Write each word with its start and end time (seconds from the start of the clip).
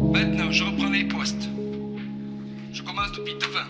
Maintenant, 0.00 0.50
je 0.50 0.64
reprends 0.64 0.90
les 0.90 1.04
postes. 1.04 1.48
Je 2.72 2.82
commence 2.82 3.12
depuis 3.12 3.34
devant. 3.34 3.68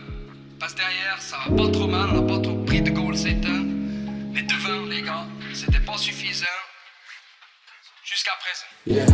Passe 0.59 0.75
derrière, 0.75 1.21
ça 1.21 1.37
va 1.49 1.57
pas 1.57 1.71
trop 1.71 1.87
mal, 1.87 2.11
on 2.13 2.21
n'a 2.21 2.35
pas 2.35 2.41
trop 2.41 2.55
pris 2.65 2.81
de 2.81 2.91
goal 2.91 3.17
c'est 3.17 3.45
un. 3.45 3.65
Mais 4.33 4.43
devant, 4.43 4.87
les 4.89 5.03
gars, 5.03 5.27
c'était 5.53 5.81
pas 5.81 5.97
suffisant. 5.97 6.47
Jusqu'à 8.05 8.31
présent. 8.41 8.67
Yeah, 8.87 9.07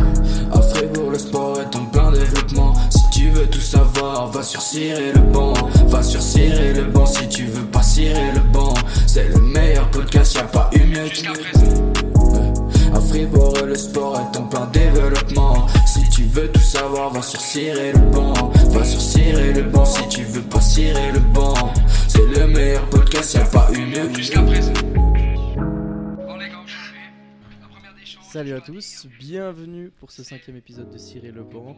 à 0.53 0.61
Fribourg, 0.61 1.11
le 1.11 1.19
sport 1.19 1.61
est 1.61 1.75
en 1.75 1.85
plein 1.85 2.11
développement. 2.11 2.73
Si 2.89 3.19
tu 3.19 3.29
veux 3.29 3.47
tout 3.47 3.61
savoir, 3.61 4.27
va 4.27 4.43
sur 4.43 4.61
Cirer 4.61 5.11
le 5.13 5.21
banc. 5.21 5.53
Va 5.87 6.03
sur 6.03 6.21
Cirer 6.21 6.73
le 6.73 6.83
banc 6.83 7.05
si 7.05 7.27
tu 7.29 7.45
veux 7.45 7.65
pas 7.65 7.83
cirer 7.83 8.31
le 8.33 8.41
banc. 8.41 8.73
C'est 9.07 9.27
le 9.27 9.39
meilleur 9.39 9.89
podcast, 9.91 10.35
y 10.35 10.37
a 10.39 10.43
pas 10.43 10.69
eu 10.73 10.85
mieux. 10.85 11.05
Jusqu'à 11.07 11.33
présent. 11.33 11.93
À 12.93 13.01
Fribourg, 13.01 13.57
le 13.65 13.75
sport 13.75 14.19
est 14.19 14.37
en 14.37 14.43
plein 14.43 14.65
développement. 14.67 15.67
Si 15.85 16.06
tu 16.17 16.23
veux 16.23 16.47
tout 16.47 16.59
savoir, 16.59 17.11
va 17.11 17.21
sur 17.21 17.39
Cirer 17.39 17.91
le 17.91 17.99
banc. 17.99 18.33
Va 18.71 18.83
sur 18.83 18.99
Cirer 18.99 19.53
le 19.53 19.61
banc 19.61 19.85
si 19.85 20.07
tu 20.07 20.23
veux 20.23 20.41
pas 20.41 20.59
cirer 20.59 21.11
le 21.13 21.19
banc. 21.19 21.53
C'est 22.07 22.25
le 22.25 22.47
meilleur 22.47 22.89
podcast, 22.89 23.35
y 23.35 23.37
a 23.37 23.41
pas 23.41 23.69
eu 23.71 23.85
mieux. 23.85 24.11
Jusqu'à 24.15 24.41
présent. 24.41 24.73
Salut 28.29 28.51
à 28.51 28.59
tous, 28.59 29.07
bienvenue 29.19 29.89
pour 29.89 30.11
ce 30.11 30.21
cinquième 30.21 30.57
épisode 30.57 30.89
de 30.89 30.97
Cirer 30.97 31.31
le 31.31 31.45
banc. 31.45 31.77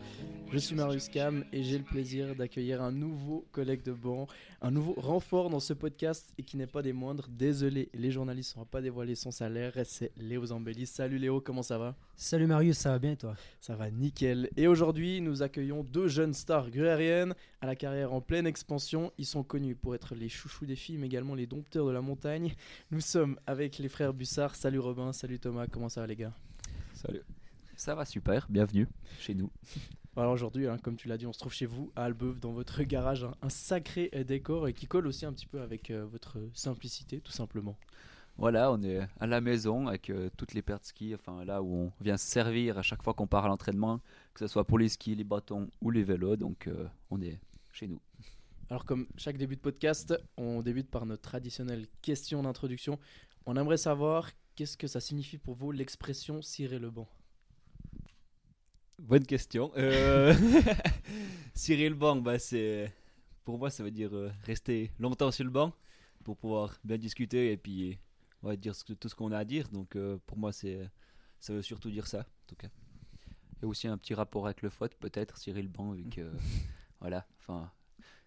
Je 0.52 0.58
suis 0.58 0.76
Marius 0.76 1.08
Cam 1.08 1.46
et 1.54 1.62
j'ai 1.62 1.78
le 1.78 1.84
plaisir 1.84 2.36
d'accueillir 2.36 2.82
un 2.82 2.92
nouveau 2.92 3.46
collègue 3.52 3.84
de 3.84 3.92
banc, 3.92 4.26
un 4.64 4.72
nouveau 4.72 4.94
renfort 4.98 5.52
dans 5.52 5.60
ce 5.60 5.74
podcast 5.74 6.34
et 6.40 6.44
qui 6.44 6.58
n'est 6.58 6.66
pas 6.66 6.82
des 6.82 6.92
moindres. 6.92 7.28
Désolé, 7.30 7.90
les 7.94 8.10
journalistes 8.10 8.58
n'ont 8.58 8.66
pas 8.66 8.82
dévoilé 8.82 9.14
son 9.14 9.30
salaire, 9.30 9.74
c'est 9.86 10.12
Léo 10.18 10.48
Zambelli. 10.48 10.88
Salut 10.88 11.20
Léo, 11.20 11.40
comment 11.40 11.62
ça 11.62 11.78
va? 11.78 11.96
Salut 12.16 12.48
Marius, 12.48 12.80
ça 12.80 12.90
va 12.90 13.00
bien 13.00 13.12
et 13.12 13.18
toi? 13.18 13.36
Ça 13.62 13.76
va 13.76 13.92
nickel. 13.92 14.50
Et 14.58 14.68
aujourd'hui, 14.68 15.22
nous 15.22 15.44
accueillons 15.44 15.84
deux 15.84 16.08
jeunes 16.08 16.34
stars 16.34 16.72
gruériennes 16.72 17.36
à 17.62 17.68
la 17.68 17.76
carrière 17.76 18.12
en 18.12 18.22
pleine 18.22 18.48
expansion. 18.48 19.14
Ils 19.20 19.26
sont 19.28 19.44
connus 19.44 19.76
pour 19.76 19.94
être 19.94 20.16
les 20.16 20.30
chouchous 20.30 20.66
des 20.66 20.76
filles, 20.76 20.98
mais 20.98 21.08
également 21.08 21.36
les 21.36 21.46
dompteurs 21.46 21.86
de 21.86 21.92
la 21.92 22.02
montagne. 22.02 22.56
Nous 22.90 23.02
sommes 23.02 23.40
avec 23.46 23.78
les 23.78 23.88
frères 23.88 24.14
Bussard. 24.14 24.56
Salut 24.56 24.80
Robin, 24.80 25.14
salut 25.14 25.40
Thomas, 25.40 25.68
comment 25.68 25.90
ça 25.90 26.02
va 26.02 26.08
les 26.08 26.16
gars? 26.16 26.34
Salut. 27.02 27.22
Ça 27.78 27.96
va 27.96 28.04
super, 28.04 28.46
bienvenue 28.50 28.86
chez 29.20 29.34
nous. 29.34 29.50
Alors 30.18 30.34
aujourd'hui, 30.34 30.68
hein, 30.68 30.78
comme 30.84 30.98
tu 30.98 31.08
l'as 31.08 31.18
dit, 31.18 31.26
on 31.26 31.32
se 31.32 31.40
trouve 31.40 31.54
chez 31.54 31.66
vous 31.66 31.94
à 31.96 32.04
Albeuf, 32.04 32.42
dans 32.42 32.52
votre 32.52 32.84
garage, 32.84 33.24
hein, 33.24 33.34
un 33.42 33.48
sacré 33.48 34.10
euh, 34.16 34.26
décor 34.26 34.68
et 34.68 34.74
qui 34.74 34.86
colle 34.86 35.08
aussi 35.08 35.26
un 35.26 35.32
petit 35.32 35.46
peu 35.46 35.62
avec 35.62 35.92
euh, 35.92 36.06
votre 36.06 36.40
simplicité, 36.54 37.22
tout 37.22 37.32
simplement. 37.32 37.78
Voilà, 38.38 38.70
on 38.74 38.84
est 38.84 39.00
à 39.22 39.28
la 39.28 39.40
maison 39.40 39.88
avec 39.88 40.10
euh, 40.10 40.30
toutes 40.36 40.54
les 40.54 40.62
paires 40.62 40.82
de 40.82 40.86
ski, 40.86 41.16
enfin 41.16 41.46
là 41.46 41.62
où 41.62 41.74
on 41.74 41.92
vient 42.02 42.18
se 42.18 42.28
servir 42.28 42.78
à 42.78 42.82
chaque 42.82 43.02
fois 43.02 43.14
qu'on 43.14 43.28
part 43.28 43.46
à 43.46 43.48
l'entraînement, 43.48 44.02
que 44.34 44.42
ce 44.42 44.48
soit 44.48 44.66
pour 44.66 44.78
les 44.78 44.90
skis, 44.90 45.16
les 45.16 45.24
bâtons 45.24 45.70
ou 45.82 45.92
les 45.92 46.04
vélos, 46.04 46.36
donc 46.36 46.68
euh, 46.68 46.86
on 47.12 47.22
est 47.22 47.40
chez 47.72 47.88
nous. 47.88 48.02
Alors 48.70 48.84
comme 48.84 49.08
chaque 49.16 49.38
début 49.38 49.56
de 49.56 49.62
podcast, 49.62 50.14
on 50.36 50.62
débute 50.62 50.90
par 50.90 51.06
notre 51.06 51.22
traditionnelle 51.22 51.88
question 52.02 52.44
d'introduction. 52.44 53.00
On 53.46 53.56
aimerait 53.56 53.78
savoir 53.78 54.30
qu'est-ce 54.60 54.76
que 54.76 54.88
ça 54.88 55.00
signifie 55.00 55.38
pour 55.38 55.56
vous 55.56 55.72
l'expression 55.72 56.42
cirer 56.42 56.80
le 56.80 56.92
banc. 56.92 57.08
Bonne 58.98 59.26
question. 59.26 59.72
Euh... 59.78 60.34
Cirer 61.54 61.88
le 61.88 61.96
banc, 61.96 62.18
bah, 62.18 62.40
c'est... 62.40 62.94
pour 63.46 63.58
moi 63.58 63.70
ça 63.70 63.84
veut 63.84 63.92
dire 63.92 64.14
euh, 64.14 64.30
rester 64.44 64.92
longtemps 65.00 65.32
sur 65.32 65.46
le 65.46 65.50
banc 65.50 65.72
pour 66.26 66.36
pouvoir 66.36 66.78
bien 66.84 66.98
discuter 66.98 67.54
et 67.54 67.56
puis 67.56 68.00
dire 68.58 68.76
ce 68.76 68.84
que- 68.84 68.92
tout 68.92 69.08
ce 69.08 69.16
qu'on 69.16 69.32
a 69.32 69.38
à 69.38 69.46
dire. 69.46 69.70
Donc 69.70 69.96
euh, 69.96 70.18
pour 70.26 70.38
moi 70.38 70.52
c'est 70.52 70.90
ça 71.40 71.54
veut 71.54 71.62
surtout 71.62 71.90
dire 71.90 72.06
ça 72.06 72.20
en 72.20 72.48
tout 72.48 72.58
cas. 72.58 72.68
Et 73.64 73.66
aussi 73.66 73.88
un 73.88 73.98
petit 73.98 74.14
rapport 74.14 74.46
avec 74.46 74.62
le 74.62 74.70
faute 74.70 74.94
peut-être, 74.96 75.38
cirer 75.38 75.62
le 75.62 75.70
banc 75.70 75.94
vu 75.94 76.04
que 76.10 76.34
voilà, 77.00 77.26
enfin 77.40 77.72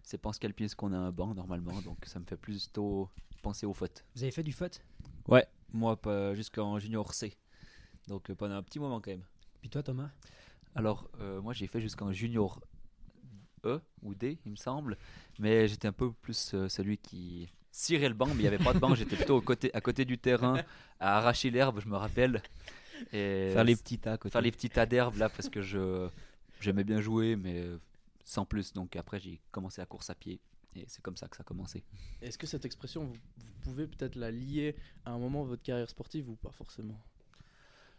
c'est 0.01 0.17
pas 0.17 0.29
en 0.29 0.33
ski 0.33 0.47
alpinisme 0.47 0.77
qu'on 0.77 0.93
a 0.93 0.97
un 0.97 1.11
banc 1.11 1.35
normalement 1.35 1.79
donc 1.83 1.99
ça 2.07 2.19
me 2.19 2.25
fait 2.25 2.37
plutôt 2.37 3.11
penser 3.43 3.67
au 3.67 3.73
faute. 3.75 4.03
Vous 4.15 4.23
avez 4.23 4.31
fait 4.31 4.41
du 4.41 4.51
foot? 4.51 4.81
Ouais, 5.27 5.47
moi 5.71 5.97
jusqu'en 6.33 6.79
junior 6.79 7.13
C. 7.13 7.35
Donc 8.07 8.29
euh, 8.29 8.35
pendant 8.35 8.55
un 8.55 8.63
petit 8.63 8.79
moment 8.79 8.99
quand 8.99 9.11
même. 9.11 9.23
Puis 9.61 9.69
toi 9.69 9.83
Thomas? 9.83 10.09
Alors, 10.75 11.09
euh, 11.21 11.41
moi 11.41 11.53
j'ai 11.53 11.67
fait 11.67 11.79
jusqu'en 11.79 12.11
junior 12.11 12.59
E 13.65 13.79
ou 14.01 14.13
D, 14.13 14.37
il 14.45 14.51
me 14.51 14.57
semble, 14.57 14.97
mais 15.39 15.67
j'étais 15.67 15.87
un 15.87 15.93
peu 15.93 16.11
plus 16.11 16.53
euh, 16.53 16.67
celui 16.67 16.97
qui 16.97 17.47
cirait 17.71 18.09
le 18.09 18.15
banc, 18.15 18.27
mais 18.27 18.35
il 18.35 18.41
n'y 18.41 18.47
avait 18.47 18.57
pas 18.57 18.73
de 18.73 18.79
banc, 18.79 18.93
j'étais 18.93 19.15
plutôt 19.15 19.37
au 19.37 19.41
côté, 19.41 19.73
à 19.73 19.81
côté 19.81 20.03
du 20.03 20.17
terrain, 20.17 20.61
à 20.99 21.17
arracher 21.17 21.49
l'herbe, 21.49 21.79
je 21.79 21.87
me 21.87 21.95
rappelle. 21.95 22.41
Et 23.13 23.51
Faire 23.53 23.63
les 23.63 23.75
petits 23.75 23.97
tas 23.97 24.13
à 24.13 24.17
côté. 24.17 24.33
faire 24.33 24.41
les 24.41 24.51
petits 24.51 24.69
tas 24.69 24.85
d'herbe 24.85 25.15
là, 25.17 25.29
parce 25.29 25.49
que 25.49 25.61
je 25.61 26.07
j'aimais 26.59 26.83
bien 26.83 27.01
jouer, 27.01 27.35
mais 27.35 27.63
sans 28.25 28.45
plus. 28.45 28.73
Donc 28.73 28.95
après, 28.95 29.19
j'ai 29.19 29.39
commencé 29.51 29.81
la 29.81 29.85
course 29.85 30.09
à 30.09 30.15
pied, 30.15 30.39
et 30.75 30.85
c'est 30.87 31.01
comme 31.01 31.17
ça 31.17 31.27
que 31.27 31.35
ça 31.35 31.41
a 31.41 31.43
commencé. 31.43 31.83
Est-ce 32.21 32.37
que 32.37 32.47
cette 32.47 32.65
expression, 32.65 33.05
vous, 33.05 33.13
vous 33.13 33.53
pouvez 33.61 33.87
peut-être 33.87 34.15
la 34.15 34.31
lier 34.31 34.75
à 35.05 35.11
un 35.11 35.19
moment 35.19 35.43
de 35.43 35.49
votre 35.49 35.63
carrière 35.63 35.89
sportive 35.89 36.29
ou 36.29 36.35
pas 36.35 36.51
forcément? 36.51 36.99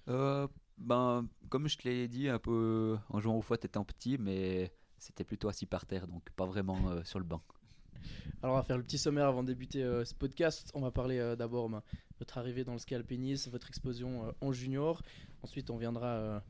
Euh, 0.09 0.47
ben, 0.79 1.29
comme 1.49 1.69
je 1.69 1.79
te 1.79 1.89
l'ai 1.89 2.09
dit 2.09 2.29
un 2.29 2.39
peu 2.39 2.99
en 3.09 3.21
jouant 3.21 3.37
au 3.37 3.43
foot 3.43 3.65
étant 3.65 3.85
petit, 3.85 4.19
mais 4.19 4.73
c'était 4.99 5.25
plutôt 5.25 5.49
assis 5.49 5.67
par 5.67 5.87
terre, 5.87 6.07
donc 6.07 6.29
pas 6.31 6.47
vraiment 6.47 6.91
euh, 6.91 7.03
sur 7.05 7.19
le 7.19 7.25
banc. 7.25 7.43
Alors 8.43 8.57
on 8.57 8.59
va 8.59 8.63
faire 8.63 8.77
le 8.77 8.83
petit 8.83 8.99
sommaire 8.99 9.27
avant 9.27 9.43
de 9.43 9.49
débuter 9.49 9.83
euh, 9.83 10.05
ce 10.05 10.15
podcast. 10.15 10.71
On 10.75 10.81
va 10.81 10.91
parler 10.91 11.19
euh, 11.19 11.37
d'abord 11.37 11.69
ben, 11.69 11.83
votre 12.19 12.39
arrivée 12.39 12.65
dans 12.65 12.73
le 12.73 12.79
ski 12.79 12.95
alpinisme, 12.95 13.51
votre 13.51 13.69
explosion 13.69 14.27
euh, 14.27 14.33
en 14.41 14.53
junior. 14.53 15.03
Ensuite 15.43 15.71
on 15.71 15.77
viendra 15.77 16.07
euh, 16.07 16.41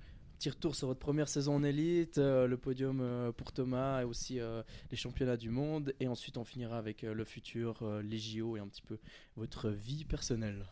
petit 0.44 0.50
retour 0.50 0.74
sur 0.74 0.88
votre 0.88 1.00
première 1.00 1.26
saison 1.26 1.54
en 1.54 1.64
élite, 1.64 2.18
euh, 2.18 2.46
le 2.46 2.58
podium 2.58 3.00
euh, 3.00 3.32
pour 3.32 3.50
Thomas 3.50 4.02
et 4.02 4.04
aussi 4.04 4.40
euh, 4.40 4.62
les 4.90 4.96
championnats 4.98 5.38
du 5.38 5.48
monde. 5.48 5.94
Et 6.00 6.06
ensuite 6.06 6.36
on 6.36 6.44
finira 6.44 6.76
avec 6.76 7.02
euh, 7.02 7.14
le 7.14 7.24
futur, 7.24 7.78
euh, 7.80 8.02
les 8.02 8.18
JO 8.18 8.58
et 8.58 8.60
un 8.60 8.68
petit 8.68 8.82
peu 8.82 8.98
votre 9.36 9.70
vie 9.70 10.04
personnelle. 10.04 10.66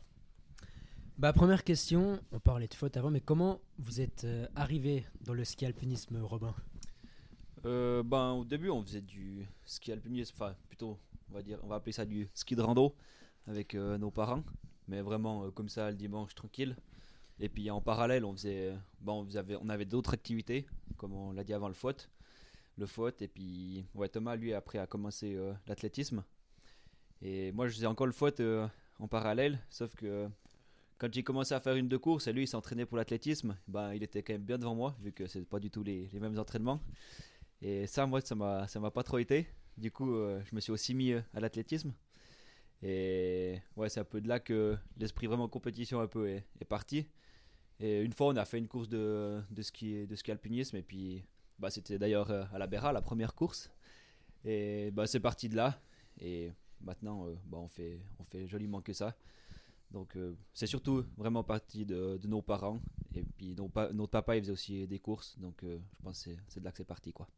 Bah 1.16 1.32
première 1.32 1.64
question, 1.64 2.20
on 2.32 2.38
parlait 2.38 2.68
de 2.68 2.74
foot 2.74 2.94
avant, 2.98 3.10
mais 3.10 3.22
comment 3.22 3.62
vous 3.78 4.02
êtes 4.02 4.24
euh, 4.24 4.46
arrivé 4.56 5.06
dans 5.22 5.32
le 5.32 5.42
ski 5.42 5.64
alpinisme 5.64 6.18
Robin? 6.22 6.54
Euh, 7.64 8.02
ben, 8.02 8.32
au 8.32 8.44
début, 8.44 8.68
on 8.68 8.82
faisait 8.82 9.00
du 9.00 9.46
ski 9.64 9.90
alpinisme, 9.90 10.34
enfin, 10.36 10.54
plutôt, 10.68 10.98
on 11.30 11.32
va 11.34 11.40
dire, 11.40 11.58
on 11.62 11.68
va 11.68 11.76
appeler 11.76 11.92
ça 11.92 12.04
du 12.04 12.28
ski 12.34 12.56
de 12.56 12.60
rando 12.60 12.94
avec 13.46 13.74
euh, 13.74 13.96
nos 13.96 14.10
parents, 14.10 14.44
mais 14.86 15.00
vraiment 15.00 15.44
euh, 15.44 15.50
comme 15.50 15.70
ça 15.70 15.90
le 15.90 15.96
dimanche 15.96 16.34
tranquille. 16.34 16.76
Et 17.40 17.48
puis 17.48 17.70
en 17.70 17.80
parallèle, 17.80 18.24
on 18.24 18.32
faisait, 18.32 18.74
bon, 19.00 19.26
on 19.28 19.36
avait, 19.36 19.56
on 19.60 19.68
avait 19.68 19.84
d'autres 19.84 20.14
activités, 20.14 20.66
comme 20.96 21.12
on 21.12 21.32
l'a 21.32 21.44
dit 21.44 21.52
avant 21.52 21.68
le 21.68 21.74
foot, 21.74 22.08
le 22.78 22.86
foot. 22.86 23.20
Et 23.22 23.28
puis, 23.28 23.84
ouais, 23.94 24.08
Thomas, 24.08 24.36
lui, 24.36 24.54
après, 24.54 24.78
a 24.78 24.86
commencé 24.86 25.34
euh, 25.34 25.52
l'athlétisme. 25.66 26.24
Et 27.20 27.52
moi, 27.52 27.68
je 27.68 27.74
faisais 27.74 27.86
encore 27.86 28.06
le 28.06 28.12
foot 28.12 28.40
euh, 28.40 28.66
en 28.98 29.08
parallèle, 29.08 29.58
sauf 29.70 29.94
que 29.94 30.28
quand 30.98 31.12
j'ai 31.12 31.24
commencé 31.24 31.52
à 31.52 31.60
faire 31.60 31.74
une 31.74 31.88
de 31.88 31.96
course, 31.96 32.28
et 32.28 32.32
lui, 32.32 32.44
il 32.44 32.46
s'entraînait 32.46 32.86
pour 32.86 32.96
l'athlétisme, 32.96 33.56
ben, 33.66 33.92
il 33.92 34.04
était 34.04 34.22
quand 34.22 34.34
même 34.34 34.44
bien 34.44 34.58
devant 34.58 34.76
moi, 34.76 34.96
vu 35.00 35.12
que 35.12 35.26
c'est 35.26 35.44
pas 35.44 35.58
du 35.58 35.68
tout 35.68 35.82
les, 35.82 36.08
les 36.12 36.20
mêmes 36.20 36.38
entraînements. 36.38 36.80
Et 37.60 37.86
ça, 37.88 38.06
moi, 38.06 38.20
ça 38.20 38.34
m'a, 38.34 38.68
ça 38.68 38.78
m'a 38.78 38.90
pas 38.90 39.02
trop 39.02 39.18
été. 39.18 39.48
Du 39.76 39.90
coup, 39.90 40.14
euh, 40.14 40.40
je 40.44 40.54
me 40.54 40.60
suis 40.60 40.70
aussi 40.70 40.94
mis 40.94 41.12
euh, 41.12 41.20
à 41.34 41.40
l'athlétisme. 41.40 41.92
Et 42.82 43.58
ouais, 43.76 43.88
c'est 43.88 44.00
un 44.00 44.04
peu 44.04 44.20
de 44.20 44.28
là 44.28 44.40
que 44.40 44.76
l'esprit 44.96 45.26
vraiment 45.26 45.48
compétition 45.48 46.00
un 46.00 46.08
peu 46.08 46.28
est 46.28 46.64
parti. 46.68 47.06
Et 47.84 48.00
une 48.00 48.12
fois, 48.12 48.28
on 48.28 48.36
a 48.36 48.44
fait 48.44 48.58
une 48.58 48.68
course 48.68 48.88
de, 48.88 49.42
de 49.50 49.62
ski, 49.62 50.06
de 50.06 50.14
ski 50.14 50.30
alpinisme. 50.30 50.76
Et 50.76 50.82
puis, 50.82 51.24
bah, 51.58 51.68
c'était 51.68 51.98
d'ailleurs 51.98 52.30
euh, 52.30 52.44
à 52.54 52.58
la 52.58 52.68
Béra, 52.68 52.92
la 52.92 53.02
première 53.02 53.34
course. 53.34 53.70
Et 54.44 54.92
bah, 54.92 55.08
c'est 55.08 55.18
parti 55.18 55.48
de 55.48 55.56
là. 55.56 55.82
Et 56.20 56.52
maintenant, 56.80 57.26
euh, 57.26 57.34
bah, 57.44 57.58
on, 57.58 57.66
fait, 57.68 58.00
on 58.20 58.24
fait 58.24 58.46
joliment 58.46 58.80
que 58.80 58.92
ça. 58.92 59.16
Donc, 59.90 60.16
euh, 60.16 60.34
c'est 60.54 60.68
surtout 60.68 61.04
vraiment 61.16 61.42
parti 61.42 61.84
de, 61.84 62.18
de 62.18 62.28
nos 62.28 62.40
parents. 62.40 62.80
Et 63.16 63.24
puis, 63.24 63.56
nos 63.56 63.68
pa- 63.68 63.92
notre 63.92 64.12
papa, 64.12 64.36
il 64.36 64.42
faisait 64.42 64.52
aussi 64.52 64.86
des 64.86 65.00
courses. 65.00 65.36
Donc, 65.40 65.64
euh, 65.64 65.78
je 65.98 66.04
pense 66.04 66.24
que 66.24 66.30
c'est, 66.48 66.60
de 66.60 66.64
là 66.64 66.70
que 66.70 66.76
c'est 66.78 66.84
parti, 66.84 67.12
quoi. 67.12 67.28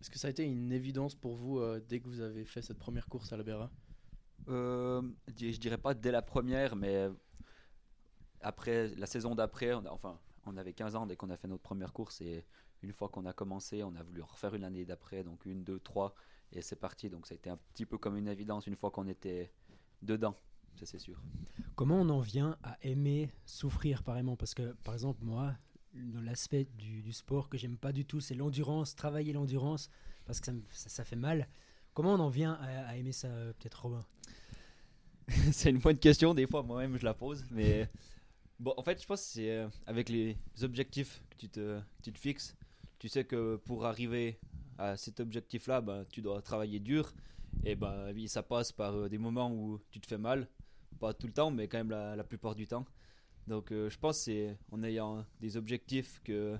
Est-ce 0.00 0.08
que 0.08 0.18
ça 0.20 0.28
a 0.28 0.30
été 0.30 0.44
une 0.44 0.72
évidence 0.72 1.16
pour 1.16 1.34
vous 1.34 1.58
euh, 1.58 1.80
dès 1.86 1.98
que 1.98 2.06
vous 2.06 2.20
avez 2.20 2.44
fait 2.44 2.62
cette 2.62 2.78
première 2.78 3.08
course 3.08 3.32
à 3.32 3.36
la 3.36 3.42
Béra? 3.42 3.70
Euh, 4.48 5.02
je 5.36 5.50
je 5.50 5.58
dirais 5.58 5.78
pas 5.78 5.94
dès 5.94 6.12
la 6.12 6.22
première, 6.22 6.76
mais 6.76 7.08
après 8.42 8.88
la 8.96 9.06
saison 9.06 9.34
d'après, 9.34 9.74
on 9.74 9.84
a- 9.86 9.90
enfin, 9.90 10.18
on 10.46 10.56
avait 10.56 10.72
15 10.72 10.96
ans 10.96 11.06
dès 11.06 11.16
qu'on 11.16 11.30
a 11.30 11.36
fait 11.36 11.48
notre 11.48 11.62
première 11.62 11.92
course 11.92 12.20
et 12.20 12.44
une 12.82 12.92
fois 12.92 13.08
qu'on 13.08 13.26
a 13.26 13.32
commencé, 13.32 13.82
on 13.82 13.94
a 13.96 14.02
voulu 14.02 14.22
refaire 14.22 14.54
une 14.54 14.64
année 14.64 14.84
d'après, 14.84 15.22
donc 15.22 15.44
une, 15.44 15.64
deux, 15.64 15.78
trois, 15.80 16.14
et 16.52 16.62
c'est 16.62 16.76
parti. 16.76 17.10
Donc 17.10 17.26
ça 17.26 17.34
a 17.34 17.36
été 17.36 17.50
un 17.50 17.58
petit 17.74 17.84
peu 17.86 17.98
comme 17.98 18.16
une 18.16 18.28
évidence 18.28 18.66
une 18.66 18.76
fois 18.76 18.90
qu'on 18.90 19.06
était 19.06 19.52
dedans, 20.02 20.34
ça 20.76 20.86
c'est 20.86 20.98
sûr. 20.98 21.20
Comment 21.76 22.00
on 22.00 22.08
en 22.08 22.20
vient 22.20 22.56
à 22.62 22.78
aimer 22.82 23.30
souffrir 23.44 24.02
pareillement 24.02 24.36
Parce 24.36 24.54
que 24.54 24.72
par 24.84 24.94
exemple 24.94 25.22
moi, 25.22 25.54
dans 25.94 26.20
l'aspect 26.22 26.64
du, 26.78 27.02
du 27.02 27.12
sport 27.12 27.48
que 27.48 27.58
j'aime 27.58 27.76
pas 27.76 27.92
du 27.92 28.04
tout, 28.06 28.20
c'est 28.20 28.34
l'endurance, 28.34 28.94
travailler 28.96 29.32
l'endurance, 29.34 29.90
parce 30.24 30.40
que 30.40 30.46
ça, 30.46 30.52
me- 30.52 30.62
ça- 30.70 30.88
ça 30.88 31.04
fait 31.04 31.16
mal. 31.16 31.48
Comment 31.92 32.14
on 32.14 32.18
en 32.20 32.28
vient 32.28 32.54
à, 32.54 32.86
à 32.88 32.96
aimer 32.96 33.12
ça 33.12 33.28
euh, 33.28 33.52
peut-être 33.58 33.82
Robin? 33.82 34.04
C'est 35.52 35.70
une 35.70 35.78
bonne 35.78 35.98
question, 35.98 36.34
des 36.34 36.46
fois 36.46 36.62
moi-même 36.62 36.96
je 36.98 37.04
la 37.04 37.14
pose, 37.14 37.44
mais 37.50 37.88
bon, 38.60 38.74
en 38.76 38.82
fait, 38.82 39.02
je 39.02 39.06
pense 39.06 39.20
que 39.20 39.32
c'est 39.32 39.50
euh, 39.50 39.68
avec 39.86 40.08
les 40.08 40.36
objectifs 40.62 41.22
que 41.30 41.36
tu 41.36 41.48
te, 41.48 41.80
tu 42.02 42.12
te 42.12 42.18
fixes. 42.18 42.54
tu 42.98 43.08
sais 43.08 43.24
que 43.24 43.56
pour 43.56 43.86
arriver 43.86 44.38
à 44.78 44.96
cet 44.96 45.18
objectif-là, 45.20 45.80
ben, 45.80 46.04
tu 46.10 46.22
dois 46.22 46.40
travailler 46.42 46.78
dur. 46.78 47.12
Et 47.64 47.74
ben, 47.74 48.12
oui, 48.14 48.28
ça 48.28 48.42
passe 48.42 48.70
par 48.72 48.94
euh, 48.94 49.08
des 49.08 49.18
moments 49.18 49.52
où 49.52 49.80
tu 49.90 50.00
te 50.00 50.06
fais 50.06 50.18
mal. 50.18 50.48
Pas 51.00 51.12
tout 51.12 51.26
le 51.26 51.32
temps, 51.32 51.50
mais 51.50 51.66
quand 51.66 51.78
même 51.78 51.90
la, 51.90 52.14
la 52.14 52.24
plupart 52.24 52.54
du 52.54 52.66
temps. 52.66 52.86
Donc 53.46 53.72
euh, 53.72 53.90
je 53.90 53.98
pense 53.98 54.18
que 54.18 54.24
c'est 54.24 54.58
en 54.70 54.82
ayant 54.82 55.24
des 55.40 55.56
objectifs 55.56 56.20
que 56.22 56.56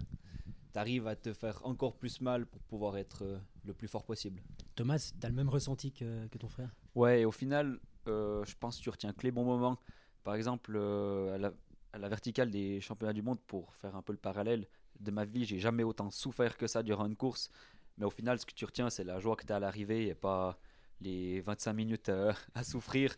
tu 0.73 0.79
arrives 0.79 1.06
à 1.06 1.17
te 1.17 1.32
faire 1.32 1.64
encore 1.64 1.96
plus 1.96 2.20
mal 2.20 2.46
pour 2.46 2.61
pouvoir 2.62 2.96
être 2.96 3.23
euh, 3.25 3.38
le 3.64 3.75
plus 3.75 3.88
fort 3.88 4.05
possible. 4.05 4.43
Thomas, 4.75 5.12
tu 5.19 5.26
as 5.26 5.29
le 5.29 5.35
même 5.35 5.49
ressenti 5.49 5.93
que, 5.93 6.26
que 6.29 6.38
ton 6.38 6.49
frère? 6.49 6.75
Ouais, 6.94 7.23
et 7.23 7.25
au 7.25 7.32
final, 7.32 7.79
euh, 8.08 8.44
je 8.44 8.55
pense 8.58 8.79
que 8.79 8.82
tu 8.82 8.91
retiens 8.91 9.12
que 9.12 9.23
les 9.23 9.31
bons 9.31 9.44
moments. 9.44 9.79
Par 10.25 10.35
exemple, 10.35 10.75
euh, 10.76 11.35
à, 11.35 11.38
la, 11.38 11.53
à 11.93 11.99
la 11.99 12.09
verticale 12.09 12.51
des 12.51 12.81
championnats 12.81 13.13
du 13.13 13.23
monde, 13.23 13.41
pour 13.47 13.75
faire 13.75 13.97
un 13.97 14.03
peu 14.03 14.13
le 14.13 14.19
parallèle 14.19 14.67
de 15.01 15.11
ma 15.11 15.25
vie, 15.25 15.45
j'ai 15.45 15.59
jamais 15.59 15.83
autant 15.83 16.11
souffert 16.11 16.57
que 16.57 16.67
ça 16.67 16.83
durant 16.83 17.07
une 17.07 17.17
course. 17.17 17.51
Mais 17.99 18.05
au 18.05 18.11
final, 18.11 18.39
ce 18.39 18.47
que 18.47 18.53
tu 18.53 18.65
retiens, 18.65 18.91
c'est 18.91 19.05
la 19.05 19.19
joie 19.19 19.37
que 19.37 19.45
tu 19.45 19.53
as 19.53 19.57
à 19.57 19.61
l'arrivée 19.61 20.09
et 20.09 20.15
pas 20.15 20.59
les 21.01 21.41
25 21.41 21.73
minutes 21.73 22.09
euh, 22.09 22.33
à 22.55 22.65
souffrir. 22.65 23.15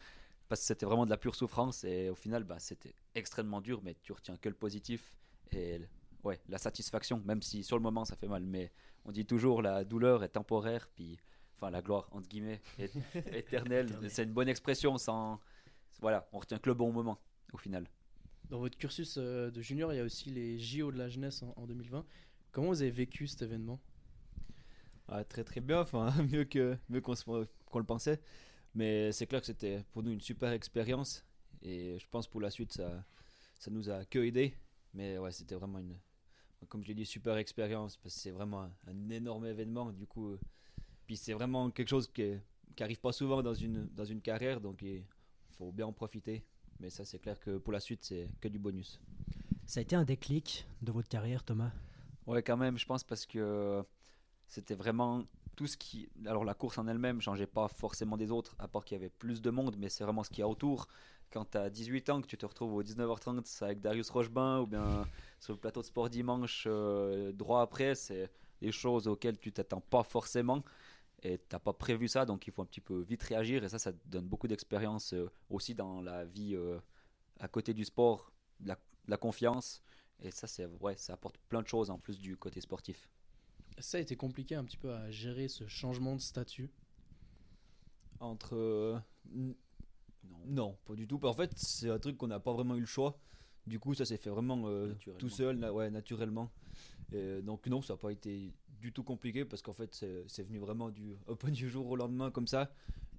Parce 0.49 0.61
que 0.61 0.67
c'était 0.67 0.87
vraiment 0.87 1.05
de 1.05 1.11
la 1.11 1.17
pure 1.17 1.35
souffrance. 1.35 1.85
Et 1.85 2.11
au 2.11 2.15
final, 2.15 2.45
bah, 2.45 2.59
c'était 2.59 2.95
extrêmement 3.15 3.61
dur, 3.61 3.81
mais 3.83 3.97
tu 4.03 4.13
retiens 4.13 4.37
que 4.37 4.49
le 4.49 4.55
positif. 4.55 5.17
Et 5.53 5.81
ouais, 6.25 6.41
la 6.49 6.59
satisfaction, 6.59 7.23
même 7.25 7.43
si 7.43 7.63
sur 7.63 7.77
le 7.77 7.83
moment 7.83 8.05
ça 8.05 8.17
fait 8.17 8.29
mal. 8.29 8.43
Mais 8.45 8.73
on 9.05 9.13
dit 9.13 9.25
toujours 9.27 9.63
la 9.63 9.85
douleur 9.85 10.25
est 10.25 10.31
temporaire, 10.31 10.89
puis 10.95 11.19
enfin 11.57 11.71
la 11.71 11.83
gloire 11.83 12.09
entre 12.13 12.29
guillemets 12.29 12.61
est 12.79 12.95
éternelle. 13.35 13.89
C'est 14.09 14.25
une 14.25 14.33
bonne 14.33 14.49
expression 14.49 14.99
sans 14.99 15.41
voilà, 16.01 16.29
on 16.33 16.39
retient 16.39 16.59
que 16.59 16.69
le 16.69 16.75
bon 16.75 16.93
moment 16.93 17.19
au 17.53 17.59
final. 17.59 17.87
Dans 18.53 18.59
votre 18.59 18.77
cursus 18.77 19.15
euh, 19.17 19.51
de 19.51 19.63
junior, 19.63 19.95
il 19.95 19.97
y 19.97 20.01
a 20.01 20.05
aussi 20.05 20.29
les 20.29 20.59
JO 20.59 20.93
de 20.93 20.99
la 20.99 21.09
jeunesse 21.09 21.43
en, 21.43 21.55
en 21.57 21.67
2020. 21.67 22.05
Comment 22.51 22.69
vous 22.69 22.83
avez 22.83 22.91
vécu 22.91 23.27
cet 23.27 23.41
événement? 23.41 23.81
Ah, 25.09 25.25
très 25.25 25.43
très 25.43 25.63
bien, 25.63 25.87
mieux 26.31 26.45
que 26.45 26.77
mieux 26.91 27.01
qu'on 27.01 27.15
qu'on 27.65 27.79
le 27.79 27.87
pensait. 27.87 28.21
Mais 28.75 29.11
c'est 29.11 29.27
clair 29.27 29.41
que 29.41 29.47
c'était 29.47 29.83
pour 29.93 30.03
nous 30.03 30.13
une 30.13 30.21
super 30.21 30.53
expérience 30.53 31.25
et 31.63 31.99
je 31.99 32.07
pense 32.11 32.29
pour 32.29 32.43
la 32.43 32.51
suite 32.51 32.73
ça 32.73 33.07
ça 33.59 33.71
nous 33.71 33.89
a 33.89 34.05
que 34.05 34.19
aidé. 34.19 34.55
Mais 34.93 35.17
ouais, 35.17 35.33
c'était 35.33 35.55
vraiment 35.55 35.79
une 35.79 35.97
comme 36.69 36.83
je 36.83 36.89
l'ai 36.89 36.95
dit 36.95 37.07
super 37.07 37.39
expérience 37.39 37.97
parce 37.97 38.17
que 38.17 38.21
c'est 38.21 38.33
vraiment 38.33 38.71
un, 38.87 39.09
énorme 39.09 39.47
événement 39.47 39.93
du 39.93 40.07
coup. 40.07 40.37
Puis 41.07 41.17
c'est 41.17 41.33
vraiment 41.33 41.71
quelque 41.71 41.89
chose 41.89 42.07
qui 42.07 42.35
qui 42.77 42.83
arrive 42.83 43.01
pas 43.01 43.13
souvent 43.13 43.43
dans 43.43 43.55
une 43.55 43.87
dans 43.95 44.05
une 44.05 44.21
carrière 44.21 44.61
donc 44.61 44.83
il 44.83 45.07
faut 45.57 45.73
bien 45.73 45.87
en 45.87 45.93
profiter. 45.95 46.45
Mais 46.83 46.91
ça 46.91 47.05
c'est 47.05 47.21
clair 47.21 47.39
que 47.39 47.59
pour 47.59 47.73
la 47.73 47.81
suite 47.81 48.05
c'est 48.05 48.29
que 48.41 48.49
du 48.49 48.59
bonus. 48.59 49.01
Ça 49.67 49.81
a 49.81 49.83
été 49.83 49.97
un 49.97 50.05
déclic 50.05 50.67
de 50.83 50.93
votre 50.93 51.09
carrière, 51.09 51.45
Thomas? 51.45 51.71
Ouais, 52.27 52.43
quand 52.43 52.57
même, 52.57 52.77
je 52.77 52.85
pense 52.85 53.05
parce 53.05 53.25
que 53.25 53.83
c'était 54.47 54.75
vraiment 54.75 55.25
tout 55.57 55.67
ce 55.67 55.77
qui. 55.77 56.09
Alors, 56.27 56.45
la 56.45 56.55
course 56.55 56.79
en 56.79 56.87
elle-même 56.89 57.21
changeait 57.21 57.47
pas 57.47 57.69
forcément 57.69 58.17
des 58.17 58.31
autres, 58.31 58.57
à 58.59 58.69
part 58.69 58.85
qu'il 58.85 58.97
y 58.97 59.01
avait 59.01 59.09
plus 59.09 59.41
de 59.41 59.51
monde, 59.51 59.77
mais 59.79 59.89
c'est 59.89 60.05
vraiment 60.05 60.25
ce 60.25 60.31
qu'il 60.31 60.41
y 60.41 60.43
a 60.43 60.49
autour. 60.49 60.89
Quand 61.31 61.51
tu 61.51 61.59
as 61.59 61.71
18 61.71 62.11
ans, 62.11 62.21
que 62.21 62.27
tu 62.27 62.37
te 62.37 62.45
retrouves 62.45 62.75
au 62.75 62.83
19h30 62.83 63.65
avec 63.65 63.81
Darius 63.81 64.11
Rochebain 64.11 64.61
ou 64.61 64.67
bien 64.67 65.07
sur 65.41 65.55
le 65.55 65.59
plateau 65.59 65.81
de 65.81 65.87
sport 65.87 66.11
dimanche 66.11 66.65
euh, 66.67 67.33
droit 67.33 67.63
après, 67.63 67.95
c'est 67.95 68.31
des 68.61 68.73
choses 68.73 69.09
auxquelles 69.09 69.39
tu 69.39 69.53
t'attends 69.53 69.81
pas 69.81 70.03
forcément 70.03 70.63
et 71.23 71.39
t'as 71.39 71.59
pas 71.59 71.73
prévu 71.73 72.09
ça, 72.09 72.25
donc 72.27 72.47
il 72.47 72.53
faut 72.53 72.63
un 72.63 72.67
petit 72.67 72.81
peu 72.81 73.01
vite 73.03 73.23
réagir 73.23 73.63
et 73.65 73.69
ça, 73.69 73.79
ça 73.79 73.93
te 73.93 74.09
donne 74.09 74.27
beaucoup 74.27 74.49
d'expérience 74.49 75.13
euh, 75.15 75.31
aussi 75.51 75.75
dans 75.75 76.01
la 76.03 76.25
vie 76.25 76.55
euh, 76.57 76.79
à 77.41 77.49
côté 77.49 77.75
du 77.75 77.85
sport, 77.85 78.33
de 78.61 78.69
la, 78.69 78.79
la 79.09 79.17
confiance. 79.17 79.83
Et 80.21 80.31
ça, 80.31 80.47
c'est 80.47 80.67
ouais, 80.81 80.97
ça 80.97 81.15
apporte 81.15 81.37
plein 81.49 81.63
de 81.63 81.69
choses 81.69 81.91
en 81.91 81.99
plus 81.99 82.19
du 82.19 82.37
côté 82.37 82.61
sportif. 82.61 83.09
Ça 83.79 83.99
a 83.99 84.01
été 84.01 84.17
compliqué 84.17 84.55
un 84.55 84.65
petit 84.65 84.77
peu 84.77 84.93
à 84.93 85.11
gérer 85.11 85.49
ce 85.49 85.67
changement 85.67 86.15
de 86.15 86.21
statut? 86.21 86.71
Entre. 88.21 88.55
euh, 88.55 88.99
non. 90.47 90.77
pas 90.85 90.95
du 90.95 91.07
tout. 91.07 91.19
En 91.25 91.33
fait, 91.35 91.53
c'est 91.57 91.91
un 91.91 91.99
truc 91.99 92.17
qu'on 92.17 92.29
n'a 92.29 92.41
pas 92.41 92.53
vraiment 92.53 92.77
eu 92.77 92.81
le 92.81 92.87
choix. 92.87 93.19
Du 93.67 93.79
coup, 93.79 93.95
ça 93.95 94.05
s'est 94.05 94.17
fait 94.17 94.31
vraiment 94.31 94.65
euh, 94.67 94.95
tout 95.19 95.29
seul, 95.29 95.57
na- 95.57 95.73
ouais, 95.73 95.91
naturellement. 95.91 96.51
Et 97.15 97.43
donc, 97.43 97.67
non, 97.67 97.83
ça 97.83 97.95
n'a 97.95 97.99
pas 97.99 98.11
été 98.11 98.53
du 98.81 98.93
tout 98.93 99.05
compliqué 99.05 99.45
parce 99.45 99.63
qu'en 99.63 99.73
fait, 99.73 100.05
c'est 100.27 100.43
venu 100.43 100.59
vraiment 100.59 100.91
du, 100.91 101.17
peu 101.39 101.51
du 101.51 101.69
jour 101.69 101.89
au 101.89 101.97
lendemain 101.97 102.31
comme 102.31 102.47
ça. 102.47 102.73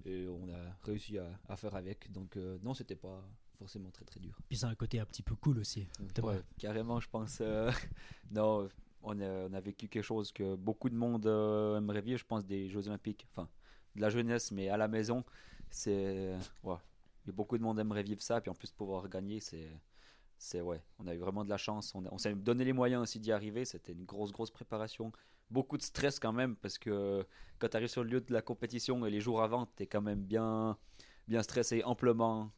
Et 0.06 0.28
on 0.28 0.50
a 0.50 0.76
réussi 0.84 1.18
à, 1.18 1.28
à 1.48 1.56
faire 1.56 1.76
avec. 1.76 2.12
Donc, 2.12 2.36
euh, 2.36 2.58
non, 2.62 2.74
c'était 2.74 2.96
pas 2.98 3.24
forcément 3.58 3.90
très 3.92 4.04
très 4.04 4.20
dur. 4.20 4.38
Puis 4.50 4.58
c'est 4.58 4.66
un 4.66 4.76
côté 4.76 5.00
un 5.00 5.06
petit 5.06 5.22
peu 5.24 5.36
cool 5.36 5.60
aussi. 5.60 5.88
Ouais, 6.22 6.42
carrément, 6.58 7.00
je 7.00 7.10
pense. 7.10 7.38
euh, 7.42 7.72
non, 8.32 8.68
on 9.02 9.20
a, 9.22 9.48
on 9.48 9.54
a 9.54 9.62
vécu 9.62 9.88
quelque 9.88 10.04
chose 10.04 10.32
que 10.34 10.56
beaucoup 10.56 10.90
de 10.90 10.96
monde 10.96 11.26
euh, 11.26 11.78
aimerait 11.78 12.02
vivre, 12.02 12.20
je 12.20 12.26
pense, 12.26 12.46
des 12.46 12.70
Jeux 12.70 12.86
Olympiques. 12.88 13.26
Enfin, 13.32 13.48
de 13.96 14.02
la 14.02 14.10
jeunesse, 14.10 14.52
mais 14.52 14.68
à 14.70 14.76
la 14.78 14.88
maison, 14.90 15.24
c'est. 15.70 16.36
Ouais. 16.64 16.76
A 17.26 17.32
beaucoup 17.32 17.58
de 17.58 17.64
monde 17.64 17.80
aimerait 17.80 18.04
vivre 18.04 18.22
ça, 18.22 18.42
puis 18.42 18.50
en 18.52 18.56
plus, 18.56 18.72
pouvoir 18.72 19.08
gagner, 19.08 19.40
c'est. 19.40 19.70
C'est 20.44 20.60
ouais, 20.60 20.84
on 21.00 21.08
a 21.08 21.14
eu 21.16 21.20
vraiment 21.20 21.46
de 21.46 21.50
la 21.50 21.56
chance. 21.56 21.94
On, 21.96 22.18
s'est 22.18 22.36
donné 22.36 22.66
les 22.66 22.74
moyens 22.74 23.02
aussi 23.02 23.18
d'y 23.18 23.32
arriver. 23.32 23.64
C'était 23.64 23.94
une 23.94 24.04
grosse, 24.04 24.34
grosse 24.34 24.52
préparation. 24.52 25.14
Beaucoup 25.50 25.78
de 25.78 25.82
stress 25.82 26.20
quand 26.20 26.34
même, 26.34 26.58
parce 26.58 26.78
que 26.78 27.26
quand 27.60 27.70
tu 27.70 27.78
arrives 27.78 27.88
sur 27.88 28.04
le 28.04 28.10
lieu 28.10 28.20
de 28.20 28.34
la 28.34 28.42
compétition 28.42 29.06
et 29.06 29.10
les 29.10 29.22
jours 29.22 29.42
avant, 29.42 29.68
tu 29.78 29.84
es 29.84 29.88
quand 29.88 30.02
même 30.02 30.22
bien, 30.22 30.78
bien 31.30 31.42
stressé, 31.44 31.82
amplement. 31.86 32.52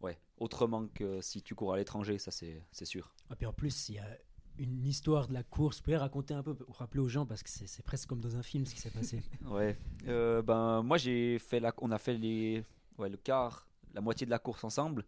Ouais, 0.00 0.18
autrement 0.38 0.88
que 0.88 1.20
si 1.20 1.42
tu 1.42 1.54
cours 1.54 1.74
à 1.74 1.76
l'étranger, 1.76 2.16
ça 2.16 2.30
c'est 2.30 2.64
c'est 2.72 2.86
sûr. 2.86 3.14
Et 3.30 3.34
puis 3.34 3.44
en 3.44 3.52
plus, 3.52 3.90
il 3.90 3.96
y 3.96 3.98
a 3.98 4.08
une 4.56 4.86
histoire 4.86 5.28
de 5.28 5.34
la 5.34 5.42
course. 5.42 5.76
Vous 5.76 5.84
pouvez 5.84 5.98
raconter 5.98 6.32
un 6.32 6.42
peu, 6.42 6.56
rappeler 6.70 7.00
aux 7.00 7.08
gens, 7.08 7.26
parce 7.26 7.42
que 7.42 7.50
c'est 7.50 7.66
c'est 7.66 7.84
presque 7.84 8.08
comme 8.08 8.20
dans 8.22 8.36
un 8.36 8.42
film 8.42 8.64
ce 8.64 8.72
qui 8.72 8.80
s'est 8.80 8.90
passé. 8.90 9.20
Ouais. 9.44 9.76
Euh, 10.08 10.40
ben 10.40 10.82
moi 10.82 10.96
j'ai 10.96 11.38
fait 11.38 11.60
la, 11.60 11.74
on 11.82 11.90
a 11.90 11.98
fait 11.98 12.14
les, 12.14 12.64
ouais, 12.96 13.10
le 13.10 13.18
quart, 13.18 13.68
la 13.92 14.00
moitié 14.00 14.24
de 14.24 14.30
la 14.30 14.38
course 14.38 14.64
ensemble, 14.64 15.04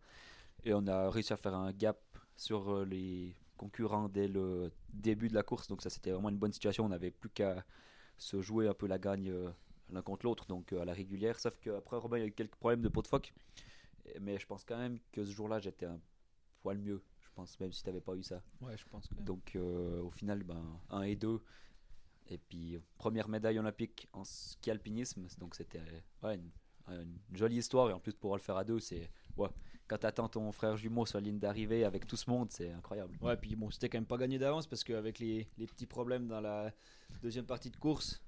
et 0.65 0.75
on 0.75 0.87
a 0.87 1.09
réussi 1.09 1.33
à 1.33 1.37
faire 1.37 1.55
un 1.55 1.73
gap 1.73 1.99
sur 2.39 2.71
euh, 2.71 2.85
les 2.87 3.35
concurrents 3.59 4.09
dès 4.09 4.29
le 4.29 4.73
début 4.95 5.29
de 5.29 5.35
la 5.35 5.43
course. 5.43 5.69
Donc 5.69 5.83
ça 5.83 5.91
c'était 5.91 6.13
vraiment 6.13 6.31
une 6.31 6.39
bonne 6.39 6.53
situation. 6.53 6.87
On 6.87 6.89
n'avait 6.89 7.11
plus 7.11 7.29
qu'à 7.29 7.67
se 8.17 8.41
jouer 8.41 8.69
un 8.69 8.75
peu 8.75 8.87
la 8.87 8.99
gagne 8.99 9.31
euh, 9.31 9.51
l'un 9.91 10.01
contre 10.01 10.25
l'autre, 10.25 10.47
donc 10.47 10.73
euh, 10.73 10.81
à 10.81 10.85
la 10.87 10.95
régulière. 10.95 11.39
Sauf 11.39 11.59
qu'après 11.61 11.99
Robin 11.99 12.17
il 12.17 12.21
y 12.21 12.25
a 12.25 12.29
eu 12.29 12.33
quelques 12.33 12.55
problèmes 12.55 12.81
de 12.81 12.89
peau 12.89 13.03
de 13.03 13.09
phoque, 13.09 13.35
mais 14.21 14.39
je 14.39 14.47
pense 14.47 14.65
quand 14.65 14.79
même 14.79 14.99
que 15.13 15.25
ce 15.25 15.33
jour-là 15.33 15.59
j'étais 15.59 15.87
un 15.87 16.01
poil 16.63 16.79
mieux. 16.79 17.03
Je 17.21 17.29
pense 17.35 17.59
même 17.61 17.73
si 17.73 17.83
t'avais 17.83 18.01
pas 18.01 18.15
eu 18.15 18.23
ça. 18.23 18.41
Ouais, 18.61 18.77
je 18.77 18.85
pense 18.87 19.09
que. 19.09 19.15
Donc 19.15 19.55
euh, 19.57 20.01
au 20.01 20.11
final, 20.11 20.43
ben, 20.45 20.63
1 20.91 21.03
et 21.03 21.17
2. 21.17 21.43
Et 22.31 22.39
puis 22.39 22.79
première 22.99 23.29
médaille 23.29 23.59
olympique 23.59 24.09
en 24.13 24.23
ski 24.23 24.71
alpinisme. 24.71 25.27
Donc 25.39 25.55
c'était 25.57 25.83
ouais, 26.23 26.37
une, 26.37 26.51
une 26.89 27.37
jolie 27.37 27.57
histoire. 27.57 27.91
Et 27.91 27.93
en 27.93 28.01
plus, 28.01 28.13
pouvoir 28.13 28.37
le 28.37 28.43
faire 28.43 28.57
à 28.57 28.65
deux, 28.65 28.79
c'est. 28.81 29.11
Ouais, 29.37 29.49
quand 29.89 29.99
t'attends 29.99 30.29
ton 30.29 30.53
frère 30.53 30.77
jumeau 30.77 31.07
sur 31.07 31.19
la 31.19 31.25
ligne 31.25 31.39
d'arrivée 31.39 31.85
avec 31.85 32.07
tout 32.07 32.17
ce 32.17 32.29
monde, 32.29 32.49
c'est 32.51 32.71
incroyable. 32.71 33.17
Ouais, 33.23 33.37
puis 33.37 33.57
bon, 33.57 33.71
c'était 33.71 33.89
quand 33.89 33.99
même 33.99 34.07
pas 34.07 34.19
gagné 34.19 34.39
d'avance 34.39 34.67
parce 34.67 34.85
qu'avec 34.85 35.19
les, 35.19 35.49
petits 35.57 35.87
problèmes 35.87 36.29
dans 36.29 36.41
la 36.41 36.73
deuxième 37.23 37.47
partie 37.47 37.71
de 37.71 37.77
course, 37.77 38.23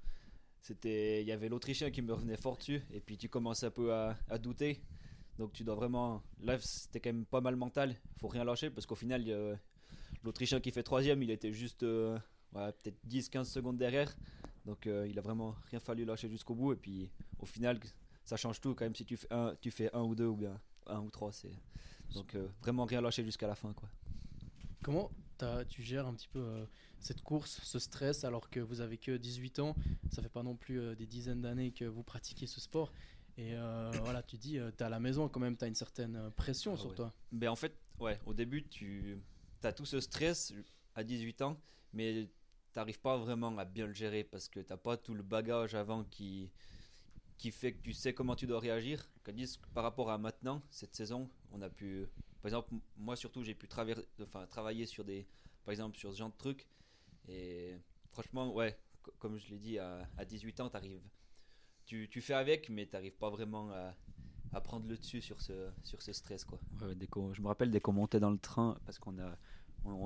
c'était 0.63 1.23
il 1.23 1.29
y 1.29 1.33
avait 1.33 1.49
l'Autrichien 1.49 1.91
qui 1.91 2.03
me 2.03 2.13
revenait 2.13 2.39
fort 2.39 2.57
dessus 2.57 2.83
et 2.93 3.01
puis 3.01 3.19
tu 3.19 3.29
commences 3.29 3.63
un 3.63 3.71
peu 3.71 3.93
à, 3.93 4.17
douter. 4.39 4.81
Donc 5.39 5.53
tu 5.53 5.63
dois 5.63 5.75
vraiment. 5.75 6.23
Là, 6.41 6.59
c'était 6.59 7.01
quand 7.01 7.13
même 7.13 7.27
pas 7.27 7.41
mal 7.41 7.57
mental. 7.57 7.95
Faut 8.19 8.29
rien 8.29 8.45
lâcher 8.45 8.71
parce 8.71 8.87
qu'au 8.87 8.95
final, 8.95 9.59
l'Autrichien 10.25 10.61
qui 10.61 10.71
fait 10.71 10.83
troisième, 10.83 11.23
il 11.23 11.31
était 11.31 11.53
juste 11.53 11.83
euh, 11.83 12.19
peut-être 12.53 12.99
10-15 13.07 13.45
secondes 13.45 13.77
derrière. 13.77 14.15
Donc 14.65 14.87
euh, 14.87 15.07
il 15.09 15.19
a 15.19 15.23
vraiment 15.23 15.55
rien 15.71 15.81
fallu 15.81 16.05
lâcher 16.05 16.29
jusqu'au 16.29 16.55
bout. 16.55 16.73
Et 16.73 16.77
puis 16.77 17.11
au 17.39 17.47
final, 17.47 17.79
ça 18.25 18.37
change 18.37 18.61
tout 18.61 18.75
quand 18.75 18.85
même 18.85 18.95
si 18.95 19.05
tu 19.05 19.17
fais 19.17 19.29
un, 19.31 19.55
tu 19.61 19.71
fais 19.71 19.95
un 19.95 20.03
ou 20.03 20.15
deux 20.15 20.27
ou 20.27 20.37
bien 20.37 20.59
un 20.87 21.01
ou 21.01 21.11
trois. 21.11 21.33
C'est 21.33 21.51
donc 22.15 22.35
euh, 22.35 22.49
vraiment 22.61 22.85
rien 22.85 23.01
lâcher 23.01 23.25
jusqu'à 23.25 23.47
la 23.47 23.55
fin 23.55 23.73
quoi. 23.73 23.89
Comment 24.83 25.11
t'as- 25.39 25.65
tu 25.65 25.83
gères 25.83 26.07
un 26.07 26.15
petit 26.15 26.29
peu 26.29 26.41
euh, 26.41 26.65
cette 26.99 27.23
course, 27.23 27.61
ce 27.63 27.79
stress, 27.79 28.25
alors 28.25 28.51
que 28.51 28.61
vous 28.61 28.81
avez 28.81 28.99
que 28.99 29.17
18 29.17 29.59
ans 29.61 29.75
Ça 30.11 30.23
fait 30.23 30.29
pas 30.29 30.43
non 30.43 30.57
plus 30.57 30.81
euh, 30.81 30.95
des 30.95 31.07
dizaines 31.07 31.43
d'années 31.43 31.73
que 31.73 31.85
vous 31.85 32.03
pratiquez 32.03 32.47
ce 32.47 32.61
sport. 32.61 32.93
Et 33.39 33.55
voilà, 34.03 34.23
tu 34.23 34.37
dis, 34.37 34.59
tu 34.59 34.73
t'es 34.77 34.85
à 34.85 34.89
la 34.91 35.01
maison 35.01 35.29
quand 35.29 35.41
même, 35.41 35.57
t'as 35.57 35.69
une 35.69 35.75
certaine 35.75 36.31
pression 36.37 36.75
Ah 36.75 36.79
sur 36.79 36.91
ouais. 36.91 36.97
toi. 36.97 37.13
Ben 37.33 37.49
en 37.49 37.57
fait, 37.57 37.75
ouais, 37.99 38.19
au 38.27 38.35
début, 38.35 38.67
tu 38.69 39.19
as 39.63 39.73
tout 39.73 39.87
ce 39.87 40.01
stress 40.01 40.53
à 40.95 41.05
18 41.05 41.41
ans, 41.43 41.59
mais 41.95 42.29
t'arrives 42.73 43.01
pas 43.01 43.17
vraiment 43.17 43.57
à 43.57 43.65
bien 43.65 43.87
le 43.87 43.93
gérer 43.95 44.25
parce 44.25 44.49
que 44.49 44.61
t'as 44.61 44.77
pas 44.77 44.97
tout 44.97 45.15
le 45.15 45.23
bagage 45.23 45.75
avant 45.75 46.05
qui, 46.05 46.51
qui 47.41 47.51
fait 47.53 47.73
que 47.73 47.81
tu 47.83 47.95
sais 47.95 48.13
comment 48.13 48.37
tu 48.37 48.47
dois 48.47 48.61
réagir. 48.61 49.09
Tandis 49.25 49.57
que 49.57 49.67
par 49.73 49.83
rapport 49.83 50.11
à 50.11 50.19
maintenant, 50.19 50.63
cette 50.71 50.95
saison, 50.95 51.31
on 51.53 51.63
a 51.63 51.71
pu, 51.71 52.07
par 52.43 52.49
exemple, 52.51 52.75
moi 52.99 53.17
surtout, 53.17 53.43
j'ai 53.43 53.55
pu 53.55 53.67
traver- 53.67 53.97
enfin, 54.23 54.47
travailler 54.47 54.85
sur 54.85 55.05
des, 55.05 55.27
par 55.65 55.73
exemple, 55.73 55.97
sur 55.97 56.13
ce 56.13 56.19
genre 56.19 56.29
de 56.31 56.37
trucs. 56.37 56.67
Et 57.29 57.77
franchement, 58.13 58.53
ouais, 58.55 58.79
co- 59.03 59.13
comme 59.19 59.39
je 59.39 59.49
l'ai 59.49 59.59
dit, 59.59 59.79
à, 59.79 60.07
à 60.19 60.27
18 60.27 60.61
ans, 60.61 60.69
t'arrives, 60.69 61.01
tu, 61.87 62.11
tu 62.11 62.21
fais 62.21 62.35
avec, 62.35 62.69
mais 62.69 62.85
t'arrives 62.85 63.17
pas 63.17 63.31
vraiment 63.31 63.71
à, 63.71 63.95
à 64.53 64.61
prendre 64.61 64.87
le 64.87 64.99
dessus 64.99 65.23
sur 65.23 65.41
ce, 65.41 65.71
sur 65.83 66.03
ce 66.03 66.13
stress, 66.13 66.45
quoi. 66.45 66.61
Qu'on- 67.09 67.33
je 67.33 67.41
me 67.41 67.47
rappelle 67.47 67.71
dès 67.71 67.81
qu'on 67.81 67.95
montait 67.95 68.21
dans 68.21 68.31
le 68.31 68.39
train, 68.39 68.77
parce 68.85 68.99
qu'on 68.99 69.19
a, 69.19 69.39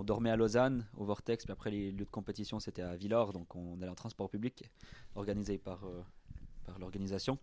dormait 0.04 0.30
à 0.30 0.36
Lausanne, 0.36 0.86
au 0.96 1.04
Vortex, 1.04 1.44
puis 1.44 1.52
après 1.52 1.72
les 1.72 1.90
lieux 1.90 2.04
de 2.04 2.10
compétition 2.10 2.60
c'était 2.60 2.82
à 2.82 2.94
Villars, 2.94 3.32
donc 3.32 3.56
on 3.56 3.74
allait 3.82 3.90
en 3.90 3.96
transport 3.96 4.30
public 4.30 4.70
organisé 5.16 5.58
par, 5.58 5.84
euh, 5.84 6.04
par 6.64 6.78
l'organisation. 6.78 7.38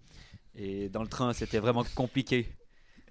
Et 0.56 0.90
dans 0.90 1.02
le 1.02 1.08
train 1.08 1.34
c'était 1.34 1.60
vraiment 1.60 1.84
compliqué. 1.96 2.48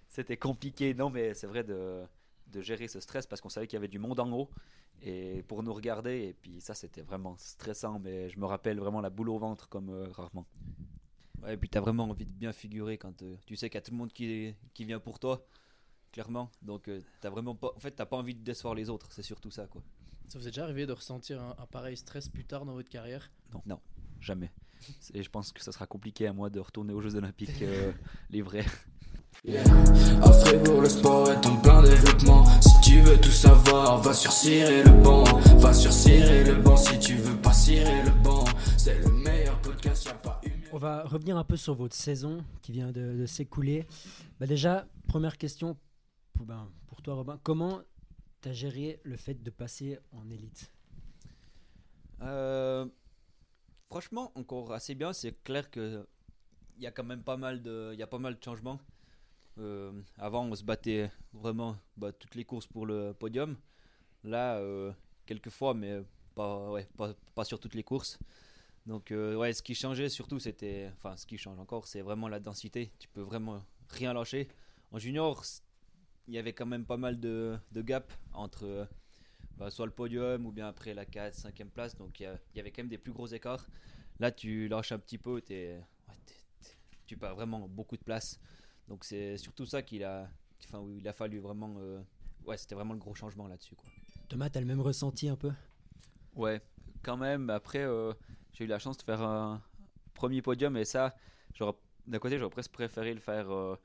C'était 0.08 0.36
compliqué, 0.36 0.94
non 0.94 1.10
mais 1.10 1.34
c'est 1.34 1.46
vrai 1.46 1.64
de, 1.64 2.02
de 2.48 2.60
gérer 2.60 2.88
ce 2.88 3.00
stress 3.00 3.26
parce 3.26 3.40
qu'on 3.40 3.48
savait 3.48 3.66
qu'il 3.66 3.76
y 3.76 3.78
avait 3.78 3.88
du 3.88 3.98
monde 3.98 4.20
en 4.20 4.30
haut 4.32 4.50
et 5.02 5.42
pour 5.48 5.62
nous 5.62 5.72
regarder 5.72 6.28
et 6.28 6.34
puis 6.34 6.60
ça 6.60 6.74
c'était 6.74 7.00
vraiment 7.00 7.36
stressant 7.38 7.98
mais 7.98 8.28
je 8.28 8.38
me 8.38 8.44
rappelle 8.44 8.78
vraiment 8.78 9.00
la 9.00 9.08
boule 9.08 9.30
au 9.30 9.38
ventre 9.38 9.68
comme 9.68 9.88
euh, 9.90 10.08
rarement. 10.10 10.46
Ouais, 11.42 11.54
et 11.54 11.56
puis 11.56 11.70
tu 11.70 11.78
as 11.78 11.80
vraiment 11.80 12.04
envie 12.04 12.26
de 12.26 12.32
bien 12.32 12.52
figurer 12.52 12.98
quand 12.98 13.22
euh, 13.22 13.36
tu 13.46 13.56
sais 13.56 13.70
qu'il 13.70 13.76
y 13.76 13.78
a 13.78 13.82
tout 13.82 13.92
le 13.92 13.96
monde 13.96 14.12
qui, 14.12 14.54
qui 14.74 14.84
vient 14.84 15.00
pour 15.00 15.18
toi 15.18 15.46
clairement. 16.10 16.50
Donc 16.62 16.88
euh, 16.88 17.00
t'as 17.20 17.30
vraiment 17.30 17.54
pas, 17.54 17.72
en 17.74 17.80
fait, 17.80 17.92
t'as 17.92 18.06
pas 18.06 18.16
envie 18.16 18.34
de 18.34 18.42
décevoir 18.42 18.74
les 18.74 18.90
autres. 18.90 19.12
C'est 19.12 19.22
surtout 19.22 19.50
ça, 19.50 19.66
quoi. 19.66 19.82
Ça 20.28 20.38
vous 20.38 20.46
est 20.46 20.50
déjà 20.50 20.64
arrivé 20.64 20.86
de 20.86 20.92
ressentir 20.92 21.40
un, 21.42 21.66
pareil 21.66 21.96
stress 21.96 22.28
plus 22.28 22.44
tard 22.44 22.64
dans 22.64 22.74
votre 22.74 22.88
carrière? 22.88 23.30
Non, 23.52 23.62
non, 23.66 23.80
jamais. 24.20 24.52
Et 25.14 25.22
je 25.22 25.30
pense 25.30 25.52
que 25.52 25.62
ça 25.62 25.72
sera 25.72 25.86
compliqué 25.86 26.26
à 26.26 26.32
moi 26.32 26.50
de 26.50 26.60
retourner 26.60 26.92
aux 26.92 27.00
Jeux 27.00 27.16
Olympiques 27.16 27.62
euh, 27.62 27.92
les 28.30 28.42
vrais. 28.42 28.64
Yeah. 29.44 29.62
À 30.22 30.32
Fribourg, 30.32 30.82
le 30.82 30.88
sport 30.88 31.30
est 31.30 31.46
en 31.46 31.56
plein 31.56 31.82
développement. 31.82 32.44
Si 32.60 32.80
tu 32.82 33.00
veux 33.00 33.18
tout 33.18 33.30
savoir, 33.30 33.98
va 34.02 34.12
sur 34.12 34.32
Cirer 34.32 34.82
le 34.82 34.90
banc. 35.02 35.24
Va 35.58 35.72
sur 35.72 35.92
Cirer 35.92 36.44
le 36.44 36.56
banc 36.56 36.76
si 36.76 36.98
tu 36.98 37.14
veux 37.14 37.36
pas 37.36 37.52
cirer 37.52 38.04
le 38.04 38.10
banc. 38.22 38.44
C'est 38.76 38.98
le 38.98 39.10
meilleur 39.10 39.58
podcast, 39.60 40.04
y 40.04 40.08
a 40.08 40.14
pas 40.14 40.40
une. 40.44 40.60
On 40.72 40.78
va 40.78 41.04
revenir 41.04 41.38
un 41.38 41.44
peu 41.44 41.56
sur 41.56 41.74
votre 41.74 41.96
saison 41.96 42.44
qui 42.60 42.72
vient 42.72 42.92
de, 42.92 43.16
de 43.16 43.26
s'écouler. 43.26 43.86
Bah 44.40 44.46
déjà, 44.46 44.86
première 45.06 45.38
question, 45.38 45.76
ben, 46.44 46.68
pour 46.88 47.02
toi, 47.02 47.14
Robin, 47.14 47.38
comment 47.42 47.80
tu 48.42 48.48
as 48.48 48.52
géré 48.52 49.00
le 49.04 49.16
fait 49.16 49.42
de 49.42 49.50
passer 49.50 49.98
en 50.12 50.28
élite? 50.30 50.70
Euh, 52.22 52.86
Franchement, 53.90 54.30
encore 54.36 54.72
assez 54.72 54.94
bien. 54.94 55.12
C'est 55.12 55.42
clair 55.42 55.68
que 55.68 56.06
il 56.76 56.84
y 56.84 56.86
a 56.86 56.92
quand 56.92 57.02
même 57.02 57.24
pas 57.24 57.36
mal 57.36 57.60
de, 57.60 57.90
il 57.92 57.98
y 57.98 58.04
a 58.04 58.06
pas 58.06 58.20
mal 58.20 58.38
de 58.38 58.42
changements. 58.42 58.78
Euh, 59.58 59.90
avant, 60.16 60.44
on 60.46 60.54
se 60.54 60.62
battait 60.62 61.10
vraiment 61.32 61.76
bah, 61.96 62.12
toutes 62.12 62.36
les 62.36 62.44
courses 62.44 62.68
pour 62.68 62.86
le 62.86 63.12
podium. 63.12 63.56
Là, 64.22 64.58
euh, 64.58 64.92
quelques 65.26 65.50
fois, 65.50 65.74
mais 65.74 66.02
pas, 66.36 66.70
ouais, 66.70 66.88
pas, 66.96 67.14
pas, 67.34 67.44
sur 67.44 67.58
toutes 67.58 67.74
les 67.74 67.82
courses. 67.82 68.16
Donc, 68.86 69.10
ouais, 69.10 69.52
ce 69.52 69.62
qui 69.62 69.74
changeait 69.74 70.08
surtout, 70.08 70.38
c'était, 70.38 70.90
enfin, 70.96 71.16
ce 71.16 71.26
qui 71.26 71.36
change 71.36 71.58
encore, 71.58 71.88
c'est 71.88 72.00
vraiment 72.00 72.28
la 72.28 72.38
densité. 72.38 72.92
Tu 73.00 73.08
peux 73.08 73.22
vraiment 73.22 73.60
rien 73.88 74.14
lâcher. 74.14 74.46
En 74.92 74.98
junior, 75.00 75.42
il 76.28 76.34
y 76.34 76.38
avait 76.38 76.52
quand 76.52 76.66
même 76.66 76.86
pas 76.86 76.96
mal 76.96 77.18
de, 77.18 77.58
de 77.72 77.82
gap 77.82 78.12
entre 78.34 78.86
bah, 79.60 79.70
soit 79.70 79.84
le 79.84 79.92
podium 79.92 80.46
ou 80.46 80.52
bien 80.52 80.66
après 80.66 80.94
la 80.94 81.04
4, 81.04 81.34
5e 81.34 81.68
place. 81.68 81.94
Donc 81.94 82.18
il 82.18 82.28
y, 82.54 82.60
avait 82.60 82.70
quand 82.70 82.82
même 82.82 82.88
des 82.88 82.98
plus 82.98 83.12
gros 83.12 83.26
écarts. 83.26 83.68
Là, 84.18 84.32
tu 84.32 84.68
lâches 84.68 84.92
un 84.92 84.98
petit 84.98 85.18
peu, 85.18 85.42
tu 87.06 87.16
perds 87.16 87.34
vraiment 87.34 87.68
beaucoup 87.68 87.96
de 87.96 88.02
place. 88.02 88.40
Donc 88.88 89.04
c'est 89.04 89.36
surtout 89.36 89.66
ça 89.66 89.82
qu'il 89.82 90.02
a, 90.02 90.30
enfin, 90.64 90.82
il 90.96 91.06
a 91.06 91.12
fallu 91.12 91.38
vraiment. 91.38 91.74
Euh, 91.78 92.00
ouais, 92.46 92.56
c'était 92.56 92.74
vraiment 92.74 92.94
le 92.94 92.98
gros 92.98 93.14
changement 93.14 93.46
là-dessus. 93.46 93.76
Quoi. 93.76 93.88
Thomas, 94.28 94.48
t'as 94.48 94.60
le 94.60 94.66
même 94.66 94.80
ressenti 94.80 95.28
un 95.28 95.36
peu? 95.36 95.52
Ouais, 96.34 96.62
quand 97.02 97.18
même. 97.18 97.50
Après, 97.50 97.84
euh, 97.84 98.14
j'ai 98.52 98.64
eu 98.64 98.66
la 98.66 98.78
chance 98.78 98.96
de 98.96 99.02
faire 99.02 99.20
un 99.20 99.62
premier 100.14 100.40
podium 100.40 100.74
et 100.78 100.86
ça, 100.86 101.14
d'un 102.06 102.18
côté, 102.18 102.38
j'aurais 102.38 102.50
presque 102.50 102.72
préféré 102.72 103.12
le 103.12 103.20
faire. 103.20 103.50
Euh, 103.50 103.76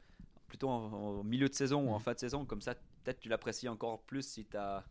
plutôt 0.47 0.69
en, 0.69 1.23
milieu 1.23 1.49
de 1.49 1.53
saison 1.53 1.89
ou 1.89 1.91
en 1.91 1.97
mm. 1.97 2.01
fin 2.01 2.13
de 2.13 2.19
saison. 2.19 2.45
Comme 2.45 2.61
ça, 2.61 2.75
peut-être 3.03 3.19
tu 3.19 3.29
l'apprécies 3.29 3.67
encore 3.67 4.01
plus 4.03 4.25
si 4.25 4.45
tu 4.45 4.55
as. 4.55 4.85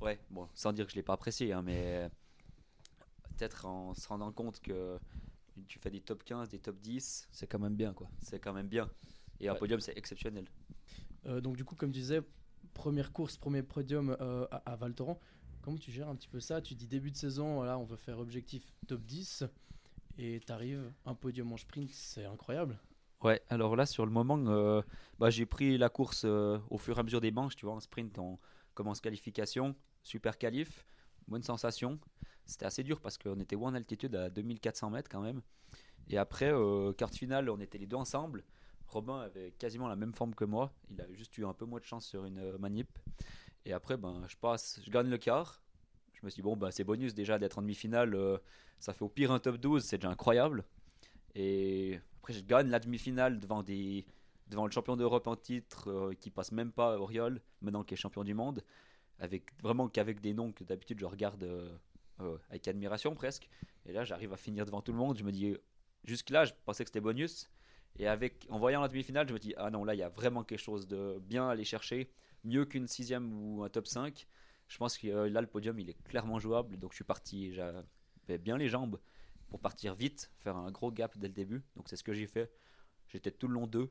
Ouais, 0.00 0.18
bon, 0.30 0.48
sans 0.54 0.72
dire 0.72 0.86
que 0.86 0.92
je 0.92 0.96
l'ai 0.96 1.02
pas 1.02 1.12
apprécié, 1.12 1.52
hein, 1.52 1.62
mais 1.62 2.08
peut-être 3.36 3.66
en 3.66 3.94
se 3.94 4.06
rendant 4.08 4.32
compte 4.32 4.60
que 4.60 4.98
tu 5.68 5.78
fais 5.78 5.90
des 5.90 6.00
top 6.00 6.24
15, 6.24 6.48
des 6.48 6.58
top 6.58 6.78
10, 6.80 7.28
c'est 7.30 7.46
quand 7.46 7.58
même 7.58 7.76
bien, 7.76 7.92
quoi. 7.92 8.08
C'est 8.22 8.38
quand 8.40 8.52
même 8.52 8.68
bien. 8.68 8.90
Et 9.40 9.48
un 9.48 9.54
podium, 9.54 9.80
c'est 9.80 9.96
exceptionnel. 9.96 10.46
Euh, 11.26 11.40
donc, 11.40 11.56
du 11.56 11.64
coup, 11.64 11.74
comme 11.74 11.92
tu 11.92 12.00
disais, 12.00 12.22
première 12.74 13.12
course, 13.12 13.36
premier 13.36 13.62
podium 13.62 14.16
euh, 14.20 14.46
à, 14.50 14.72
à 14.72 14.76
Val 14.76 14.94
Thorens. 14.94 15.18
Comment 15.62 15.76
tu 15.76 15.90
gères 15.90 16.08
un 16.08 16.16
petit 16.16 16.28
peu 16.28 16.40
ça? 16.40 16.62
Tu 16.62 16.74
dis 16.74 16.86
début 16.86 17.10
de 17.10 17.16
saison, 17.16 17.56
voilà, 17.56 17.78
on 17.78 17.84
veut 17.84 17.96
faire 17.96 18.18
objectif 18.18 18.62
top 18.86 19.02
10 19.02 19.44
et 20.18 20.40
tu 20.40 20.52
arrives 20.52 20.90
un 21.04 21.14
podium 21.14 21.52
en 21.52 21.56
sprint, 21.56 21.90
c'est 21.92 22.24
incroyable. 22.24 22.78
Ouais, 23.22 23.42
alors 23.48 23.76
là, 23.76 23.84
sur 23.84 24.06
le 24.06 24.12
moment, 24.12 24.38
euh, 24.46 24.80
bah, 25.18 25.28
j'ai 25.28 25.44
pris 25.44 25.76
la 25.76 25.90
course 25.90 26.22
euh, 26.24 26.58
au 26.70 26.78
fur 26.78 26.96
et 26.96 27.00
à 27.00 27.02
mesure 27.02 27.20
des 27.20 27.30
manches. 27.30 27.56
Tu 27.56 27.66
vois, 27.66 27.74
en 27.74 27.80
sprint, 27.80 28.18
on 28.18 28.38
commence 28.74 29.00
qualification, 29.00 29.74
super 30.02 30.38
qualif, 30.38 30.84
bonne 31.28 31.42
sensation. 31.42 31.98
C'était 32.46 32.66
assez 32.66 32.82
dur 32.82 33.00
parce 33.00 33.18
qu'on 33.18 33.38
était 33.38 33.56
haut 33.56 33.66
en 33.66 33.74
altitude 33.74 34.14
à 34.16 34.30
2400 34.30 34.90
mètres 34.90 35.08
quand 35.10 35.20
même. 35.20 35.42
Et 36.08 36.18
après, 36.18 36.52
euh, 36.52 36.92
quart 36.92 37.10
finale, 37.10 37.48
on 37.50 37.60
était 37.60 37.78
les 37.78 37.86
deux 37.86 37.96
ensemble. 37.96 38.44
Robin 38.88 39.20
avait 39.20 39.52
quasiment 39.52 39.86
la 39.86 39.94
même 39.96 40.14
forme 40.14 40.34
que 40.34 40.44
moi. 40.44 40.72
Il 40.90 41.00
avait 41.00 41.14
juste 41.14 41.36
eu 41.38 41.46
un 41.46 41.54
peu 41.54 41.64
moins 41.64 41.78
de 41.78 41.84
chance 41.84 42.06
sur 42.06 42.24
une 42.24 42.58
manip. 42.58 42.88
Et 43.64 43.72
après, 43.72 43.96
ben, 43.96 44.24
je 44.26 44.36
passe, 44.36 44.80
je 44.84 44.90
gagne 44.90 45.08
le 45.08 45.18
quart. 45.18 45.62
Je 46.14 46.20
me 46.24 46.30
suis 46.30 46.42
dit, 46.42 46.42
bon, 46.42 46.56
ben, 46.56 46.70
c'est 46.72 46.82
bonus 46.82 47.14
déjà 47.14 47.38
d'être 47.38 47.58
en 47.58 47.62
demi-finale. 47.62 48.16
ça 48.80 48.92
fait 48.92 49.04
au 49.04 49.08
pire 49.08 49.30
un 49.30 49.38
top 49.38 49.58
12, 49.58 49.84
c'est 49.84 49.98
déjà 49.98 50.10
incroyable. 50.10 50.64
Et 51.34 52.00
après, 52.18 52.32
je 52.32 52.42
gagne 52.42 52.68
la 52.68 52.80
demi-finale 52.80 53.38
devant, 53.40 53.62
des, 53.62 54.04
devant 54.48 54.66
le 54.66 54.72
champion 54.72 54.96
d'Europe 54.96 55.26
en 55.26 55.36
titre 55.36 55.90
euh, 55.90 56.14
qui 56.14 56.30
passe 56.30 56.52
même 56.52 56.72
pas 56.72 56.98
Oriol, 56.98 57.40
maintenant 57.62 57.84
qui 57.84 57.94
est 57.94 57.96
champion 57.96 58.24
du 58.24 58.34
monde. 58.34 58.62
Avec, 59.20 59.44
vraiment 59.62 59.88
qu'avec 59.88 60.20
des 60.20 60.34
noms 60.34 60.50
que 60.52 60.64
d'habitude 60.64 60.98
je 60.98 61.04
regarde 61.04 61.42
euh, 61.44 61.76
euh, 62.20 62.38
avec 62.48 62.66
admiration 62.66 63.14
presque. 63.14 63.48
Et 63.86 63.92
là, 63.92 64.04
j'arrive 64.04 64.32
à 64.32 64.36
finir 64.36 64.64
devant 64.66 64.82
tout 64.82 64.92
le 64.92 64.98
monde. 64.98 65.16
Je 65.18 65.24
me 65.24 65.30
dis, 65.30 65.56
jusque-là, 66.04 66.44
je 66.44 66.52
pensais 66.64 66.84
que 66.84 66.88
c'était 66.88 67.00
bonus. 67.00 67.50
Et 67.98 68.06
avec, 68.06 68.46
en 68.50 68.58
voyant 68.58 68.80
la 68.80 68.88
demi-finale, 68.88 69.28
je 69.28 69.34
me 69.34 69.38
dis, 69.38 69.54
ah 69.56 69.70
non, 69.70 69.84
là, 69.84 69.94
il 69.94 69.98
y 69.98 70.02
a 70.02 70.08
vraiment 70.08 70.42
quelque 70.42 70.60
chose 70.60 70.86
de 70.88 71.18
bien 71.22 71.48
à 71.48 71.52
aller 71.52 71.64
chercher. 71.64 72.10
Mieux 72.44 72.64
qu'une 72.64 72.86
sixième 72.86 73.32
ou 73.32 73.62
un 73.62 73.68
top 73.68 73.86
5. 73.86 74.26
Je 74.68 74.78
pense 74.78 74.96
que 74.96 75.08
là, 75.08 75.40
le 75.40 75.46
podium, 75.46 75.78
il 75.78 75.90
est 75.90 76.02
clairement 76.04 76.38
jouable. 76.38 76.78
Donc, 76.78 76.92
je 76.92 76.96
suis 76.96 77.04
parti, 77.04 77.52
j'avais 77.52 78.38
bien 78.38 78.56
les 78.56 78.68
jambes 78.68 78.98
pour 79.50 79.60
partir 79.60 79.94
vite, 79.94 80.30
faire 80.38 80.56
un 80.56 80.70
gros 80.70 80.90
gap 80.90 81.18
dès 81.18 81.26
le 81.26 81.34
début. 81.34 81.62
Donc 81.76 81.88
c'est 81.88 81.96
ce 81.96 82.04
que 82.04 82.14
j'ai 82.14 82.26
fait. 82.26 82.50
J'étais 83.08 83.32
tout 83.32 83.48
le 83.48 83.54
long 83.54 83.66
d'eux. 83.66 83.90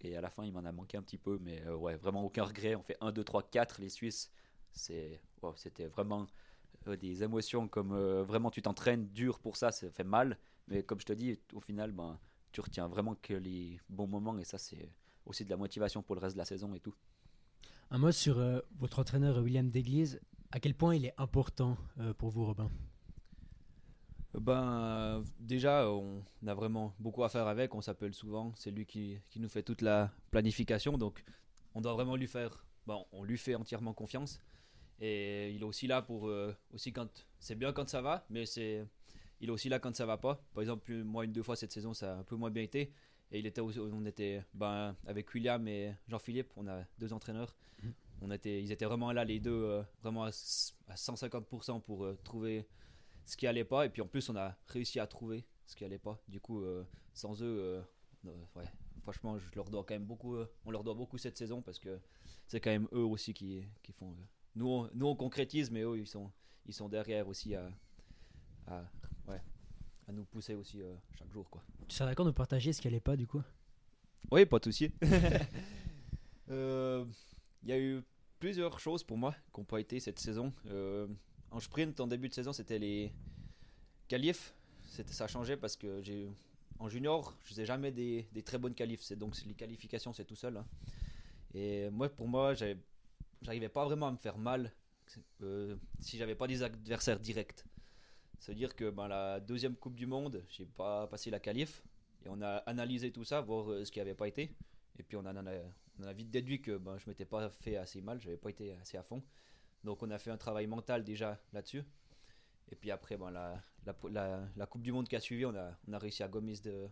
Et 0.00 0.16
à 0.16 0.20
la 0.20 0.28
fin, 0.28 0.44
il 0.44 0.52
m'en 0.52 0.64
a 0.64 0.72
manqué 0.72 0.98
un 0.98 1.02
petit 1.02 1.16
peu. 1.16 1.38
Mais 1.40 1.62
euh, 1.62 1.76
ouais, 1.76 1.96
vraiment 1.96 2.22
aucun 2.24 2.44
regret. 2.44 2.74
On 2.74 2.82
fait 2.82 2.98
1, 3.00 3.12
2, 3.12 3.24
3, 3.24 3.48
4. 3.48 3.80
Les 3.80 3.88
Suisses, 3.88 4.30
c'est, 4.76 5.20
c'était 5.56 5.86
vraiment 5.86 6.26
euh, 6.86 6.96
des 6.96 7.22
émotions 7.22 7.68
comme 7.68 7.92
euh, 7.92 8.22
vraiment 8.22 8.50
tu 8.50 8.62
t'entraînes 8.62 9.08
dur 9.08 9.40
pour 9.40 9.56
ça. 9.56 9.72
Ça 9.72 9.90
fait 9.90 10.04
mal. 10.04 10.38
Mais 10.68 10.82
comme 10.82 11.00
je 11.00 11.06
te 11.06 11.12
dis, 11.12 11.38
au 11.52 11.60
final, 11.60 11.92
ben, 11.92 12.18
tu 12.52 12.60
retiens 12.60 12.88
vraiment 12.88 13.14
que 13.16 13.34
les 13.34 13.80
bons 13.88 14.06
moments. 14.06 14.38
Et 14.38 14.44
ça, 14.44 14.58
c'est 14.58 14.90
aussi 15.24 15.44
de 15.44 15.50
la 15.50 15.56
motivation 15.56 16.02
pour 16.02 16.14
le 16.14 16.20
reste 16.20 16.36
de 16.36 16.38
la 16.38 16.44
saison 16.44 16.74
et 16.74 16.80
tout. 16.80 16.94
Un 17.90 17.98
mot 17.98 18.12
sur 18.12 18.40
votre 18.78 18.98
entraîneur 18.98 19.38
William 19.38 19.70
Deglise. 19.70 20.20
À 20.50 20.58
quel 20.58 20.74
point 20.74 20.96
il 20.96 21.04
est 21.04 21.14
important 21.18 21.76
pour 22.18 22.30
vous, 22.30 22.44
Robin? 22.44 22.68
Ben, 24.34 25.22
déjà, 25.38 25.88
on 25.88 26.22
a 26.46 26.54
vraiment 26.54 26.94
beaucoup 26.98 27.22
à 27.22 27.28
faire 27.28 27.46
avec. 27.46 27.74
On 27.74 27.80
s'appelle 27.80 28.12
souvent. 28.12 28.52
C'est 28.56 28.72
lui 28.72 28.86
qui, 28.86 29.18
qui, 29.30 29.38
nous 29.38 29.48
fait 29.48 29.62
toute 29.62 29.82
la 29.82 30.10
planification. 30.32 30.98
Donc, 30.98 31.24
on 31.74 31.80
doit 31.80 31.94
vraiment 31.94 32.16
lui 32.16 32.26
faire. 32.26 32.64
Bon, 32.86 33.06
on 33.12 33.22
lui 33.22 33.38
fait 33.38 33.54
entièrement 33.54 33.94
confiance. 33.94 34.40
Et 35.00 35.50
il 35.50 35.60
est 35.60 35.64
aussi 35.64 35.86
là 35.86 36.02
pour. 36.02 36.28
Euh, 36.28 36.54
aussi 36.72 36.92
quand. 36.92 37.26
C'est 37.38 37.54
bien 37.54 37.72
quand 37.72 37.88
ça 37.88 38.00
va, 38.00 38.24
mais 38.30 38.46
c'est. 38.46 38.86
Il 39.40 39.50
est 39.50 39.52
aussi 39.52 39.68
là 39.68 39.78
quand 39.78 39.94
ça 39.94 40.06
va 40.06 40.16
pas. 40.16 40.42
Par 40.54 40.62
exemple, 40.62 40.92
moi, 41.04 41.24
une, 41.24 41.32
deux 41.32 41.42
fois 41.42 41.56
cette 41.56 41.72
saison, 41.72 41.92
ça 41.92 42.14
a 42.14 42.18
un 42.18 42.22
peu 42.24 42.36
moins 42.36 42.50
bien 42.50 42.62
été. 42.62 42.92
Et 43.32 43.40
il 43.40 43.46
était 43.46 43.60
on 43.60 44.06
était 44.06 44.42
ben, 44.54 44.96
avec 45.04 45.34
William 45.34 45.66
et 45.66 45.94
Jean-Philippe, 46.06 46.52
on 46.56 46.68
a 46.68 46.84
deux 46.98 47.12
entraîneurs. 47.12 47.56
Mhm. 47.82 47.92
On 48.22 48.30
était, 48.30 48.62
ils 48.62 48.70
étaient 48.72 48.84
vraiment 48.84 49.12
là, 49.12 49.24
les 49.24 49.40
deux, 49.40 49.50
euh, 49.50 49.82
vraiment 50.00 50.24
à, 50.24 50.30
150% 50.30 51.82
pour 51.82 52.04
euh, 52.04 52.16
trouver 52.22 52.66
ce 53.24 53.36
qui 53.36 53.46
allait 53.46 53.64
pas. 53.64 53.84
Et 53.84 53.90
puis 53.90 54.00
en 54.00 54.06
plus, 54.06 54.28
on 54.30 54.36
a 54.36 54.56
réussi 54.68 55.00
à 55.00 55.06
trouver 55.06 55.44
ce 55.66 55.74
qui 55.74 55.84
allait 55.84 55.98
pas. 55.98 56.22
Du 56.28 56.40
coup, 56.40 56.64
sans 57.12 57.42
eux, 57.42 57.82
ouais, 58.24 58.64
franchement, 59.02 59.38
je 59.38 59.50
leur 59.56 59.68
dois 59.68 59.84
quand 59.84 59.94
même 59.94 60.06
beaucoup. 60.06 60.36
on 60.64 60.70
leur 60.70 60.84
doit 60.84 60.94
beaucoup 60.94 61.18
cette 61.18 61.36
saison 61.36 61.60
parce 61.60 61.80
que 61.80 61.98
c'est 62.46 62.60
quand 62.60 62.70
même 62.70 62.88
eux 62.92 63.04
aussi 63.04 63.34
qui, 63.34 63.66
qui 63.82 63.92
font. 63.92 64.16
Nous, 64.56 64.68
on, 64.68 64.90
nous, 64.94 65.06
on 65.06 65.14
concrétise, 65.14 65.70
mais 65.70 65.82
eux, 65.82 65.98
ils 65.98 66.06
sont, 66.06 66.30
ils 66.66 66.74
sont 66.74 66.88
derrière 66.88 67.28
aussi 67.28 67.54
à, 67.54 67.70
à, 68.66 68.82
ouais, 69.28 69.40
à 70.08 70.12
nous 70.12 70.24
pousser 70.24 70.54
aussi 70.54 70.80
chaque 71.18 71.30
jour. 71.30 71.48
Quoi. 71.48 71.62
Tu 71.86 71.94
serais 71.94 72.10
d'accord 72.10 72.26
de 72.26 72.32
partager 72.32 72.72
ce 72.72 72.80
qui 72.80 72.88
allait 72.88 72.98
pas 73.00 73.16
du 73.16 73.26
coup? 73.26 73.42
Oui, 74.30 74.44
pas 74.44 74.58
de 74.58 74.64
souci. 74.64 74.90
Il 75.02 75.08
y 77.68 77.72
a 77.72 77.78
eu 77.78 78.02
plusieurs 78.40 78.80
choses 78.80 79.04
pour 79.04 79.16
moi 79.16 79.34
qui 79.54 79.60
n'ont 79.60 79.64
pas 79.64 79.78
été 79.78 80.00
cette 80.00 80.18
saison. 80.18 80.52
En 81.50 81.60
sprint, 81.60 82.00
en 82.00 82.06
début 82.06 82.28
de 82.28 82.34
saison, 82.34 82.52
c'était 82.52 82.78
les 82.78 83.12
qualifs. 84.08 84.54
Ça 84.86 85.24
a 85.24 85.28
changé 85.28 85.56
parce 85.56 85.76
que 85.76 86.02
j'ai 86.02 86.28
en 86.78 86.88
junior, 86.88 87.34
je 87.44 87.48
faisais 87.48 87.66
jamais 87.66 87.90
des, 87.90 88.26
très 88.44 88.58
bonnes 88.58 88.74
qualifs. 88.74 89.02
C'est 89.02 89.16
donc 89.16 89.34
les 89.46 89.54
qualifications, 89.54 90.12
c'est 90.12 90.24
tout 90.24 90.36
seul. 90.36 90.56
Hein. 90.56 90.66
Et 91.54 91.88
moi, 91.90 92.08
pour 92.08 92.28
moi, 92.28 92.54
j'arrivais 93.42 93.68
pas 93.68 93.84
vraiment 93.84 94.08
à 94.08 94.12
me 94.12 94.16
faire 94.16 94.38
mal 94.38 94.72
euh, 95.42 95.76
si 96.00 96.18
j'avais 96.18 96.34
pas 96.34 96.46
des 96.46 96.62
adversaires 96.62 97.20
directs. 97.20 97.64
Ça 98.38 98.52
veut 98.52 98.56
dire 98.56 98.74
que 98.74 98.90
ben, 98.90 99.08
la 99.08 99.40
deuxième 99.40 99.76
Coupe 99.76 99.94
du 99.94 100.06
Monde, 100.06 100.44
j'ai 100.48 100.66
pas 100.66 101.06
passé 101.06 101.30
la 101.30 101.40
qualif. 101.40 101.82
Et 102.24 102.28
on 102.28 102.40
a 102.42 102.56
analysé 102.66 103.12
tout 103.12 103.24
ça, 103.24 103.40
voir 103.40 103.70
euh, 103.70 103.84
ce 103.84 103.92
qui 103.92 104.00
avait 104.00 104.14
pas 104.14 104.28
été. 104.28 104.54
Et 104.98 105.02
puis 105.02 105.16
on 105.16 105.24
a, 105.24 105.32
on 105.98 106.02
a 106.04 106.12
vite 106.12 106.30
déduit 106.30 106.60
que 106.60 106.76
ben, 106.76 106.98
je 106.98 107.08
m'étais 107.08 107.24
pas 107.24 107.48
fait 107.48 107.76
assez 107.76 108.00
mal, 108.00 108.20
j'avais 108.20 108.36
pas 108.36 108.50
été 108.50 108.74
assez 108.74 108.96
à 108.96 109.02
fond. 109.02 109.22
Donc 109.84 110.02
on 110.02 110.10
a 110.10 110.18
fait 110.18 110.30
un 110.30 110.36
travail 110.36 110.66
mental 110.66 111.04
déjà 111.04 111.40
là-dessus. 111.52 111.84
Et 112.70 112.74
puis 112.74 112.90
après, 112.90 113.16
ben, 113.16 113.30
la, 113.30 113.62
la, 114.10 114.48
la, 114.56 114.66
Coupe 114.66 114.82
du 114.82 114.90
Monde 114.90 115.06
qui 115.06 115.14
a 115.14 115.20
suivi, 115.20 115.46
on 115.46 115.54
a, 115.54 115.78
on 115.86 115.92
a 115.92 115.98
réussi 115.98 116.22
à 116.24 116.28
gommer, 116.28 116.54
de, 116.56 116.88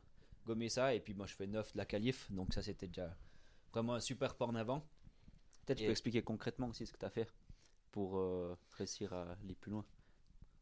gommer 0.46 0.68
ça. 0.68 0.94
Et 0.94 1.00
puis 1.00 1.14
moi, 1.14 1.26
je 1.26 1.34
fais 1.34 1.46
9 1.46 1.72
de 1.72 1.78
la 1.78 1.84
qualif. 1.84 2.30
Donc 2.30 2.54
ça, 2.54 2.62
c'était 2.62 2.86
déjà 2.86 3.16
vraiment 3.72 3.94
un 3.94 4.00
super 4.00 4.36
pas 4.36 4.46
en 4.46 4.54
avant. 4.54 4.86
Peut-être 5.64 5.78
tu 5.78 5.84
peux 5.84 5.90
expliquer 5.90 6.22
concrètement 6.22 6.68
aussi 6.68 6.86
ce 6.86 6.92
que 6.92 6.98
tu 6.98 7.06
as 7.06 7.10
fait 7.10 7.28
pour 7.90 8.18
euh, 8.18 8.56
réussir 8.72 9.12
à 9.12 9.32
aller 9.42 9.54
plus 9.54 9.70
loin 9.70 9.84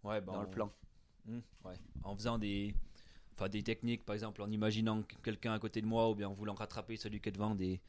ouais, 0.04 0.20
ben, 0.20 0.32
dans 0.32 0.42
le 0.42 0.50
plan. 0.50 0.72
Hmm, 1.24 1.40
ouais. 1.64 1.74
En 2.04 2.14
faisant 2.16 2.38
des, 2.38 2.74
enfin, 3.34 3.48
des 3.48 3.62
techniques, 3.62 4.04
par 4.04 4.14
exemple 4.14 4.42
en 4.42 4.50
imaginant 4.50 5.02
quelqu'un 5.22 5.52
à 5.52 5.58
côté 5.58 5.80
de 5.80 5.86
moi 5.86 6.10
ou 6.10 6.14
bien 6.14 6.28
en 6.28 6.34
voulant 6.34 6.54
rattraper 6.54 6.96
celui 6.96 7.20
qui 7.20 7.28
est 7.28 7.32
devant, 7.32 7.54
des, 7.54 7.80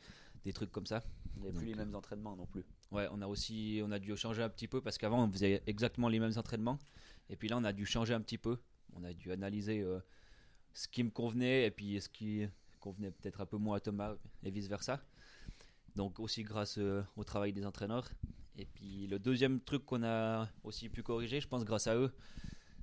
des 0.46 0.54
trucs 0.54 0.72
comme 0.72 0.86
ça. 0.86 1.04
Il 1.36 1.42
n'y 1.42 1.48
avait 1.50 1.58
plus 1.58 1.68
les 1.68 1.76
mêmes 1.76 1.96
entraînements 1.96 2.36
non 2.36 2.46
plus. 2.46 2.64
Ouais, 2.92 3.08
on 3.12 3.22
a 3.22 3.28
aussi 3.28 3.82
on 3.84 3.92
a 3.92 4.00
dû 4.00 4.16
changer 4.16 4.44
un 4.44 4.50
petit 4.50 4.68
peu 4.68 4.82
parce 4.82 4.98
qu'avant 4.98 5.24
on 5.24 5.32
faisait 5.32 5.64
exactement 5.66 6.10
les 6.10 6.20
mêmes 6.20 6.38
entraînements 6.38 6.78
et 7.30 7.36
puis 7.36 7.48
là 7.48 7.58
on 7.58 7.64
a 7.64 7.74
dû 7.74 7.86
changer 7.86 8.14
un 8.14 8.22
petit 8.22 8.38
peu. 8.38 8.60
On 8.96 9.04
a 9.04 9.14
dû 9.14 9.32
analyser 9.32 9.82
euh, 9.82 10.00
ce 10.74 10.88
qui 10.88 11.04
me 11.04 11.10
convenait 11.10 11.66
et 11.66 11.72
puis 11.72 12.00
ce 12.00 12.10
qui 12.10 12.48
convenait 12.80 13.12
peut-être 13.12 13.42
un 13.42 13.46
peu 13.46 13.58
moins 13.58 13.78
à 13.78 13.80
Thomas 13.80 14.16
et 14.44 14.52
vice 14.52 14.68
versa. 14.68 15.02
Donc 15.96 16.20
aussi 16.20 16.44
grâce 16.44 16.78
euh, 16.78 17.04
au 17.16 17.24
travail 17.24 17.54
des 17.54 17.66
entraîneurs. 17.66 18.10
Et 18.58 18.66
puis 18.66 19.08
le 19.08 19.20
deuxième 19.20 19.60
truc 19.60 19.86
qu'on 19.86 20.04
a 20.04 20.50
aussi 20.64 20.90
pu 20.90 21.04
corriger, 21.04 21.40
je 21.40 21.48
pense 21.48 21.64
grâce 21.66 21.88
à 21.88 21.96
eux, 21.96 22.12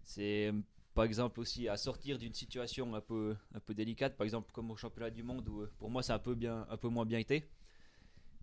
c'est 0.03 0.53
par 0.95 1.05
exemple 1.05 1.39
aussi 1.41 1.69
à 1.69 1.77
sortir 1.77 2.19
d'une 2.19 2.35
situation 2.35 2.95
un 2.95 3.01
peu, 3.01 3.37
un 3.55 3.61
peu 3.61 3.75
délicate, 3.75 4.17
par 4.17 4.25
exemple 4.25 4.51
comme 4.53 4.71
au 4.71 4.77
championnat 4.77 5.11
du 5.11 5.23
monde 5.23 5.49
où 5.49 5.67
pour 5.79 5.91
moi 5.91 6.03
c'est 6.03 6.13
un 6.13 6.19
peu, 6.19 6.35
bien, 6.35 6.67
un 6.69 6.77
peu 6.77 6.89
moins 6.89 7.07
bien 7.07 7.19
été. 7.19 7.49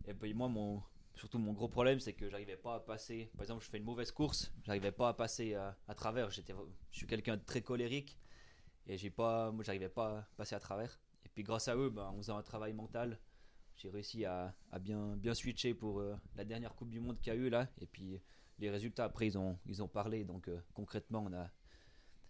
Et 0.07 0.13
puis 0.13 0.33
moi, 0.33 0.47
mon, 0.47 0.81
surtout 1.15 1.37
mon 1.37 1.51
gros 1.51 1.67
problème, 1.67 1.99
c'est 1.99 2.13
que 2.13 2.29
j'arrivais 2.29 2.55
pas 2.55 2.75
à 2.75 2.79
passer. 2.79 3.29
Par 3.33 3.43
exemple, 3.43 3.63
je 3.63 3.69
fais 3.69 3.77
une 3.77 3.83
mauvaise 3.83 4.11
course, 4.11 4.53
j'arrivais 4.63 4.93
pas 4.93 5.09
à 5.09 5.13
passer 5.13 5.53
à, 5.55 5.75
travers. 5.95 6.31
J'étais, 6.31 6.53
je 6.91 6.97
suis 6.97 7.07
quelqu'un 7.07 7.35
de 7.35 7.43
très 7.43 7.61
colérique 7.61 8.17
et 8.87 8.97
j'ai 8.97 9.09
pas, 9.09 9.51
moi, 9.51 9.63
j'arrivais 9.63 9.89
pas 9.89 10.19
à 10.19 10.27
passer 10.37 10.55
à 10.55 10.59
travers. 10.59 10.99
Et 11.25 11.29
puis 11.29 11.43
grâce 11.43 11.67
à 11.67 11.75
eux, 11.75 11.89
ben, 11.89 12.05
en 12.05 12.17
faisant 12.17 12.37
un 12.37 12.43
travail 12.43 12.71
mental, 12.71 13.19
j'ai 13.77 13.89
réussi 13.89 14.25
à, 14.25 14.53
bien, 14.81 15.15
bien 15.17 15.33
switcher 15.33 15.73
pour 15.73 15.99
euh, 15.99 16.15
la 16.35 16.43
dernière 16.43 16.75
Coupe 16.75 16.89
du 16.89 16.99
Monde 16.99 17.17
qu'il 17.19 17.33
y 17.33 17.35
a 17.35 17.39
eu 17.39 17.49
là. 17.49 17.69
Et 17.79 17.85
puis 17.85 18.19
les 18.59 18.69
résultats 18.69 19.05
après, 19.05 19.27
ils 19.27 19.37
ont, 19.37 19.57
ils 19.65 19.83
ont 19.83 19.87
parlé. 19.87 20.23
Donc 20.23 20.47
euh, 20.47 20.59
concrètement, 20.73 21.23
on 21.27 21.33
a, 21.33 21.49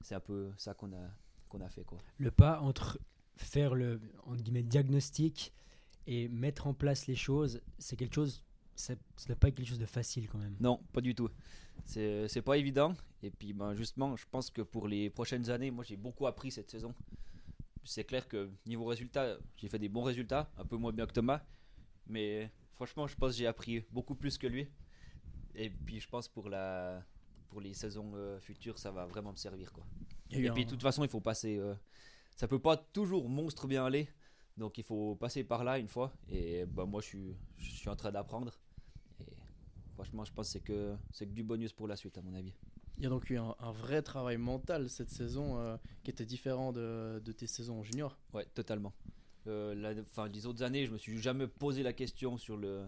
c'est 0.01 0.16
un 0.16 0.20
peu 0.20 0.51
ça 0.58 0.74
qu'on 0.74 0.92
a, 0.92 1.10
qu'on 1.50 1.62
a 1.62 1.70
fait. 1.70 1.84
Quoi. 1.84 2.00
Le 2.18 2.32
pas 2.32 2.60
entre 2.60 3.00
faire 3.38 3.75
le 3.75 4.01
entre 4.25 4.44
guillemets, 4.44 4.63
diagnostic 4.63 5.54
et 6.06 6.27
mettre 6.27 6.68
en 6.68 6.74
place 6.74 7.08
les 7.08 7.16
choses, 7.16 7.62
c'est 7.77 7.96
quelque 7.96 8.16
chose, 8.16 8.44
ce 8.75 8.94
n'est 9.30 9.36
pas 9.36 9.51
quelque 9.51 9.68
chose 9.68 9.80
de 9.80 9.86
facile 9.86 10.27
quand 10.30 10.38
même. 10.38 10.56
Non, 10.60 10.82
pas 10.94 11.01
du 11.01 11.16
tout. 11.16 11.30
C'est 11.86 12.42
pas 12.44 12.58
évident. 12.58 12.94
Et 13.24 13.32
puis 13.32 13.54
ben, 13.54 13.74
justement, 13.74 14.16
je 14.16 14.25
pense 14.30 14.50
que 14.50 14.62
pour 14.62 14.88
les 14.88 15.10
prochaines 15.10 15.50
années, 15.50 15.72
moi 15.72 15.84
j'ai 15.84 15.98
beaucoup 15.98 16.27
appris 16.27 16.51
cette 16.51 16.70
saison 16.70 16.94
c'est 17.88 18.03
clair 18.03 18.27
que 18.27 18.50
niveau 18.65 18.86
résultat, 18.86 19.38
j'ai 19.56 19.70
fait 19.70 19.79
des 19.79 19.89
bons 19.89 20.03
résultats, 20.03 20.51
un 20.58 20.65
peu 20.65 20.75
moins 20.75 20.91
bien 20.91 21.06
que 21.06 21.13
Thomas. 21.13 21.41
Mais 22.08 22.51
franchement, 22.74 23.08
je 23.08 23.15
pense 23.15 23.32
que 23.32 23.38
j'ai 23.38 23.48
appris 23.48 23.86
beaucoup 23.91 24.15
plus 24.15 24.38
que 24.38 24.48
lui. 24.48 24.67
Et 25.56 25.70
puis 25.70 26.00
je 26.00 26.08
pense 26.08 26.27
pour 26.27 26.50
la 26.50 27.03
pour 27.50 27.62
les 27.62 27.74
saisons 27.74 28.12
euh, 28.15 28.39
futures, 28.39 28.77
ça 28.77 28.91
va 28.91 29.06
vraiment 29.06 29.32
me 29.32 29.38
servir 29.38 29.72
quoi. 29.72 29.86
Et, 30.32 30.51
puis 30.51 30.65
de 30.65 30.70
toute 30.70 30.82
façon, 30.82 31.03
il 31.03 31.10
faut 31.10 31.22
passer. 31.22 31.58
Euh, 31.58 31.74
ça 32.36 32.48
peut 32.48 32.60
pas 32.60 32.75
toujours 32.75 33.29
monstre 33.29 33.67
bien 33.67 33.86
aller, 33.86 34.10
donc 34.58 34.77
il 34.77 34.84
faut 34.84 35.15
passer 35.15 35.45
par 35.45 35.63
là 35.63 35.80
une 35.80 35.88
fois. 35.88 36.13
Et 36.30 36.65
bah, 36.65 36.86
moi, 36.86 37.02
je 37.02 37.08
suis 37.08 37.36
je 37.58 37.71
suis 37.71 37.89
en 37.89 37.95
train 37.95 38.12
d'apprendre. 38.12 38.54
Et 39.21 39.34
franchement, 39.93 40.26
je 40.26 40.34
pense 40.34 40.47
que 40.47 40.52
c'est 40.52 40.60
que 40.60 40.95
c'est 41.12 41.26
que 41.26 41.32
du 41.32 41.43
bonus 41.43 41.71
pour 41.71 41.88
la 41.88 41.95
suite 41.95 42.17
à 42.17 42.21
mon 42.21 42.34
avis. 42.34 42.54
Il 42.98 43.04
y 43.04 43.06
a 43.06 43.10
donc 43.10 43.30
eu 43.30 43.38
un, 43.38 43.72
vrai 43.72 44.02
travail 44.02 44.38
mental 44.38 44.90
cette 44.90 45.12
saison 45.12 45.60
euh, 45.60 45.78
qui 46.04 46.10
était 46.10 46.26
différent 46.26 46.72
de, 46.72 47.22
tes 47.38 47.48
saisons 47.48 47.80
en 47.80 47.84
junior. 47.84 48.18
Ouais, 48.34 48.46
totalement. 48.54 48.94
Euh, 49.46 49.76
la, 49.76 50.28
les 50.28 50.46
autres 50.48 50.64
années, 50.64 50.86
je 50.86 50.92
me 50.92 50.98
suis 50.98 51.20
jamais 51.20 51.48
posé 51.48 51.84
la 51.84 51.94
question 51.94 52.38
sur 52.38 52.58
le, 52.58 52.86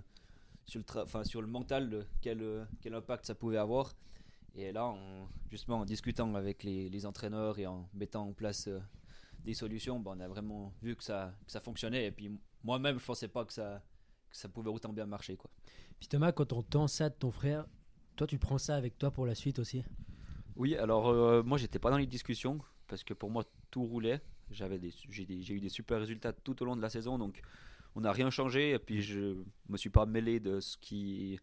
sur 0.65 0.81
le, 0.81 1.23
sur 1.23 1.41
le 1.41 1.47
mental, 1.47 2.07
quel, 2.21 2.67
quel 2.81 2.95
impact 2.95 3.27
ça 3.27 3.35
pouvait 3.35 3.57
avoir. 3.57 3.93
Et 4.55 4.71
là, 4.71 4.93
justement, 5.51 5.79
en 5.79 5.85
discutant 5.85 6.33
avec 6.35 6.63
les, 6.63 7.05
entraîneurs 7.05 7.59
et 7.59 7.67
en 7.67 7.87
mettant 7.93 8.27
en 8.27 8.33
place 8.33 8.67
euh, 8.67 8.79
des 9.43 9.53
solutions, 9.53 9.99
ben, 9.99 10.15
on 10.17 10.19
a 10.19 10.27
vraiment 10.27 10.73
vu 10.81 10.95
que 10.95 11.03
ça, 11.03 11.33
que 11.45 11.51
ça 11.51 11.59
fonctionnait. 11.59 12.07
Et 12.07 12.11
puis 12.11 12.31
moi-même, 12.63 12.99
je 12.99 13.05
pensais 13.05 13.27
pas 13.27 13.45
que 13.45 13.53
ça, 13.53 13.81
que 14.29 14.37
ça 14.37 14.49
pouvait 14.49 14.69
autant 14.69 14.91
bien 14.91 15.05
marcher. 15.05 15.37
Quoi. 15.37 15.49
Puis 15.99 16.07
Thomas, 16.07 16.31
quand 16.31 16.51
on 16.53 16.63
tend 16.63 16.87
ça 16.87 17.09
de 17.09 17.15
ton 17.15 17.31
frère, 17.31 17.67
toi, 18.19 18.27
tu 18.27 18.37
prends 18.37 18.57
ça 18.57 18.75
avec 18.75 18.97
toi 18.97 19.11
pour 19.11 19.25
la 19.25 19.33
suite 19.33 19.59
aussi? 19.59 19.81
Oui, 20.57 20.75
alors 20.75 21.07
euh, 21.07 21.41
moi, 21.41 21.57
j'étais 21.57 21.79
pas 21.79 21.89
dans 21.89 21.97
les 21.97 22.05
discussions 22.05 22.59
parce 22.87 23.05
que 23.05 23.13
pour 23.13 23.31
moi, 23.31 23.45
tout 23.71 23.85
roulait. 23.85 24.19
J'avais 24.51 24.77
des, 24.77 24.93
j'ai, 25.09 25.53
eu 25.53 25.61
des 25.61 25.69
super 25.69 25.99
résultats 25.99 26.33
tout 26.33 26.61
au 26.61 26.65
long 26.65 26.75
de 26.75 26.81
la 26.81 26.89
saison, 26.89 27.17
donc 27.17 27.39
on 27.95 28.01
n'a 28.01 28.11
rien 28.11 28.29
changé. 28.29 28.71
Et 28.71 28.79
puis, 28.79 29.01
je 29.01 29.37
me 29.69 29.77
suis 29.77 29.89
pas 29.89 30.05
mêlé 30.05 30.41
de 30.41 30.59
ce 30.59 30.75
qui, 30.75 31.39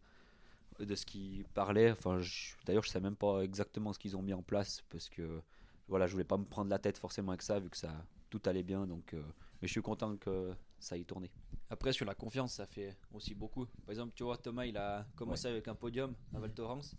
de 0.78 0.94
ce 0.94 1.06
qui 1.06 1.46
parlait. 1.54 1.92
Enfin, 1.92 2.20
d'ailleurs, 2.66 2.82
je 2.82 2.90
sais 2.90 3.00
même 3.00 3.16
pas 3.16 3.40
exactement 3.40 3.94
ce 3.94 3.98
qu'ils 3.98 4.14
ont 4.14 4.22
mis 4.22 4.34
en 4.34 4.42
place 4.42 4.82
parce 4.90 5.08
que 5.08 5.40
voilà, 5.88 6.06
je 6.06 6.12
voulais 6.12 6.24
pas 6.24 6.36
me 6.36 6.44
prendre 6.44 6.68
la 6.68 6.78
tête 6.78 6.98
forcément 6.98 7.30
avec 7.30 7.40
ça 7.40 7.58
vu 7.58 7.70
que 7.70 7.78
ça 7.78 8.04
tout 8.28 8.42
allait 8.44 8.64
bien. 8.64 8.86
Donc, 8.86 9.14
euh, 9.14 9.22
mais 9.62 9.68
je 9.68 9.72
suis 9.72 9.80
content 9.82 10.14
que 10.18 10.52
ça 10.78 10.98
ait 10.98 11.04
tourné. 11.04 11.30
Après, 11.68 11.92
sur 11.92 12.06
la 12.06 12.14
confiance, 12.14 12.54
ça 12.54 12.66
fait 12.66 12.96
aussi 13.12 13.34
beaucoup. 13.34 13.66
Par 13.84 13.90
exemple, 13.90 14.12
tu 14.14 14.22
vois, 14.22 14.36
Thomas, 14.36 14.66
il 14.66 14.76
a 14.76 15.06
commencé 15.16 15.48
avec 15.48 15.66
un 15.68 15.74
podium 15.74 16.14
à 16.34 16.38
Val 16.38 16.52
Thorens. 16.52 16.96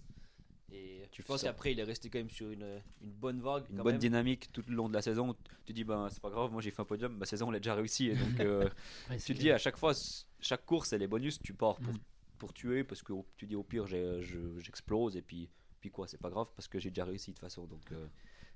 Et 0.69 1.07
tu 1.11 1.23
penses 1.23 1.43
qu'après, 1.43 1.71
il 1.71 1.79
est 1.79 1.83
resté 1.83 2.09
quand 2.09 2.19
même 2.19 2.29
sur 2.29 2.51
une, 2.51 2.81
une 3.01 3.11
bonne 3.11 3.39
vague. 3.39 3.63
Une 3.69 3.77
bonne 3.77 3.97
dynamique 3.97 4.51
tout 4.51 4.63
le 4.67 4.75
long 4.75 4.89
de 4.89 4.93
la 4.93 5.01
saison. 5.01 5.33
Tu 5.65 5.71
dis, 5.71 5.85
ben, 5.85 6.09
c'est 6.09 6.21
pas 6.21 6.29
grave, 6.29 6.51
moi 6.51 6.61
j'ai 6.61 6.71
fait 6.71 6.81
un 6.81 6.85
podium, 6.85 7.15
ma 7.15 7.25
saison, 7.25 7.47
on 7.47 7.51
l'a 7.51 7.59
déjà 7.59 7.75
réussi. 7.75 8.07
Et 8.07 8.15
donc, 8.15 8.39
euh, 8.41 8.69
tu 9.25 9.33
te 9.33 9.39
dis, 9.39 9.51
à 9.51 9.57
chaque 9.57 9.77
fois, 9.77 9.93
chaque 10.41 10.65
course, 10.65 10.89
c'est 10.89 10.97
les 10.97 11.07
bonus, 11.07 11.39
tu 11.39 11.53
pars 11.53 11.77
pour, 11.77 11.93
mm. 11.93 11.99
pour 12.37 12.53
tuer, 12.53 12.83
parce 12.83 13.01
que 13.01 13.13
tu 13.37 13.47
dis, 13.47 13.55
au 13.55 13.63
pire, 13.63 13.87
j'explose, 13.87 15.15
et 15.15 15.21
puis, 15.21 15.49
puis 15.79 15.89
quoi, 15.89 16.05
c'est 16.07 16.19
pas 16.19 16.29
grave, 16.29 16.47
parce 16.53 16.67
que 16.67 16.79
j'ai 16.79 16.89
déjà 16.89 17.05
réussi 17.05 17.31
de 17.31 17.35
toute 17.35 17.41
façon. 17.41 17.65
Donc, 17.65 17.89
euh, 17.93 18.07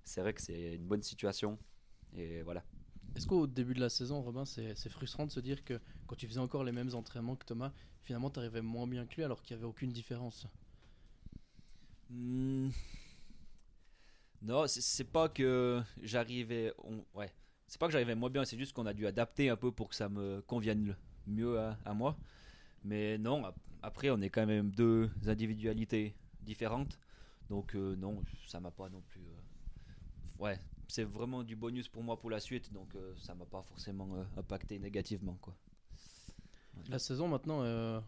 c'est 0.04 0.20
vrai 0.20 0.34
que 0.34 0.42
c'est 0.42 0.76
une 0.76 0.88
bonne 0.88 1.04
situation. 1.04 1.58
Et 2.14 2.42
voilà. 2.42 2.66
Est-ce 3.16 3.28
qu'au 3.28 3.46
début 3.46 3.74
de 3.74 3.82
la 3.82 3.90
saison, 3.90 4.22
Robin, 4.22 4.46
c'est 4.46 4.90
frustrant 4.90 5.26
de 5.26 5.32
se 5.32 5.40
dire 5.40 5.64
que 5.64 5.80
quand 6.08 6.16
tu 6.16 6.28
faisais 6.28 6.40
encore 6.40 6.64
les 6.64 6.72
mêmes 6.72 6.94
entraînements 6.96 7.36
que 7.36 7.46
Thomas, 7.46 7.74
finalement, 8.04 8.30
tu 8.30 8.40
arrivais 8.40 8.62
moins 8.62 8.88
bien 8.88 9.06
que 9.06 9.16
lui 9.16 9.24
alors 9.24 9.42
qu'il 9.42 9.56
n'y 9.56 9.62
avait 9.62 9.70
aucune 9.70 9.92
différence? 9.92 10.48
Hmm. 12.10 12.70
Non, 14.42 14.66
c'est 14.68 15.04
pas 15.04 15.30
que 15.30 15.82
j'arrivais. 16.02 16.74
Ouais, 17.14 17.32
c'est 17.68 17.80
pas 17.80 17.88
que 17.88 17.92
j'arrivais 17.92 18.16
moins 18.16 18.30
bien, 18.30 18.44
c'est 18.44 18.58
juste 18.58 18.74
qu'on 18.74 18.86
a 18.86 18.94
dû 18.94 19.06
adapter 19.06 19.50
un 19.50 19.56
peu 19.56 19.72
pour 19.72 19.90
que 19.90 19.96
ça 19.96 20.10
me 20.10 20.42
convienne 20.42 20.96
mieux 21.28 21.60
à, 21.60 21.94
moi. 21.94 22.18
Mais 22.84 23.18
non, 23.18 23.44
après, 23.84 24.10
on 24.10 24.20
est 24.22 24.30
quand 24.30 24.46
même 24.48 24.72
deux 24.72 25.12
individualités 25.28 26.16
différentes. 26.42 26.98
Donc, 27.50 27.76
euh, 27.76 27.96
non, 27.96 28.24
ça 28.48 28.60
m'a 28.60 28.72
pas 28.72 28.90
non 28.90 29.02
plus. 29.02 29.22
Euh, 29.22 30.44
ouais, 30.44 30.60
c'est 30.92 31.06
vraiment 31.06 31.44
du 31.44 31.56
bonus 31.56 31.88
pour 31.88 32.04
moi 32.04 32.20
pour 32.20 32.30
la 32.30 32.42
suite, 32.42 32.74
donc 32.74 32.94
euh, 32.96 33.14
ça 33.18 33.34
m'a 33.34 33.46
pas 33.46 33.62
forcément 33.62 34.14
euh, 34.14 34.24
impacté 34.36 34.78
négativement. 34.78 35.38
Quoi. 35.40 35.56
La 36.90 37.00
saison 37.00 37.30
maintenant, 37.30 37.64
euh, 37.64 38.02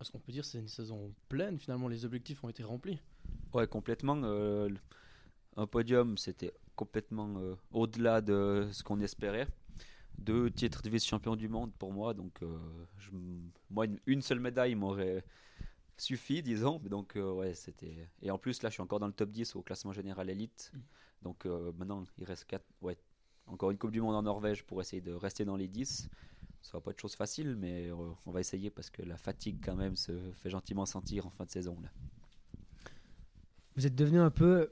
est-ce 0.00 0.10
qu'on 0.10 0.18
peut 0.18 0.32
dire 0.32 0.44
c'est 0.44 0.58
une 0.58 0.68
saison 0.68 1.14
pleine 1.28 1.58
Finalement, 1.58 1.88
les 1.88 2.06
objectifs 2.06 2.42
ont 2.42 2.48
été 2.48 2.62
remplis 2.62 2.98
Ouais, 3.52 3.66
complètement. 3.66 4.14
un 5.56 5.66
podium, 5.66 6.16
c'était 6.16 6.54
complètement 6.74 7.36
au-delà 7.70 8.22
de 8.22 8.66
ce 8.72 8.82
qu'on 8.82 9.00
espérait. 9.00 9.46
Deux 10.16 10.50
titres 10.50 10.80
de 10.82 10.88
vice-champion 10.88 11.36
du 11.36 11.48
monde 11.48 11.72
pour 11.74 11.92
moi, 11.92 12.14
donc 12.14 12.40
je, 12.98 13.10
moi, 13.68 13.84
une, 14.06 14.22
seule 14.22 14.40
médaille 14.40 14.74
m'aurait 14.74 15.22
suffi, 15.98 16.42
disons. 16.42 16.78
Donc, 16.78 17.12
ouais, 17.14 17.52
c'était. 17.52 18.08
Et 18.22 18.30
en 18.30 18.38
plus, 18.38 18.62
là, 18.62 18.70
je 18.70 18.74
suis 18.74 18.82
encore 18.82 19.00
dans 19.00 19.06
le 19.06 19.12
top 19.12 19.30
10 19.30 19.54
au 19.56 19.62
classement 19.62 19.92
général 19.92 20.30
élite. 20.30 20.72
Donc 21.22 21.46
euh, 21.46 21.72
maintenant, 21.78 22.04
il 22.18 22.24
reste 22.24 22.44
4, 22.46 22.64
ouais, 22.82 22.98
encore 23.46 23.70
une 23.70 23.78
Coupe 23.78 23.92
du 23.92 24.00
Monde 24.00 24.14
en 24.14 24.22
Norvège 24.22 24.64
pour 24.64 24.80
essayer 24.80 25.02
de 25.02 25.12
rester 25.12 25.44
dans 25.44 25.56
les 25.56 25.68
10. 25.68 26.08
Ce 26.60 26.72
va 26.72 26.80
pas 26.80 26.92
être 26.92 27.00
chose 27.00 27.14
facile, 27.14 27.56
mais 27.56 27.88
euh, 27.88 27.94
on 28.24 28.30
va 28.30 28.40
essayer 28.40 28.70
parce 28.70 28.90
que 28.90 29.02
la 29.02 29.16
fatigue 29.16 29.58
quand 29.64 29.74
même 29.74 29.96
se 29.96 30.12
fait 30.34 30.50
gentiment 30.50 30.86
sentir 30.86 31.26
en 31.26 31.30
fin 31.30 31.44
de 31.44 31.50
saison. 31.50 31.76
Là. 31.82 31.88
Vous 33.74 33.86
êtes 33.86 33.94
devenu 33.94 34.20
un 34.20 34.30
peu 34.30 34.70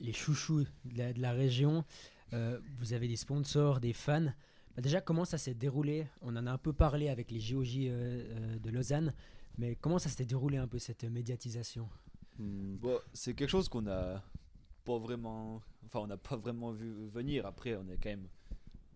les 0.00 0.12
chouchous 0.12 0.66
de 0.84 1.20
la, 1.20 1.32
région. 1.32 1.84
Euh, 2.32 2.58
vous 2.78 2.92
avez 2.92 3.08
des 3.08 3.16
sponsors, 3.16 3.80
des 3.80 3.94
fans. 3.94 4.32
Bah, 4.74 4.82
déjà, 4.82 5.00
comment 5.00 5.24
ça 5.24 5.38
s'est 5.38 5.54
déroulé? 5.54 6.06
On 6.20 6.36
en 6.36 6.46
a 6.46 6.52
un 6.52 6.58
peu 6.58 6.74
parlé 6.74 7.08
avec 7.08 7.30
les 7.30 7.40
JOJ 7.40 7.76
de 7.76 8.70
Lausanne, 8.70 9.14
mais 9.56 9.76
comment 9.76 9.98
ça 9.98 10.10
s'est 10.10 10.26
déroulé 10.26 10.58
un 10.58 10.66
peu 10.66 10.78
cette 10.78 11.04
médiatisation? 11.04 11.88
Hmm, 12.38 12.76
Bon, 12.76 12.98
c'est 13.14 13.34
quelque 13.34 13.50
chose 13.50 13.68
qu'on 13.68 13.86
a 13.86 14.22
pas 14.84 14.98
vraiment, 14.98 15.62
enfin 15.86 16.00
on 16.00 16.06
n'a 16.06 16.16
pas 16.16 16.36
vraiment 16.36 16.70
vu 16.70 16.92
venir. 17.08 17.46
Après, 17.46 17.74
on 17.76 17.88
est 17.88 17.96
quand 17.96 18.10
même, 18.10 18.28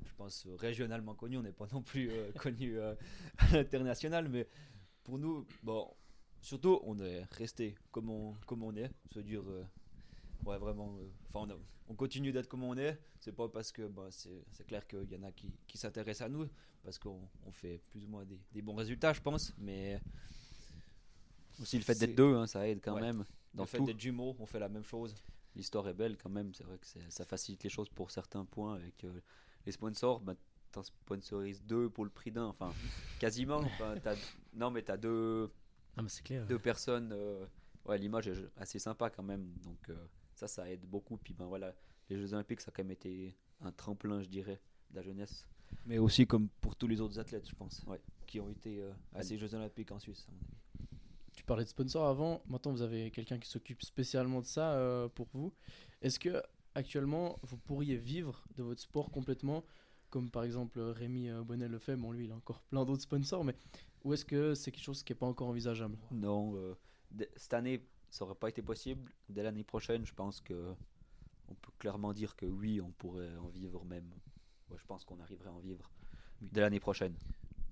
je 0.05 0.13
pense, 0.17 0.47
régionalement 0.59 1.15
connu. 1.15 1.39
On 1.39 1.43
n'est 1.43 1.53
pas 1.53 1.67
non 1.73 1.83
plus 1.83 2.11
euh, 2.11 2.31
connu 2.39 2.79
euh, 2.79 2.95
à 3.39 3.49
l'international, 3.53 4.29
mais 4.29 4.47
pour 5.03 5.19
nous, 5.19 5.47
bon, 5.63 5.91
surtout, 6.43 6.81
on 6.85 6.99
est 7.01 7.25
resté 7.33 7.75
comme 7.91 8.11
on, 8.11 8.35
comme 8.47 8.63
on 8.63 8.75
est. 8.77 8.91
Se 9.13 9.21
dire, 9.21 9.43
euh, 9.49 9.65
ouais, 10.45 10.59
vraiment, 10.59 10.97
euh, 10.99 11.09
enfin, 11.33 11.53
on, 11.89 11.95
continue 11.95 12.33
d'être 12.33 12.49
comme 12.49 12.65
on 12.65 12.77
est. 12.77 12.99
C'est 13.21 13.33
pas 13.33 13.49
parce 13.49 13.73
que, 13.73 13.87
bah, 13.87 14.09
c'est 14.11 14.67
clair 14.67 14.87
qu'il 14.87 15.11
y 15.11 15.17
en 15.17 15.23
a 15.23 15.33
qui, 15.33 15.53
qui 15.67 15.79
s'intéressent 15.79 16.27
à 16.27 16.29
nous, 16.29 16.47
parce 16.83 16.99
qu'on 16.99 17.21
on 17.47 17.53
fait 17.53 17.81
plus 17.91 18.05
ou 18.05 18.09
moins 18.09 18.25
des, 18.25 18.39
des 18.53 18.63
bons 18.63 18.75
résultats, 18.75 19.13
je 19.13 19.21
pense, 19.21 19.55
mais 19.59 20.01
Aussi 21.61 21.79
le 21.79 21.85
fait 21.85 21.99
d'être 21.99 22.15
deux, 22.15 22.35
hein, 22.35 22.47
ça 22.47 22.69
aide 22.69 22.81
quand 22.83 22.95
Ouais. 22.95 23.01
même. 23.01 23.25
Dans 23.55 23.65
le 23.65 23.69
fait 23.69 23.81
d'être 23.81 23.99
jumeaux, 23.99 24.37
on 24.39 24.47
fait 24.47 24.61
la 24.61 24.69
même 24.69 24.85
chose. 24.85 25.15
L'histoire 25.59 25.87
est 25.89 25.95
belle 25.95 26.17
quand 26.17 26.31
même. 26.31 26.55
C'est 26.55 26.65
vrai 26.65 26.79
que 26.79 26.87
ça 27.11 27.25
facilite 27.27 27.63
les 27.65 27.69
choses 27.71 27.89
pour 27.91 28.11
certains 28.11 28.45
points 28.47 28.77
avec 28.77 29.05
euh, 29.05 29.21
les 29.67 29.73
sponsors. 29.73 30.21
Bah, 30.21 30.35
T'en 30.71 30.83
sponsorises 30.83 31.63
deux 31.65 31.89
pour 31.89 32.05
le 32.05 32.11
prix 32.11 32.31
d'un. 32.31 32.45
Enfin, 32.47 32.73
quasiment. 33.19 33.57
Enfin, 33.59 33.95
non, 34.55 34.71
mais 34.71 34.83
t'as 34.83 34.97
deux, 34.99 35.51
Ah, 35.97 36.03
mais 36.03 36.09
c'est 36.11 36.23
clair. 36.23 36.47
deux 36.47 36.59
personnes. 36.59 37.11
euh, 37.13 37.47
ouais, 37.87 37.97
l'image 37.99 38.29
est 38.29 38.37
assez 38.59 38.79
sympa 38.79 39.09
quand 39.11 39.23
même. 39.23 39.51
Donc, 39.65 39.79
euh, 39.89 39.97
ça, 40.35 40.47
ça 40.47 40.71
aide 40.71 40.85
beaucoup. 40.85 41.17
Puis, 41.17 41.33
ben 41.35 41.47
voilà, 41.47 41.75
les 42.11 42.19
Jeux 42.19 42.35
Olympiques, 42.35 42.61
ça 42.61 42.69
a 42.69 42.73
quand 42.73 42.83
même 42.85 42.91
été 42.93 43.35
un 43.63 43.73
tremplin, 43.73 44.21
je 44.23 44.29
dirais, 44.29 44.61
de 44.91 44.97
la 44.97 45.03
jeunesse. 45.03 45.47
Mais 45.87 45.97
aussi 45.99 46.27
comme 46.27 46.49
pour 46.61 46.77
tous 46.77 46.87
les 46.87 47.01
autres 47.01 47.19
athlètes, 47.19 47.49
je 47.49 47.55
pense, 47.55 47.83
Ouais. 47.87 48.01
qui 48.27 48.39
ont 48.39 48.51
été 48.51 48.83
euh, 48.83 48.93
à 49.15 49.23
ces 49.23 49.39
Jeux 49.39 49.55
Olympiques 49.55 49.91
en 49.91 49.99
Suisse. 49.99 50.27
à 50.29 50.33
mon 50.33 50.39
avis. 50.39 50.57
Parlais 51.49 51.65
de 51.65 51.71
sponsor 51.71 52.07
avant, 52.07 52.43
maintenant 52.47 52.73
vous 52.73 52.83
avez 52.83 53.11
quelqu'un 53.11 53.39
qui 53.39 53.49
s'occupe 53.49 53.81
spécialement 53.83 54.41
de 54.43 54.45
ça 54.47 54.75
euh, 54.75 55.09
pour 55.09 55.29
vous. 55.33 55.55
Est-ce 56.03 56.21
que 56.21 56.43
actuellement 56.75 57.39
vous 57.43 57.57
pourriez 57.57 57.97
vivre 57.97 58.45
de 58.55 58.63
votre 58.63 58.83
sport 58.83 59.11
complètement, 59.11 59.65
comme 60.11 60.31
par 60.31 60.45
exemple 60.45 60.79
Rémi 60.79 61.31
euh, 61.31 61.43
Bonnet 61.43 61.67
le 61.67 61.79
fait, 61.79 61.97
bon 61.97 62.13
lui 62.13 62.27
il 62.27 62.33
a 62.33 62.37
encore 62.37 62.61
plein 62.61 62.85
d'autres 62.85 63.01
sponsors, 63.01 63.45
mais 63.45 63.55
ou 64.05 64.13
est-ce 64.13 64.27
que 64.27 64.55
c'est 64.55 64.71
quelque 64.71 64.85
chose 64.85 65.03
qui 65.03 65.13
n'est 65.13 65.19
pas 65.19 65.25
encore 65.27 65.49
envisageable? 65.49 65.97
Non, 66.11 66.55
euh, 66.57 66.75
cette 67.37 67.55
année, 67.55 67.83
ça 68.11 68.27
aurait 68.27 68.35
pas 68.35 68.51
été 68.51 68.61
possible. 68.61 69.11
Dès 69.31 69.43
l'année 69.43 69.65
prochaine, 69.65 70.05
je 70.05 70.13
pense 70.13 70.43
que 70.43 70.75
on 71.49 71.55
peut 71.55 71.73
clairement 71.79 72.13
dire 72.13 72.37
que 72.37 72.45
oui, 72.45 72.79
on 72.83 72.91
pourrait 72.91 73.35
en 73.39 73.49
vivre 73.49 73.87
même. 73.87 74.13
Ouais, 74.71 74.77
je 74.79 74.85
pense 74.85 75.03
qu'on 75.07 75.19
arriverait 75.21 75.49
à 75.49 75.55
en 75.55 75.61
vivre 75.61 75.91
dès 76.43 76.61
l'année 76.61 76.79
prochaine. 76.79 77.15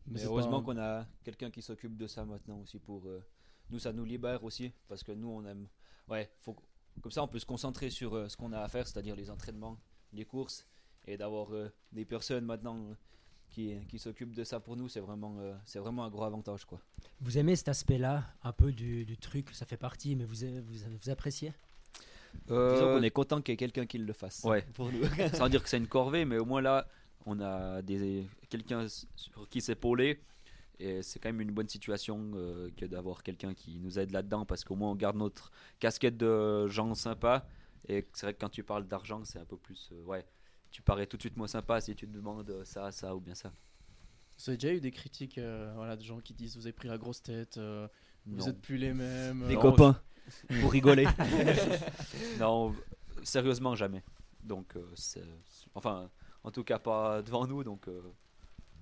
Mais 0.06 0.24
heureusement 0.24 0.60
un- 0.60 0.62
qu'on 0.62 0.78
a 0.78 1.06
quelqu'un 1.24 1.50
qui 1.50 1.60
s'occupe 1.60 1.94
de 1.98 2.06
ça 2.06 2.24
maintenant 2.24 2.60
aussi 2.60 2.78
pour 2.78 3.06
euh, 3.06 3.20
nous, 3.70 3.78
ça 3.78 3.92
nous 3.92 4.04
libère 4.04 4.44
aussi 4.44 4.72
parce 4.88 5.02
que 5.02 5.12
nous, 5.12 5.28
on 5.28 5.44
aime. 5.46 5.66
Ouais, 6.08 6.30
faut 6.40 6.56
comme 7.02 7.12
ça, 7.12 7.22
on 7.22 7.28
peut 7.28 7.38
se 7.38 7.46
concentrer 7.46 7.90
sur 7.90 8.14
euh, 8.14 8.28
ce 8.28 8.36
qu'on 8.38 8.52
a 8.52 8.60
à 8.60 8.68
faire, 8.68 8.86
c'est-à-dire 8.86 9.14
les 9.16 9.30
entraînements, 9.30 9.78
les 10.14 10.24
courses, 10.24 10.66
et 11.06 11.16
d'avoir 11.18 11.52
euh, 11.54 11.70
des 11.92 12.04
personnes 12.06 12.44
maintenant 12.46 12.78
euh, 12.78 12.94
qui, 13.50 13.74
qui 13.88 13.98
s'occupent 13.98 14.34
de 14.34 14.44
ça 14.44 14.60
pour 14.60 14.76
nous, 14.76 14.88
c'est 14.88 15.00
vraiment, 15.00 15.36
euh, 15.40 15.54
c'est 15.66 15.78
vraiment 15.78 16.04
un 16.04 16.08
gros 16.10 16.24
avantage, 16.24 16.64
quoi. 16.64 16.80
Vous 17.20 17.36
aimez 17.36 17.54
cet 17.54 17.68
aspect-là, 17.68 18.24
un 18.42 18.52
peu 18.52 18.72
du, 18.72 19.04
du 19.04 19.18
truc, 19.18 19.50
ça 19.52 19.66
fait 19.66 19.76
partie, 19.76 20.16
mais 20.16 20.24
vous, 20.24 20.36
vous, 20.36 20.78
vous 21.02 21.10
appréciez? 21.10 21.52
Disons 22.46 22.94
qu'on 22.94 23.02
est 23.02 23.10
content 23.10 23.40
qu'il 23.40 23.52
y 23.52 23.54
ait 23.54 23.58
quelqu'un 23.58 23.86
qui 23.86 23.98
le 23.98 24.12
fasse. 24.12 24.42
ouais. 24.44 24.62
Pour 24.74 24.90
nous. 24.92 25.04
Sans 25.34 25.48
dire 25.48 25.62
que 25.62 25.68
c'est 25.68 25.78
une 25.78 25.86
corvée, 25.86 26.24
mais 26.24 26.38
au 26.38 26.44
moins 26.44 26.60
là, 26.60 26.86
on 27.24 27.40
a 27.40 27.82
des 27.82 28.26
quelqu'un 28.48 28.86
sur 28.88 29.48
qui 29.48 29.60
s'épauler. 29.60 30.20
Et 30.78 31.02
c'est 31.02 31.18
quand 31.18 31.30
même 31.30 31.40
une 31.40 31.52
bonne 31.52 31.68
situation 31.68 32.32
euh, 32.34 32.70
que 32.76 32.84
d'avoir 32.84 33.22
quelqu'un 33.22 33.54
qui 33.54 33.78
nous 33.78 33.98
aide 33.98 34.10
là-dedans 34.10 34.44
parce 34.44 34.62
qu'au 34.62 34.74
moins 34.76 34.90
on 34.90 34.94
garde 34.94 35.16
notre 35.16 35.50
casquette 35.78 36.16
de 36.18 36.68
gens 36.68 36.94
sympas. 36.94 37.46
Et 37.88 38.06
c'est 38.12 38.26
vrai 38.26 38.34
que 38.34 38.40
quand 38.40 38.48
tu 38.50 38.62
parles 38.62 38.86
d'argent, 38.86 39.24
c'est 39.24 39.38
un 39.38 39.44
peu 39.46 39.56
plus. 39.56 39.90
euh, 39.92 40.02
ouais, 40.04 40.26
tu 40.70 40.82
parais 40.82 41.06
tout 41.06 41.16
de 41.16 41.22
suite 41.22 41.36
moins 41.36 41.46
sympa 41.48 41.80
si 41.80 41.94
tu 41.94 42.06
te 42.06 42.12
demandes 42.12 42.50
euh, 42.50 42.64
ça, 42.64 42.92
ça 42.92 43.14
ou 43.16 43.20
bien 43.20 43.34
ça. 43.34 43.52
Vous 44.38 44.50
avez 44.50 44.58
déjà 44.58 44.74
eu 44.74 44.80
des 44.80 44.90
critiques 44.90 45.38
euh, 45.38 45.72
voilà, 45.76 45.96
de 45.96 46.02
gens 46.02 46.20
qui 46.20 46.34
disent 46.34 46.56
vous 46.56 46.66
avez 46.66 46.72
pris 46.74 46.88
la 46.88 46.98
grosse 46.98 47.22
tête, 47.22 47.56
euh, 47.56 47.88
vous 48.26 48.36
Non. 48.36 48.46
êtes 48.48 48.60
plus 48.60 48.76
les 48.76 48.92
mêmes. 48.92 49.44
Des 49.48 49.56
copains, 49.56 49.98
pour 50.60 50.72
rigoler. 50.72 51.06
non, 52.38 52.74
sérieusement, 53.22 53.74
jamais. 53.74 54.02
Donc, 54.42 54.76
euh, 54.76 54.86
c'est- 54.94 55.22
c'est- 55.46 55.68
enfin, 55.74 56.10
en 56.44 56.50
tout 56.50 56.64
cas, 56.64 56.78
pas 56.78 57.22
devant 57.22 57.46
nous. 57.46 57.64
Donc, 57.64 57.88
euh, 57.88 58.02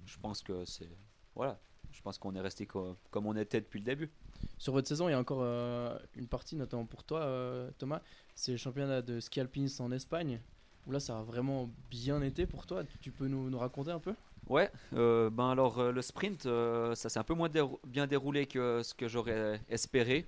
je 0.07 0.18
pense 0.18 0.42
que 0.42 0.64
c'est. 0.64 0.90
Voilà. 1.35 1.61
Je 1.94 2.02
pense 2.02 2.18
qu'on 2.18 2.35
est 2.35 2.40
resté 2.40 2.66
co- 2.66 2.96
comme 3.11 3.26
on 3.26 3.37
était 3.37 3.61
depuis 3.61 3.78
le 3.78 3.85
début. 3.87 4.11
Sur 4.59 4.72
votre 4.72 4.88
saison, 4.88 5.09
il 5.09 5.12
y 5.12 5.14
a 5.14 5.18
encore 5.18 5.40
euh, 5.42 5.96
une 6.16 6.26
partie, 6.26 6.57
notamment 6.57 6.85
pour 6.85 7.04
toi, 7.04 7.20
euh, 7.20 7.70
Thomas. 7.78 8.00
C'est 8.35 8.52
le 8.52 8.59
championnat 8.59 9.00
de 9.00 9.20
ski 9.20 9.40
alpinisme 9.40 9.83
en 9.85 9.90
Espagne. 9.92 10.40
Où 10.87 10.92
là, 10.92 11.00
ça 11.00 11.18
a 11.18 11.22
vraiment 11.22 11.70
bien 11.90 12.20
été 12.20 12.46
pour 12.46 12.66
toi. 12.66 12.83
Tu 13.00 13.11
peux 13.11 13.26
nous, 13.26 13.48
nous 13.48 13.59
raconter 13.59 13.90
un 13.90 14.00
peu? 14.00 14.12
Ouais, 14.50 14.70
euh, 14.92 15.30
ben 15.30 15.50
alors 15.50 15.83
le 15.90 16.02
sprint, 16.02 16.42
ça 16.42 17.09
s'est 17.09 17.18
un 17.18 17.22
peu 17.24 17.33
moins 17.33 17.48
dérou- 17.48 17.78
bien 17.87 18.07
déroulé 18.07 18.44
que 18.46 18.83
ce 18.83 18.92
que 18.92 19.09
j'aurais 19.09 19.61
espéré. 19.70 20.26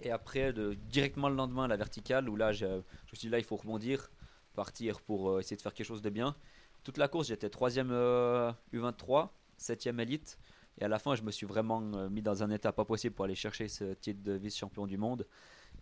Et 0.00 0.10
après, 0.10 0.52
de, 0.52 0.74
directement 0.90 1.28
le 1.30 1.36
lendemain, 1.36 1.68
la 1.68 1.76
verticale, 1.76 2.28
où 2.28 2.36
là, 2.36 2.52
je, 2.52 2.66
je 2.66 2.72
me 2.74 2.82
suis 3.14 3.18
dit, 3.18 3.28
là, 3.30 3.38
il 3.38 3.44
faut 3.44 3.56
rebondir, 3.56 4.10
partir 4.54 5.00
pour 5.00 5.38
essayer 5.40 5.56
de 5.56 5.62
faire 5.62 5.72
quelque 5.72 5.86
chose 5.86 6.02
de 6.02 6.10
bien. 6.10 6.34
Toute 6.82 6.98
la 6.98 7.08
course, 7.08 7.28
j'étais 7.28 7.48
3ème 7.48 7.92
U23, 8.72 9.30
7ème 9.56 10.00
élite. 10.00 10.38
Et 10.80 10.84
à 10.84 10.88
la 10.88 10.98
fin, 10.98 11.14
je 11.14 11.22
me 11.22 11.30
suis 11.30 11.46
vraiment 11.46 11.82
euh, 11.94 12.08
mis 12.08 12.22
dans 12.22 12.42
un 12.42 12.50
état 12.50 12.72
pas 12.72 12.84
possible 12.84 13.14
pour 13.14 13.24
aller 13.26 13.34
chercher 13.34 13.68
ce 13.68 13.92
titre 13.94 14.22
de 14.22 14.32
vice-champion 14.32 14.86
du 14.86 14.96
monde. 14.96 15.26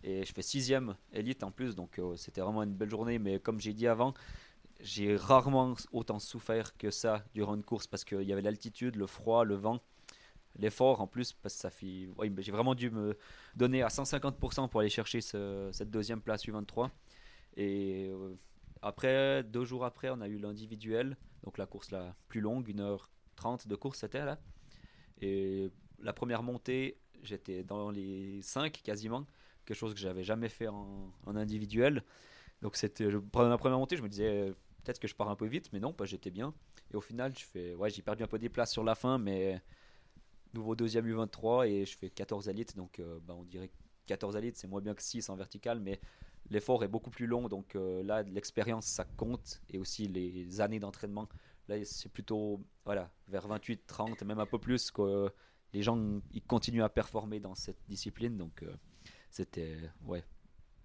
Et 0.03 0.25
je 0.25 0.33
fais 0.33 0.41
6ème 0.41 0.95
élite 1.13 1.43
en 1.43 1.51
plus, 1.51 1.75
donc 1.75 1.99
euh, 1.99 2.15
c'était 2.15 2.41
vraiment 2.41 2.63
une 2.63 2.73
belle 2.73 2.89
journée. 2.89 3.19
Mais 3.19 3.39
comme 3.39 3.59
j'ai 3.59 3.73
dit 3.73 3.87
avant, 3.87 4.13
j'ai 4.81 5.15
rarement 5.15 5.75
autant 5.91 6.19
souffert 6.19 6.75
que 6.77 6.91
ça 6.91 7.23
durant 7.33 7.55
une 7.55 7.63
course 7.63 7.87
parce 7.87 8.03
qu'il 8.03 8.23
y 8.23 8.33
avait 8.33 8.41
l'altitude, 8.41 8.95
le 8.95 9.07
froid, 9.07 9.45
le 9.45 9.55
vent, 9.55 9.79
l'effort 10.57 11.01
en 11.01 11.07
plus 11.07 11.33
parce 11.33 11.55
que 11.55 11.61
ça 11.61 11.69
fait. 11.69 12.09
j'ai 12.39 12.51
vraiment 12.51 12.75
dû 12.75 12.89
me 12.89 13.17
donner 13.55 13.83
à 13.83 13.89
150% 13.89 14.67
pour 14.69 14.79
aller 14.81 14.89
chercher 14.89 15.21
ce- 15.21 15.69
cette 15.71 15.89
deuxième 15.91 16.21
place 16.21 16.45
U23. 16.47 16.89
Et 17.57 18.09
euh, 18.11 18.33
après, 18.81 19.43
deux 19.43 19.65
jours 19.65 19.85
après, 19.85 20.09
on 20.09 20.21
a 20.21 20.27
eu 20.27 20.37
l'individuel, 20.37 21.17
donc 21.43 21.57
la 21.57 21.65
course 21.65 21.91
la 21.91 22.15
plus 22.27 22.41
longue, 22.41 22.67
1h30 22.69 23.67
de 23.67 23.75
course 23.75 23.99
c'était 23.99 24.25
là. 24.25 24.39
Et 25.21 25.69
la 25.99 26.13
première 26.13 26.43
montée, 26.43 26.97
j'étais 27.23 27.63
dans 27.63 27.91
les 27.91 28.41
5 28.41 28.81
quasiment, 28.83 29.25
quelque 29.65 29.77
chose 29.77 29.93
que 29.93 29.99
j'avais 29.99 30.23
jamais 30.23 30.49
fait 30.49 30.67
en, 30.67 31.11
individuel. 31.27 32.03
Donc 32.61 32.75
c'était 32.75 33.07
pendant 33.31 33.49
la 33.49 33.57
première 33.57 33.77
montée, 33.79 33.97
je 33.97 34.03
me 34.03 34.09
disais 34.09 34.53
peut-être 34.83 34.99
que 34.99 35.07
je 35.07 35.15
pars 35.15 35.29
un 35.29 35.35
peu 35.35 35.45
vite, 35.45 35.69
mais 35.73 35.79
non, 35.79 35.95
j'étais 36.03 36.31
bien. 36.31 36.53
Et 36.91 36.95
au 36.95 37.01
final, 37.01 37.33
je 37.37 37.45
fais 37.45 37.75
ouais, 37.75 37.89
j'ai 37.89 38.01
perdu 38.01 38.23
un 38.23 38.27
peu 38.27 38.39
des 38.39 38.49
places 38.49 38.71
sur 38.71 38.83
la 38.83 38.95
fin, 38.95 39.17
mais 39.17 39.61
nouveau 40.53 40.75
deuxième 40.75 41.07
U23 41.07 41.67
et 41.67 41.85
je 41.85 41.97
fais 41.97 42.09
14 42.09 42.49
élites, 42.49 42.75
donc 42.75 42.99
euh, 42.99 43.19
bah, 43.23 43.35
on 43.37 43.43
dirait 43.43 43.69
que 43.69 43.73
14 44.07 44.35
élites, 44.35 44.57
c'est 44.57 44.67
moins 44.67 44.81
bien 44.81 44.93
que 44.93 45.01
6 45.01 45.29
en 45.29 45.35
vertical, 45.35 45.79
mais 45.79 45.99
l'effort 46.49 46.83
est 46.83 46.87
beaucoup 46.87 47.09
plus 47.09 47.27
long, 47.27 47.47
donc 47.47 47.75
euh, 47.75 48.03
là 48.03 48.23
l'expérience 48.23 48.85
ça 48.85 49.05
compte 49.05 49.61
et 49.69 49.77
aussi 49.77 50.07
les 50.07 50.59
années 50.61 50.79
d'entraînement. 50.79 51.29
Là 51.67 51.83
c'est 51.85 52.09
plutôt 52.09 52.59
voilà 52.85 53.11
vers 53.27 53.47
28, 53.47 53.85
30, 53.85 54.23
même 54.23 54.39
un 54.39 54.45
peu 54.45 54.59
plus 54.59 54.91
que 54.91 55.31
les 55.73 55.83
gens 55.83 56.21
ils 56.33 56.41
continuent 56.41 56.83
à 56.83 56.89
performer 56.89 57.39
dans 57.39 57.55
cette 57.55 57.79
discipline, 57.87 58.37
donc 58.37 58.63
euh, 58.63 58.73
c'était 59.29 59.77
ouais. 60.05 60.23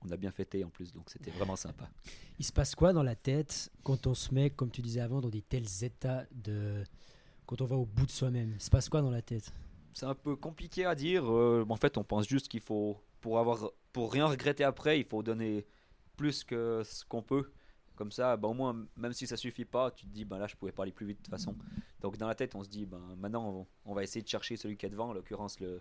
On 0.02 0.10
a 0.10 0.16
bien 0.16 0.30
fêté 0.30 0.62
en 0.62 0.68
plus, 0.68 0.92
donc 0.92 1.08
c'était 1.10 1.30
vraiment 1.30 1.56
sympa. 1.56 1.88
Il 2.38 2.44
se 2.44 2.52
passe 2.52 2.74
quoi 2.74 2.92
dans 2.92 3.02
la 3.02 3.16
tête 3.16 3.72
quand 3.82 4.06
on 4.06 4.14
se 4.14 4.32
met, 4.32 4.50
comme 4.50 4.70
tu 4.70 4.82
disais 4.82 5.00
avant, 5.00 5.20
dans 5.20 5.30
des 5.30 5.42
tels 5.42 5.82
états 5.82 6.26
de. 6.30 6.84
quand 7.46 7.60
on 7.60 7.64
va 7.64 7.76
au 7.76 7.86
bout 7.86 8.06
de 8.06 8.10
soi-même? 8.10 8.52
Il 8.54 8.62
se 8.62 8.70
passe 8.70 8.88
quoi 8.88 9.00
dans 9.00 9.10
la 9.10 9.22
tête? 9.22 9.52
C'est 9.94 10.06
un 10.06 10.14
peu 10.14 10.36
compliqué 10.36 10.84
à 10.84 10.94
dire. 10.94 11.24
Euh, 11.32 11.64
en 11.68 11.76
fait, 11.76 11.96
on 11.96 12.04
pense 12.04 12.28
juste 12.28 12.48
qu'il 12.48 12.60
faut, 12.60 13.02
pour 13.20 13.38
avoir, 13.38 13.70
pour 13.92 14.12
rien 14.12 14.26
regretter 14.26 14.62
après, 14.62 15.00
il 15.00 15.06
faut 15.06 15.22
donner 15.22 15.66
plus 16.16 16.44
que 16.44 16.82
ce 16.84 17.04
qu'on 17.04 17.22
peut. 17.22 17.50
Comme 17.96 18.12
ça, 18.12 18.36
bah, 18.36 18.48
au 18.48 18.54
moins, 18.54 18.86
même 18.96 19.12
si 19.12 19.26
ça 19.26 19.36
suffit 19.36 19.64
pas, 19.64 19.90
tu 19.90 20.06
te 20.06 20.10
dis, 20.10 20.24
ben 20.24 20.38
là, 20.38 20.46
je 20.46 20.54
pouvais 20.54 20.72
pas 20.72 20.82
aller 20.82 20.92
plus 20.92 21.06
vite 21.06 21.18
de 21.18 21.22
toute 21.22 21.30
façon. 21.30 21.56
Donc 22.02 22.18
dans 22.18 22.28
la 22.28 22.34
tête, 22.34 22.54
on 22.54 22.62
se 22.62 22.68
dit, 22.68 22.84
ben 22.84 23.00
maintenant, 23.18 23.66
on, 23.84 23.94
va 23.94 24.02
essayer 24.02 24.22
de 24.22 24.28
chercher 24.28 24.56
celui 24.56 24.76
qui 24.76 24.86
est 24.86 24.90
devant, 24.90 25.08
en 25.08 25.12
l'occurrence 25.14 25.58
le, 25.60 25.80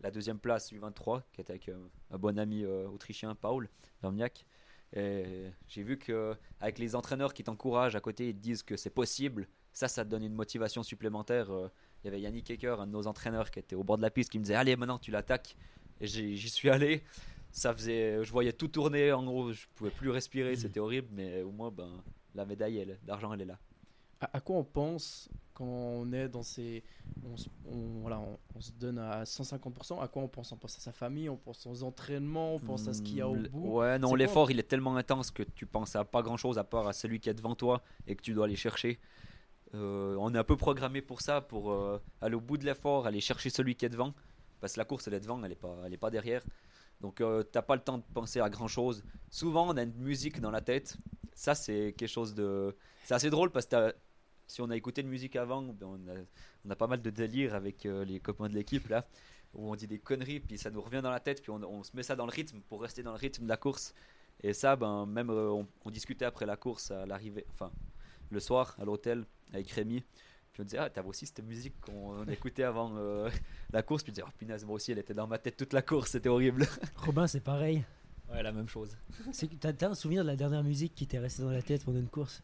la 0.00 0.10
deuxième 0.10 0.38
place 0.38 0.72
U23, 0.72 1.22
qui 1.32 1.40
est 1.40 1.50
avec 1.50 1.68
euh, 1.70 1.78
un 2.10 2.18
bon 2.18 2.38
ami 2.38 2.64
euh, 2.64 2.86
autrichien, 2.88 3.34
Paul 3.34 3.68
Verniak. 4.02 4.44
Et 4.94 5.50
j'ai 5.66 5.82
vu 5.82 5.98
que 5.98 6.36
avec 6.60 6.78
les 6.78 6.94
entraîneurs 6.94 7.34
qui 7.34 7.42
t'encouragent 7.42 7.96
à 7.96 8.00
côté, 8.00 8.28
ils 8.28 8.34
te 8.34 8.40
disent 8.40 8.62
que 8.62 8.76
c'est 8.76 8.90
possible. 8.90 9.48
Ça, 9.72 9.88
ça 9.88 10.04
te 10.04 10.10
donne 10.10 10.22
une 10.22 10.34
motivation 10.34 10.82
supplémentaire. 10.82 11.50
Euh, 11.50 11.68
il 12.02 12.06
y 12.06 12.08
avait 12.08 12.20
Yannick 12.20 12.50
Ecker, 12.50 12.78
un 12.78 12.86
de 12.86 12.92
nos 12.92 13.06
entraîneurs, 13.06 13.50
qui 13.50 13.58
était 13.58 13.74
au 13.74 13.82
bord 13.82 13.96
de 13.96 14.02
la 14.02 14.10
piste, 14.10 14.30
qui 14.30 14.38
me 14.38 14.44
disait 14.44 14.54
Allez, 14.54 14.76
maintenant 14.76 14.98
tu 14.98 15.10
l'attaques. 15.10 15.56
Et 16.00 16.06
j'y 16.06 16.50
suis 16.50 16.68
allé. 16.68 17.02
Ça 17.56 17.72
faisait, 17.72 18.24
je 18.24 18.32
voyais 18.32 18.52
tout 18.52 18.66
tourner. 18.68 19.12
En 19.12 19.24
gros, 19.24 19.52
je 19.52 19.66
pouvais 19.76 19.90
plus 19.90 20.10
respirer. 20.10 20.56
C'était 20.56 20.80
horrible, 20.80 21.08
mais 21.12 21.42
au 21.42 21.52
moins, 21.52 21.70
ben, 21.70 22.02
la 22.34 22.44
médaille 22.44 22.78
elle- 22.78 22.98
d'argent, 23.04 23.32
elle 23.32 23.42
est 23.42 23.46
là. 23.46 23.58
à, 24.20 24.30
à 24.36 24.40
quoi 24.40 24.56
on 24.56 24.64
pense 24.64 25.28
quand 25.52 25.64
on 25.64 26.12
est 26.12 26.28
dans 26.28 26.42
ces. 26.42 26.82
On, 27.24 27.36
se- 27.36 27.48
on- 27.70 28.00
voilà, 28.00 28.18
on, 28.18 28.38
on 28.56 28.60
se 28.60 28.72
donne 28.72 28.98
à 28.98 29.24
150%. 29.24 30.00
À 30.00 30.08
quoi 30.08 30.22
on 30.22 30.28
pense? 30.28 30.50
On 30.50 30.56
pense 30.56 30.76
à 30.76 30.80
sa 30.80 30.90
famille, 30.92 31.28
on 31.28 31.36
pense 31.36 31.64
aux 31.66 31.84
entraînements, 31.84 32.56
on 32.56 32.58
pense 32.58 32.88
à 32.88 32.92
ce 32.92 33.02
qu'il 33.02 33.18
y 33.18 33.20
a 33.20 33.28
au 33.28 33.34
Hmm, 33.36 33.46
bout? 33.46 33.76
Ouais, 33.78 33.98
non, 34.00 34.14
l'effort 34.16 34.50
il 34.50 34.58
est 34.58 34.64
tellement 34.64 34.96
intense 34.96 35.30
que 35.30 35.44
tu 35.44 35.64
penses 35.64 35.94
à 35.94 36.04
pas 36.04 36.22
grand 36.22 36.36
chose 36.36 36.58
à 36.58 36.64
part 36.64 36.88
à 36.88 36.92
celui 36.92 37.20
qui 37.20 37.28
est 37.30 37.34
devant 37.34 37.54
toi 37.54 37.82
et 38.08 38.16
que 38.16 38.22
tu 38.22 38.34
dois 38.34 38.46
aller 38.46 38.56
chercher. 38.56 38.98
Euh, 39.74 40.16
on 40.18 40.34
est 40.34 40.38
un 40.38 40.44
peu 40.44 40.56
programmé 40.56 41.02
pour 41.02 41.20
ça, 41.20 41.40
pour 41.40 41.72
euh, 41.72 41.98
aller 42.20 42.34
au 42.34 42.40
bout 42.40 42.58
de 42.58 42.64
l'effort, 42.64 43.06
aller 43.06 43.20
chercher 43.20 43.50
celui 43.50 43.74
qui 43.76 43.84
est 43.84 43.88
devant. 43.88 44.12
Parce 44.60 44.74
que 44.74 44.80
la 44.80 44.84
course 44.84 45.06
elle 45.08 45.14
est 45.14 45.20
devant, 45.20 45.42
elle 45.44 45.52
est 45.52 45.56
pas, 45.56 45.76
elle 45.84 45.92
est 45.94 45.96
pas 45.98 46.10
derrière. 46.10 46.42
Donc 47.00 47.20
euh, 47.20 47.42
t'as 47.42 47.62
pas 47.62 47.76
le 47.76 47.82
temps 47.82 47.98
de 47.98 48.04
penser 48.14 48.40
à 48.40 48.48
grand 48.48 48.68
chose. 48.68 49.04
Souvent 49.30 49.68
on 49.68 49.76
a 49.76 49.82
une 49.82 49.94
musique 49.96 50.40
dans 50.40 50.50
la 50.50 50.60
tête. 50.60 50.96
Ça 51.34 51.54
c'est 51.54 51.94
quelque 51.96 52.08
chose 52.08 52.34
de. 52.34 52.76
C'est 53.04 53.14
assez 53.14 53.30
drôle 53.30 53.50
parce 53.50 53.66
que 53.66 53.94
si 54.46 54.60
on 54.60 54.70
a 54.70 54.76
écouté 54.76 55.02
de 55.02 55.08
musique 55.08 55.36
avant, 55.36 55.62
ben, 55.62 55.98
on, 56.64 56.70
a, 56.70 56.76
pas 56.76 56.86
mal 56.86 57.00
de 57.02 57.10
délire 57.10 57.54
avec 57.54 57.86
euh, 57.86 58.04
les 58.04 58.20
copains 58.20 58.48
de 58.48 58.54
l'équipe 58.54 58.88
là 58.88 59.04
où 59.54 59.70
on 59.70 59.76
dit 59.76 59.86
des 59.86 60.00
conneries, 60.00 60.40
puis 60.40 60.58
ça 60.58 60.70
nous 60.70 60.80
revient 60.80 61.00
dans 61.00 61.10
la 61.10 61.20
tête, 61.20 61.40
puis 61.40 61.50
on, 61.50 61.62
on 61.62 61.84
se 61.84 61.96
met 61.96 62.02
ça 62.02 62.16
dans 62.16 62.26
le 62.26 62.32
rythme 62.32 62.60
pour 62.68 62.82
rester 62.82 63.04
dans 63.04 63.12
le 63.12 63.18
rythme 63.18 63.44
de 63.44 63.48
la 63.48 63.56
course. 63.56 63.94
Et 64.42 64.52
ça, 64.52 64.74
ben, 64.74 65.06
même 65.06 65.30
euh, 65.30 65.50
on, 65.50 65.68
on 65.84 65.90
discutait 65.90 66.24
après 66.24 66.44
la 66.44 66.56
course 66.56 66.90
à 66.90 67.06
l'arrivée, 67.06 67.46
enfin 67.52 67.70
le 68.30 68.40
soir 68.40 68.74
à 68.78 68.84
l'hôtel 68.84 69.24
avec 69.52 69.70
Rémi. 69.70 70.02
Puis 70.54 70.62
on 70.62 70.64
disait, 70.64 70.78
ah, 70.78 70.88
t'avais 70.88 71.08
aussi 71.08 71.26
cette 71.26 71.42
musique 71.44 71.74
qu'on 71.80 72.24
écoutait 72.28 72.62
avant 72.62 72.92
euh, 72.96 73.28
la 73.72 73.82
course. 73.82 74.04
Puis 74.04 74.12
on 74.12 74.14
disait, 74.14 74.26
oh 74.26 74.30
punaise, 74.38 74.64
moi 74.64 74.76
aussi, 74.76 74.92
elle 74.92 74.98
était 75.00 75.12
dans 75.12 75.26
ma 75.26 75.36
tête 75.36 75.56
toute 75.56 75.72
la 75.72 75.82
course, 75.82 76.12
c'était 76.12 76.28
horrible. 76.28 76.66
Robin, 76.96 77.26
c'est 77.26 77.40
pareil. 77.40 77.84
Ouais, 78.32 78.40
la 78.42 78.52
même 78.52 78.68
chose. 78.68 78.96
C'est 79.32 79.48
que 79.48 79.56
T'as 79.56 79.72
t'as 79.72 79.88
un 79.90 79.94
souvenir 79.94 80.22
de 80.22 80.28
la 80.28 80.36
dernière 80.36 80.62
musique 80.62 80.94
qui 80.94 81.06
t'est 81.08 81.18
restée 81.18 81.42
dans 81.42 81.50
la 81.50 81.60
tête 81.60 81.84
pendant 81.84 81.98
une 81.98 82.08
course? 82.08 82.40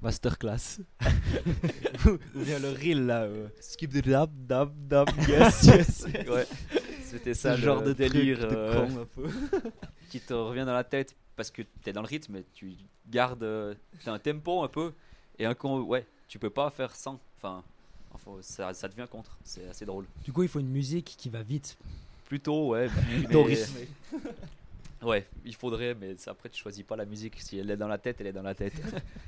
Masterclass. 0.00 0.80
Ou 2.06 2.40
bien 2.44 2.58
le 2.58 2.70
reel 2.70 3.06
là. 3.06 3.22
euh, 3.24 3.48
skip 3.60 3.92
the 3.92 4.06
dab, 4.06 4.30
dab, 4.46 4.72
dab, 4.86 5.08
yes, 5.28 5.64
yes. 5.64 6.06
ouais, 6.28 6.46
c'était 7.02 7.34
ça, 7.34 7.56
le 7.56 7.62
genre 7.62 7.82
de 7.82 7.92
délire 7.92 8.38
truc 8.38 8.50
de 8.50 8.56
euh, 8.56 8.86
con, 8.86 9.00
un 9.00 9.04
peu. 9.06 9.28
qui 10.10 10.20
te 10.20 10.34
revient 10.34 10.64
dans 10.66 10.74
la 10.74 10.84
tête 10.84 11.16
parce 11.36 11.50
que 11.50 11.62
tu 11.62 11.90
es 11.90 11.92
dans 11.92 12.02
le 12.02 12.06
rythme 12.08 12.36
et 12.36 12.44
tu 12.52 12.74
gardes 13.08 13.42
euh, 13.42 13.74
t'as 14.04 14.12
un 14.12 14.18
tempo 14.18 14.62
un 14.62 14.68
peu 14.68 14.92
et 15.38 15.46
un 15.46 15.54
con, 15.54 15.80
ouais, 15.82 16.06
tu 16.34 16.40
peux 16.40 16.50
pas 16.50 16.68
faire 16.70 16.96
sans. 16.96 17.20
Enfin, 17.36 17.62
enfin, 18.12 18.32
ça, 18.40 18.74
ça 18.74 18.88
devient 18.88 19.06
contre, 19.08 19.38
c'est 19.44 19.68
assez 19.68 19.86
drôle. 19.86 20.04
Du 20.24 20.32
coup, 20.32 20.42
il 20.42 20.48
faut 20.48 20.58
une 20.58 20.68
musique 20.68 21.14
qui 21.16 21.28
va 21.28 21.44
vite. 21.44 21.78
Plutôt, 22.24 22.70
ouais. 22.70 22.88
Plutôt. 23.08 23.46
Ouais, 25.02 25.28
il 25.44 25.54
faudrait, 25.54 25.94
mais 25.94 26.16
après 26.26 26.48
tu 26.48 26.60
choisis 26.60 26.82
pas 26.82 26.96
la 26.96 27.04
musique. 27.04 27.38
Si 27.38 27.58
elle 27.58 27.70
est 27.70 27.76
dans 27.76 27.88
la 27.88 27.98
tête, 27.98 28.16
elle 28.20 28.28
est 28.28 28.32
dans 28.32 28.42
la 28.42 28.54
tête. 28.54 28.72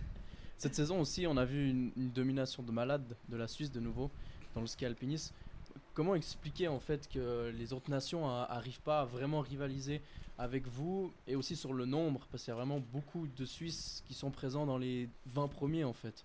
Cette 0.59 0.75
saison 0.75 1.01
aussi, 1.01 1.27
on 1.27 1.37
a 1.37 1.45
vu 1.45 1.69
une, 1.69 1.93
une 1.97 2.11
domination 2.11 2.63
de 2.63 2.73
malade 2.73 3.15
de 3.29 3.37
la 3.37 3.47
Suisse 3.47 3.71
de 3.71 3.79
nouveau 3.79 4.11
dans 4.55 4.63
le 4.63 4.67
ski 4.67 4.87
alpinisme. 4.87 5.35
Comment 5.93 6.15
expliquer 6.15 6.67
en 6.67 6.81
fait 6.81 7.09
que 7.09 7.53
les 7.57 7.75
autres 7.75 7.91
nations 7.91 8.27
n'arrivent 8.27 8.81
pas 8.81 9.03
à 9.03 9.05
vraiment 9.05 9.43
rivaliser 9.43 10.01
avec 10.39 10.67
vous 10.67 11.13
et 11.29 11.37
aussi 11.37 11.55
sur 11.57 11.75
le 11.75 11.85
nombre? 11.85 12.27
Parce 12.33 12.43
qu'il 12.43 12.51
y 12.51 12.55
a 12.55 12.57
vraiment 12.57 12.81
beaucoup 12.81 13.29
de 13.29 13.45
Suisses 13.45 14.03
qui 14.09 14.15
sont 14.15 14.31
présents 14.31 14.67
dans 14.67 14.79
les 14.79 15.09
20 15.27 15.49
premiers 15.49 15.85
en 15.85 15.93
fait. 15.93 16.25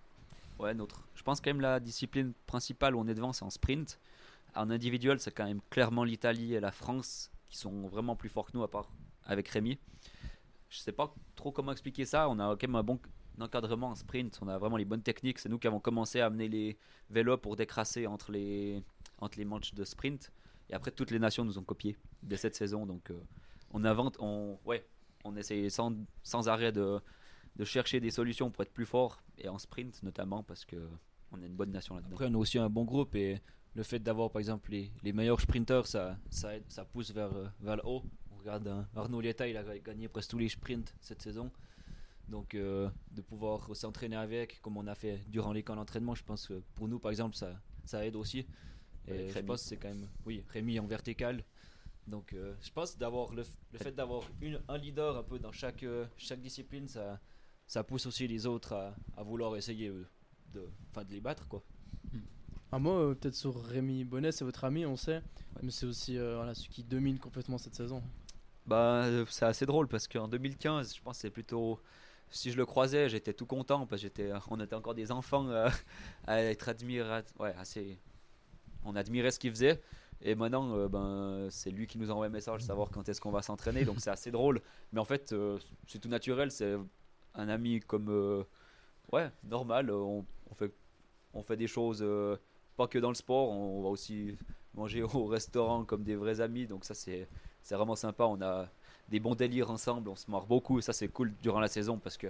Ouais, 0.61 0.75
notre. 0.75 1.07
Je 1.15 1.23
pense 1.23 1.41
quand 1.41 1.49
même 1.49 1.61
la 1.61 1.79
discipline 1.79 2.33
principale 2.45 2.95
où 2.95 2.99
on 2.99 3.07
est 3.07 3.15
devant, 3.15 3.33
c'est 3.33 3.43
en 3.43 3.49
sprint. 3.49 3.99
En 4.53 4.69
individuel, 4.69 5.19
c'est 5.19 5.31
quand 5.31 5.45
même 5.45 5.61
clairement 5.71 6.03
l'Italie 6.03 6.53
et 6.53 6.59
la 6.59 6.71
France 6.71 7.31
qui 7.49 7.57
sont 7.57 7.87
vraiment 7.87 8.15
plus 8.15 8.29
forts 8.29 8.45
que 8.45 8.55
nous, 8.55 8.61
à 8.61 8.69
part 8.69 8.91
avec 9.25 9.47
Rémi. 9.47 9.79
Je 10.69 10.77
sais 10.77 10.91
pas 10.91 11.15
trop 11.35 11.51
comment 11.51 11.71
expliquer 11.71 12.05
ça. 12.05 12.29
On 12.29 12.37
a 12.37 12.55
quand 12.55 12.67
même 12.67 12.75
un 12.75 12.83
bon 12.83 12.99
encadrement 13.39 13.87
en 13.87 13.95
sprint. 13.95 14.37
On 14.43 14.47
a 14.49 14.59
vraiment 14.59 14.77
les 14.77 14.85
bonnes 14.85 15.01
techniques. 15.01 15.39
C'est 15.39 15.49
nous 15.49 15.57
qui 15.57 15.65
avons 15.65 15.79
commencé 15.79 16.21
à 16.21 16.27
amener 16.27 16.47
les 16.47 16.77
vélos 17.09 17.37
pour 17.37 17.55
décrasser 17.55 18.05
entre 18.05 18.31
les, 18.31 18.83
entre 19.17 19.39
les 19.39 19.45
manches 19.45 19.73
de 19.73 19.83
sprint. 19.83 20.31
Et 20.69 20.75
après, 20.75 20.91
toutes 20.91 21.09
les 21.09 21.19
nations 21.19 21.43
nous 21.43 21.57
ont 21.57 21.63
copié 21.63 21.97
dès 22.21 22.37
cette 22.37 22.55
saison. 22.55 22.85
Donc, 22.85 23.09
euh, 23.09 23.19
on 23.71 23.83
invente, 23.83 24.15
on, 24.19 24.59
ouais, 24.65 24.85
on 25.23 25.35
essaie 25.35 25.69
sans, 25.69 25.95
sans 26.21 26.47
arrêt 26.49 26.71
de, 26.71 27.01
de 27.55 27.65
chercher 27.65 27.99
des 27.99 28.11
solutions 28.11 28.49
pour 28.51 28.63
être 28.63 28.73
plus 28.73 28.85
fort 28.85 29.21
et 29.37 29.47
en 29.49 29.57
sprint 29.57 30.01
notamment 30.03 30.43
parce 30.43 30.65
que 30.65 30.87
on 31.31 31.41
est 31.41 31.47
une 31.47 31.55
bonne 31.55 31.71
nation 31.71 31.95
là-dedans. 31.95 32.11
Après, 32.13 32.27
on 32.29 32.33
a 32.33 32.37
aussi 32.37 32.57
un 32.59 32.69
bon 32.69 32.83
groupe 32.83 33.15
et 33.15 33.41
le 33.73 33.83
fait 33.83 33.99
d'avoir 33.99 34.29
par 34.31 34.39
exemple 34.39 34.71
les, 34.71 34.91
les 35.03 35.13
meilleurs 35.13 35.39
sprinteurs, 35.39 35.87
ça, 35.87 36.17
ça, 36.29 36.55
aide- 36.55 36.63
ça 36.69 36.83
pousse 36.85 37.11
vers, 37.11 37.33
euh, 37.33 37.47
vers 37.61 37.77
le 37.77 37.85
haut. 37.85 38.03
On 38.31 38.37
regarde 38.37 38.67
hein, 38.67 38.87
Arnaud 38.95 39.21
Lieta, 39.21 39.47
il 39.47 39.55
a 39.55 39.63
gagné 39.79 40.07
presque 40.09 40.31
tous 40.31 40.37
les 40.39 40.49
sprints 40.49 40.93
cette 40.99 41.21
saison. 41.21 41.49
Donc, 42.27 42.53
euh, 42.53 42.89
de 43.11 43.21
pouvoir 43.21 43.75
s'entraîner 43.75 44.15
avec, 44.15 44.61
comme 44.61 44.77
on 44.77 44.87
a 44.87 44.95
fait 44.95 45.21
durant 45.27 45.51
les 45.53 45.63
camps 45.63 45.75
d'entraînement, 45.75 46.15
je 46.15 46.23
pense 46.23 46.47
que 46.47 46.61
pour 46.75 46.87
nous, 46.87 46.99
par 46.99 47.11
exemple, 47.11 47.35
ça, 47.35 47.59
ça 47.85 48.05
aide 48.05 48.15
aussi. 48.15 48.45
Et 49.07 49.29
je 49.29 49.39
pense 49.45 49.61
c'est 49.63 49.77
quand 49.77 49.89
même, 49.89 50.07
oui, 50.25 50.43
Rémi 50.49 50.79
en 50.79 50.85
vertical. 50.85 51.43
Donc, 52.07 52.33
euh, 52.33 52.55
je 52.61 52.71
pense 52.71 52.97
d'avoir 52.97 53.33
le, 53.33 53.43
le 53.73 53.79
fait 53.79 53.91
d'avoir 53.91 54.23
un 54.67 54.77
leader 54.77 55.17
un 55.17 55.23
peu 55.23 55.39
dans 55.39 55.51
chaque, 55.51 55.83
euh, 55.83 56.05
chaque 56.17 56.41
discipline, 56.41 56.87
ça, 56.87 57.19
ça 57.71 57.85
pousse 57.85 58.05
aussi 58.05 58.27
les 58.27 58.47
autres 58.47 58.73
à, 58.73 58.93
à 59.15 59.23
vouloir 59.23 59.55
essayer 59.55 59.87
euh, 59.87 60.05
de, 60.53 60.67
enfin, 60.89 61.05
de 61.05 61.11
les 61.11 61.21
battre, 61.21 61.47
quoi. 61.47 61.63
Un 62.73 62.79
mot 62.79 62.97
euh, 62.97 63.15
peut-être 63.15 63.35
sur 63.35 63.63
Rémi 63.63 64.03
Bonnet, 64.03 64.33
c'est 64.33 64.43
votre 64.43 64.65
ami, 64.65 64.85
on 64.85 64.97
sait, 64.97 65.21
mais 65.61 65.71
c'est 65.71 65.85
aussi 65.85 66.17
euh, 66.17 66.35
voilà, 66.35 66.53
celui 66.53 66.67
qui 66.67 66.83
domine 66.83 67.17
complètement 67.17 67.57
cette 67.57 67.75
saison. 67.75 68.03
Bah, 68.65 69.05
euh, 69.05 69.25
c'est 69.29 69.45
assez 69.45 69.65
drôle 69.65 69.87
parce 69.87 70.09
qu'en 70.09 70.27
2015, 70.27 70.93
je 70.97 71.01
pense 71.01 71.15
que 71.15 71.21
c'est 71.21 71.29
plutôt. 71.29 71.79
Si 72.29 72.51
je 72.51 72.57
le 72.57 72.65
croisais, 72.65 73.07
j'étais 73.07 73.33
tout 73.33 73.45
content 73.45 73.87
parce 73.87 74.01
que 74.01 74.07
j'étais, 74.07 74.31
on 74.49 74.59
était 74.59 74.75
encore 74.75 74.93
des 74.93 75.09
enfants 75.09 75.47
euh, 75.47 75.69
à 76.27 76.41
être 76.43 76.67
admirés. 76.67 77.23
Ouais, 77.39 77.55
assez. 77.57 77.97
On 78.83 78.97
admirait 78.97 79.31
ce 79.31 79.39
qu'il 79.39 79.51
faisait. 79.51 79.81
Et 80.23 80.35
maintenant, 80.35 80.75
euh, 80.75 80.87
ben, 80.87 81.47
c'est 81.49 81.71
lui 81.71 81.87
qui 81.87 81.97
nous 81.97 82.11
envoie 82.11 82.27
un 82.27 82.29
message, 82.29 82.61
savoir 82.61 82.89
quand 82.91 83.07
est-ce 83.09 83.19
qu'on 83.19 83.31
va 83.31 83.41
s'entraîner. 83.41 83.85
Donc 83.85 83.99
c'est 83.99 84.11
assez 84.11 84.31
drôle. 84.31 84.61
Mais 84.93 84.99
en 84.99 85.05
fait, 85.05 85.33
euh, 85.33 85.57
c'est 85.87 85.99
tout 85.99 86.09
naturel. 86.09 86.51
C'est 86.51 86.75
un 87.35 87.49
ami 87.49 87.79
comme. 87.81 88.09
euh, 88.09 88.43
ouais, 89.11 89.29
normal. 89.43 89.89
euh, 89.89 89.95
On, 89.95 90.25
fait, 90.55 90.71
on 91.33 91.43
fait 91.43 91.57
des 91.57 91.67
choses, 91.67 91.99
euh, 92.01 92.37
pas 92.77 92.87
que 92.87 92.99
dans 92.99 93.09
le 93.09 93.15
sport. 93.15 93.49
On 93.49 93.81
va 93.83 93.89
aussi 93.89 94.37
manger 94.75 95.03
au 95.03 95.25
restaurant 95.25 95.83
comme 95.85 96.03
des 96.03 96.15
vrais 96.15 96.41
amis. 96.41 96.67
Donc 96.67 96.85
ça, 96.85 96.93
c'est 96.93 97.27
c'est 97.63 97.75
vraiment 97.75 97.95
sympa. 97.95 98.25
On 98.25 98.41
a 98.41 98.67
des 99.09 99.19
bons 99.19 99.35
délires 99.35 99.69
ensemble, 99.71 100.09
on 100.09 100.15
se 100.15 100.29
marre 100.31 100.45
beaucoup. 100.47 100.81
Ça, 100.81 100.93
c'est 100.93 101.07
cool 101.09 101.33
durant 101.41 101.59
la 101.59 101.67
saison 101.67 101.97
parce 101.99 102.17
que 102.17 102.27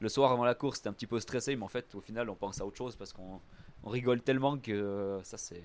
le 0.00 0.08
soir 0.08 0.32
avant 0.32 0.44
la 0.44 0.54
course, 0.54 0.78
c'était 0.78 0.88
un 0.88 0.92
petit 0.92 1.06
peu 1.06 1.20
stressé, 1.20 1.54
mais 1.56 1.62
en 1.62 1.68
fait, 1.68 1.94
au 1.94 2.00
final, 2.00 2.28
on 2.30 2.34
pense 2.34 2.60
à 2.60 2.66
autre 2.66 2.76
chose 2.76 2.96
parce 2.96 3.12
qu'on 3.12 3.40
on 3.84 3.88
rigole 3.90 4.20
tellement 4.22 4.58
que 4.58 5.20
ça, 5.22 5.36
c'est 5.38 5.62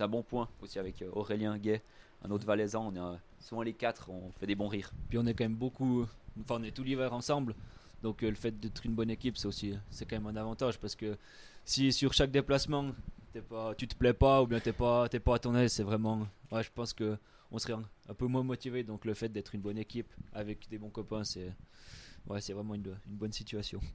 un 0.00 0.08
bon 0.08 0.22
point 0.22 0.48
aussi 0.62 0.78
avec 0.78 1.04
Aurélien 1.12 1.58
Gay, 1.58 1.82
un 2.24 2.30
autre 2.30 2.46
valaisan. 2.46 2.92
On 2.94 3.14
est 3.14 3.18
souvent 3.40 3.62
les 3.62 3.72
quatre, 3.74 4.10
on 4.10 4.30
fait 4.32 4.46
des 4.46 4.54
bons 4.54 4.68
rires. 4.68 4.92
Puis 5.08 5.18
on 5.18 5.26
est 5.26 5.34
quand 5.34 5.44
même 5.44 5.56
beaucoup, 5.56 6.06
enfin 6.40 6.56
on 6.60 6.62
est 6.62 6.70
tout 6.72 6.84
l'hiver 6.84 7.12
ensemble, 7.12 7.54
donc 8.02 8.22
euh, 8.22 8.28
le 8.28 8.34
fait 8.36 8.58
d'être 8.58 8.84
une 8.84 8.94
bonne 8.94 9.10
équipe, 9.10 9.36
c'est 9.36 9.46
aussi, 9.46 9.74
c'est 9.90 10.04
quand 10.04 10.16
même 10.16 10.26
un 10.26 10.40
avantage 10.40 10.78
parce 10.78 10.94
que 10.94 11.16
si 11.64 11.92
sur 11.92 12.12
chaque 12.12 12.30
déplacement, 12.30 12.86
t'es 13.32 13.40
pas, 13.40 13.74
tu 13.76 13.86
te 13.86 13.94
plais 13.94 14.12
pas 14.12 14.42
ou 14.42 14.46
bien 14.46 14.60
t'es 14.60 14.72
pas, 14.72 15.08
t'es 15.08 15.20
pas 15.20 15.36
à 15.36 15.38
ton 15.38 15.54
aise, 15.56 15.72
c'est 15.72 15.84
vraiment, 15.84 16.26
ouais, 16.50 16.62
je 16.62 16.70
pense 16.74 16.92
que 16.92 17.16
on 17.52 17.58
serait 17.58 17.74
un, 17.74 18.14
peu 18.14 18.26
moins 18.26 18.42
motivé. 18.42 18.82
Donc 18.82 19.04
le 19.04 19.14
fait 19.14 19.28
d'être 19.28 19.54
une 19.54 19.60
bonne 19.60 19.78
équipe 19.78 20.12
avec 20.32 20.68
des 20.70 20.78
bons 20.78 20.88
copains, 20.88 21.22
c'est, 21.22 21.52
ouais, 22.28 22.40
c'est 22.40 22.54
vraiment 22.54 22.74
une, 22.74 22.96
bonne 23.06 23.32
situation. 23.32 23.80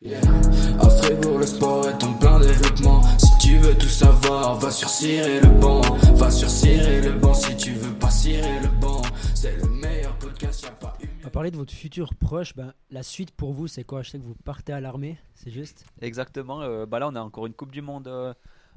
Yeah. 0.00 0.20
À 0.20 1.10
le 1.10 1.44
sport 1.44 1.88
est 1.88 2.04
en 2.04 2.12
plein 2.12 2.38
développement. 2.38 3.02
Si 3.18 3.36
tu 3.40 3.56
veux 3.58 3.76
tout 3.76 3.88
savoir, 3.88 4.56
va 4.56 4.68
le 4.68 5.58
banc. 5.58 5.80
Va 6.14 6.28
le 6.28 7.18
banc 7.18 7.34
si 7.34 7.56
tu 7.56 7.72
veux 7.72 7.94
pas 7.94 8.08
cirer 8.08 8.60
le 8.62 8.68
banc. 8.80 9.02
C'est 9.34 9.56
le 9.56 9.68
meilleur 9.68 10.16
podcast, 10.18 10.70
pas 10.78 10.96
À 11.28 11.30
parler 11.30 11.50
de 11.50 11.58
votre 11.58 11.74
futur 11.74 12.14
proche, 12.14 12.56
ben, 12.56 12.72
la 12.88 13.02
suite 13.02 13.32
pour 13.32 13.52
vous, 13.52 13.68
c'est 13.68 13.84
quoi? 13.84 14.00
Je 14.00 14.08
sais 14.08 14.18
que 14.18 14.24
vous 14.24 14.34
partez 14.34 14.72
à 14.72 14.80
l'armée, 14.80 15.18
c'est 15.34 15.50
juste? 15.50 15.84
Exactement. 16.00 16.62
euh, 16.62 16.86
bah 16.86 17.00
là, 17.00 17.06
on 17.06 17.14
a 17.16 17.20
encore 17.20 17.44
une 17.44 17.52
Coupe 17.52 17.70
du 17.70 17.82
Monde 17.82 18.08
euh, 18.08 18.32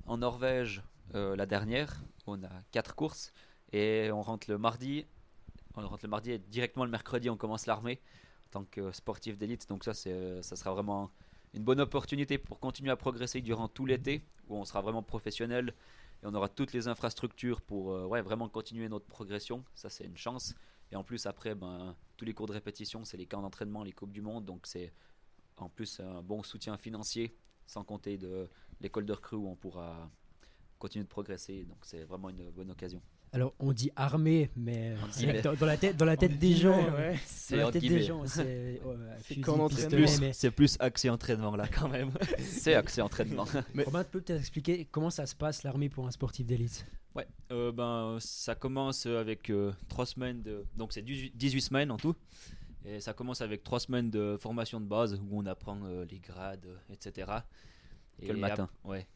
en 0.06 0.18
Norvège, 0.18 0.84
euh, 1.16 1.38
la 1.38 1.46
dernière. 1.46 2.04
On 2.28 2.44
a 2.44 2.50
quatre 2.74 2.94
courses 2.94 3.32
et 3.72 4.10
on 4.12 4.22
rentre 4.22 4.52
le 4.52 4.58
mardi. 4.58 5.06
On 5.78 5.88
rentre 5.88 6.04
le 6.04 6.10
mardi 6.10 6.32
et 6.32 6.40
directement 6.40 6.84
le 6.84 6.92
mercredi, 6.92 7.30
on 7.30 7.38
commence 7.38 7.68
l'armée 7.68 8.02
en 8.48 8.50
tant 8.52 8.66
que 8.66 8.92
sportif 8.92 9.38
d'élite. 9.38 9.70
Donc 9.70 9.86
ça, 9.86 9.94
ça 9.94 10.56
sera 10.58 10.74
vraiment 10.74 11.10
une 11.54 11.64
bonne 11.64 11.80
opportunité 11.80 12.38
pour 12.38 12.60
continuer 12.60 12.92
à 12.92 12.98
progresser 12.98 13.40
durant 13.40 13.70
tout 13.70 13.86
l'été, 13.86 14.26
où 14.50 14.58
on 14.58 14.66
sera 14.66 14.82
vraiment 14.82 15.04
professionnel 15.04 15.74
et 16.22 16.26
on 16.26 16.34
aura 16.34 16.50
toutes 16.50 16.74
les 16.74 16.90
infrastructures 16.90 17.62
pour 17.62 17.94
vraiment 17.94 18.50
continuer 18.50 18.90
notre 18.90 19.06
progression. 19.06 19.64
Ça, 19.74 19.90
c'est 19.90 20.04
une 20.04 20.18
chance. 20.18 20.54
Et 20.92 20.96
en 20.96 21.04
plus, 21.04 21.26
après, 21.26 21.56
ben, 21.56 21.96
tous 22.18 22.26
les 22.26 22.34
cours 22.34 22.48
de 22.48 22.54
répétition, 22.54 23.06
c'est 23.06 23.18
les 23.18 23.26
camps 23.26 23.42
d'entraînement, 23.42 23.84
les 23.84 23.94
Coupes 23.94 24.12
du 24.12 24.22
Monde. 24.22 24.46
Donc 24.46 24.68
c'est 24.68 24.94
en 25.58 25.70
plus 25.70 26.00
un 26.00 26.22
bon 26.22 26.44
soutien 26.44 26.78
financier, 26.78 27.36
sans 27.66 27.84
compter 27.84 28.18
de 28.18 28.50
l'école 28.80 29.06
de 29.06 29.14
recrue 29.14 29.38
où 29.38 29.48
on 29.48 29.56
pourra 29.56 30.12
continuer 30.80 31.04
de 31.04 31.10
progresser. 31.10 31.64
Donc 31.64 31.80
c'est 31.84 32.04
vraiment 32.04 32.30
une 32.30 32.50
bonne 32.52 32.72
occasion. 32.72 33.02
Alors, 33.34 33.54
on 33.60 33.72
dit 33.72 33.90
armée, 33.96 34.50
mais 34.58 34.94
mais- 35.22 35.42
dans, 35.42 35.54
dans 35.54 35.66
la 35.66 35.78
tête, 35.78 35.96
dans 35.96 36.04
la 36.06 36.18
tête 36.18 36.38
des 36.38 36.54
gens, 36.54 36.78
Ouais, 36.78 37.14
euh, 37.14 37.16
C'est 37.26 37.56
la 37.56 37.72
tête 37.72 37.82
des 37.82 37.88
guillemets. 37.88 38.04
gens, 38.04 38.26
c'est 38.26 38.82
ouais. 38.86 38.96
Plus- 39.90 40.20
mais- 40.20 40.34
C'est 40.34 40.52
plus 40.52 40.76
axé 40.82 41.10
entraînement 41.10 41.56
là 41.56 41.66
quand 41.70 41.88
même. 41.88 42.12
c'est 42.40 42.74
axé 42.76 43.02
entraînement. 43.02 43.46
Mais- 43.74 43.84
Romain, 43.84 44.04
tu 44.04 44.10
peux 44.12 44.22
peut-être 44.22 44.40
expliquer 44.42 44.86
comment 44.92 45.10
ça 45.10 45.26
se 45.26 45.34
passe 45.36 45.64
l'armée 45.64 45.88
pour 45.88 46.06
un 46.08 46.12
sportif 46.12 46.46
d'élite? 46.46 46.86
Ouais, 47.16 47.26
euh, 47.52 47.72
ben, 47.72 48.18
ça 48.20 48.54
commence 48.56 49.06
avec 49.06 49.50
euh, 49.50 49.72
trois 49.88 50.06
semaines 50.06 50.42
de. 50.42 50.66
Donc 50.76 50.92
c'est 50.92 51.02
18 51.02 51.32
18 51.38 51.62
semaines 51.62 51.92
en 51.92 51.98
tout. 51.98 52.16
Et 52.84 53.00
ça 53.00 53.14
commence 53.14 53.40
avec 53.42 53.64
trois 53.64 53.80
semaines 53.80 54.10
de 54.10 54.38
formation 54.42 54.82
de 54.82 54.86
base 54.86 55.14
où 55.16 55.40
on 55.40 55.46
apprend 55.46 55.78
euh, 55.86 56.04
les 56.10 56.20
grades, 56.20 56.66
euh, 56.66 56.94
etc. 56.94 57.32
Que 58.20 58.26
le 58.32 58.38
Et 58.38 58.42
matin. 58.42 58.64
ap- 58.64 58.90
Ouais. 58.90 59.08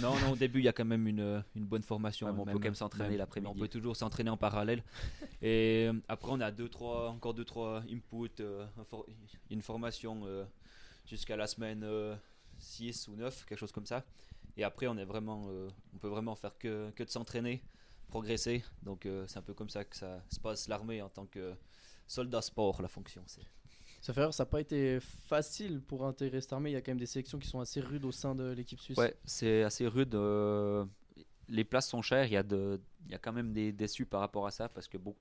Non, 0.00 0.18
non, 0.20 0.32
au 0.32 0.36
début, 0.36 0.60
il 0.60 0.64
y 0.64 0.68
a 0.68 0.72
quand 0.72 0.84
même 0.84 1.06
une, 1.08 1.20
euh, 1.20 1.40
une 1.56 1.64
bonne 1.64 1.82
formation. 1.82 2.26
Ouais, 2.28 2.32
mais 2.32 2.40
on 2.40 2.44
peut 2.44 2.52
quand 2.52 2.64
même 2.64 2.74
s'entraîner 2.74 3.16
l'après-midi. 3.16 3.52
On 3.52 3.58
peut 3.58 3.68
toujours 3.68 3.96
s'entraîner 3.96 4.30
en 4.30 4.36
parallèle. 4.36 4.82
Et 5.42 5.88
euh, 5.88 5.94
après, 6.08 6.30
on 6.32 6.40
a 6.40 6.50
deux, 6.50 6.68
trois, 6.68 7.08
encore 7.10 7.34
deux, 7.34 7.44
trois 7.44 7.82
inputs, 7.90 8.30
euh, 8.40 8.66
une 9.50 9.62
formation 9.62 10.22
euh, 10.26 10.44
jusqu'à 11.06 11.36
la 11.36 11.46
semaine 11.46 11.84
6 12.58 13.08
ou 13.08 13.16
9, 13.16 13.46
quelque 13.46 13.58
chose 13.58 13.72
comme 13.72 13.86
ça. 13.86 14.04
Et 14.56 14.64
après, 14.64 14.86
on 14.86 14.96
est 14.98 15.04
vraiment, 15.04 15.46
euh, 15.48 15.68
on 15.94 15.98
peut 15.98 16.08
vraiment 16.08 16.34
faire 16.36 16.56
que, 16.58 16.90
que 16.90 17.02
de 17.02 17.08
s'entraîner, 17.10 17.62
progresser. 18.08 18.62
Donc, 18.82 19.06
euh, 19.06 19.24
c'est 19.26 19.38
un 19.38 19.42
peu 19.42 19.54
comme 19.54 19.70
ça 19.70 19.84
que 19.84 19.96
ça 19.96 20.22
se 20.30 20.38
passe 20.38 20.68
l'armée 20.68 21.00
en 21.02 21.08
tant 21.08 21.26
que 21.26 21.54
soldat 22.06 22.42
sport, 22.42 22.82
la 22.82 22.88
fonction. 22.88 23.22
c'est- 23.26 23.40
Ça 24.00 24.14
fait 24.14 24.20
alors, 24.20 24.32
ça 24.34 24.44
n'a 24.44 24.50
pas 24.50 24.60
été 24.60 24.98
facile 25.00 25.80
pour 25.82 26.06
intégrer 26.06 26.40
cette 26.40 26.52
armée. 26.52 26.70
Il 26.70 26.72
y 26.72 26.76
a 26.76 26.80
quand 26.80 26.90
même 26.92 26.98
des 26.98 27.06
sélections 27.06 27.38
qui 27.38 27.48
sont 27.48 27.60
assez 27.60 27.80
rudes 27.80 28.04
au 28.04 28.12
sein 28.12 28.34
de 28.34 28.50
l'équipe 28.52 28.80
suisse. 28.80 28.96
Ouais, 28.96 29.14
c'est 29.24 29.62
assez 29.62 29.86
rude. 29.86 30.14
euh, 30.14 30.84
les 31.48 31.64
places 31.64 31.88
sont 31.88 32.00
chères. 32.00 32.24
Il 32.26 32.32
y 32.32 32.36
a, 32.36 32.42
de, 32.42 32.80
il 33.06 33.12
y 33.12 33.14
a 33.14 33.18
quand 33.18 33.32
même 33.32 33.52
des 33.52 33.72
déçus 33.72 34.06
par 34.06 34.20
rapport 34.20 34.46
à 34.46 34.50
ça 34.50 34.68
parce 34.68 34.88
que 34.88 34.96
bon, 34.96 35.14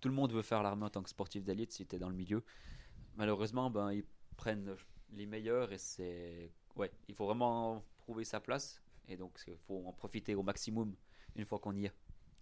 tout 0.00 0.08
le 0.08 0.14
monde 0.14 0.32
veut 0.32 0.42
faire 0.42 0.62
l'armée 0.62 0.84
en 0.84 0.90
tant 0.90 1.02
que 1.02 1.08
sportif 1.10 1.44
d'élite 1.44 1.72
si 1.72 1.86
tu 1.86 1.96
es 1.96 1.98
dans 1.98 2.08
le 2.08 2.14
milieu. 2.16 2.42
Malheureusement, 3.16 3.70
ben, 3.70 3.92
ils 3.92 4.04
prennent 4.36 4.74
les 5.12 5.26
meilleurs 5.26 5.72
et 5.72 5.78
c'est. 5.78 6.50
Ouais, 6.74 6.90
il 7.08 7.14
faut 7.14 7.26
vraiment 7.26 7.84
prouver 7.98 8.24
sa 8.24 8.40
place 8.40 8.82
et 9.08 9.16
donc 9.16 9.38
il 9.46 9.56
faut 9.66 9.84
en 9.86 9.92
profiter 9.92 10.34
au 10.34 10.42
maximum 10.42 10.94
une 11.36 11.44
fois 11.46 11.58
qu'on 11.58 11.74
y 11.76 11.86
est. 11.86 11.92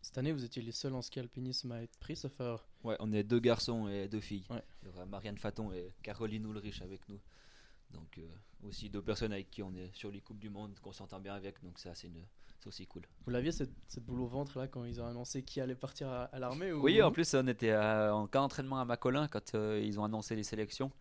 Cette 0.05 0.19
année, 0.19 0.33
vous 0.33 0.45
étiez 0.45 0.61
les 0.61 0.71
seuls 0.73 0.93
en 0.95 1.01
ski 1.01 1.19
alpinisme 1.21 1.73
à 1.73 1.83
être 1.83 1.97
pris, 1.99 2.15
ça 2.15 2.29
fait 2.29 2.43
alors- 2.43 2.69
Ouais, 2.85 2.95
on 3.01 3.11
est 3.13 3.23
deux 3.23 3.41
garçons 3.41 3.89
et 3.89 4.07
deux 4.07 4.21
filles. 4.21 4.45
Ouais. 4.51 4.63
Il 4.83 4.87
y 4.87 4.89
aura 4.91 5.07
Marianne 5.07 5.39
Faton 5.39 5.73
et 5.73 5.95
Caroline 6.03 6.45
Ulrich 6.45 6.83
avec 6.83 7.09
nous. 7.09 7.19
Donc, 7.91 8.19
euh, 8.19 8.29
aussi 8.65 8.91
deux 8.91 9.01
personnes 9.01 9.33
avec 9.33 9.51
qui 9.51 9.63
on 9.63 9.75
est 9.75 9.95
sur 9.95 10.11
les 10.11 10.21
Coupes 10.21 10.39
du 10.39 10.51
Monde, 10.51 10.79
qu'on 10.83 10.93
s'entend 10.93 11.21
bien 11.21 11.35
avec. 11.35 11.63
Donc, 11.63 11.79
ça, 11.79 11.95
c'est 11.95 12.11
aussi 12.67 12.87
cool. 12.87 13.03
Vous 13.25 13.31
l'aviez 13.31 13.51
cette, 13.51 13.73
cette 13.89 14.05
boule 14.05 14.21
au 14.21 14.27
ventre 14.27 14.59
là 14.59 14.69
quand 14.69 14.85
ils 14.85 15.01
ont 15.01 15.07
annoncé 15.07 15.43
qui 15.43 15.59
allait 15.61 15.75
partir 15.75 16.09
à, 16.09 16.25
à 16.25 16.39
l'armée 16.39 16.71
ou... 16.73 16.83
Oui, 16.83 17.01
en 17.01 17.11
plus, 17.11 17.33
on 17.35 17.47
était 17.47 17.71
à- 17.71 18.15
en 18.15 18.27
cas 18.27 18.41
d'entraînement 18.41 18.81
à 18.81 18.85
Macolin 18.85 19.27
quand 19.29 19.55
euh, 19.55 19.81
ils 19.83 19.99
ont 19.99 20.05
annoncé 20.05 20.37
les 20.37 20.43
sélections. 20.45 20.93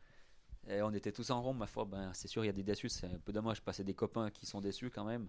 Et 0.67 0.81
on 0.81 0.91
était 0.93 1.11
tous 1.11 1.29
en 1.29 1.41
rond, 1.41 1.53
ma 1.53 1.67
foi. 1.67 1.83
Ben, 1.83 2.13
c'est 2.13 2.29
sûr, 2.29 2.43
il 2.45 2.47
y 2.47 2.49
a 2.49 2.53
des 2.53 2.63
déçus. 2.63 2.87
C'est 2.87 3.07
un 3.07 3.19
peu 3.19 3.33
dommage. 3.33 3.61
Passer 3.61 3.83
des 3.83 3.93
copains 3.93 4.29
qui 4.29 4.45
sont 4.45 4.61
déçus 4.61 4.89
quand 4.89 5.03
même. 5.03 5.27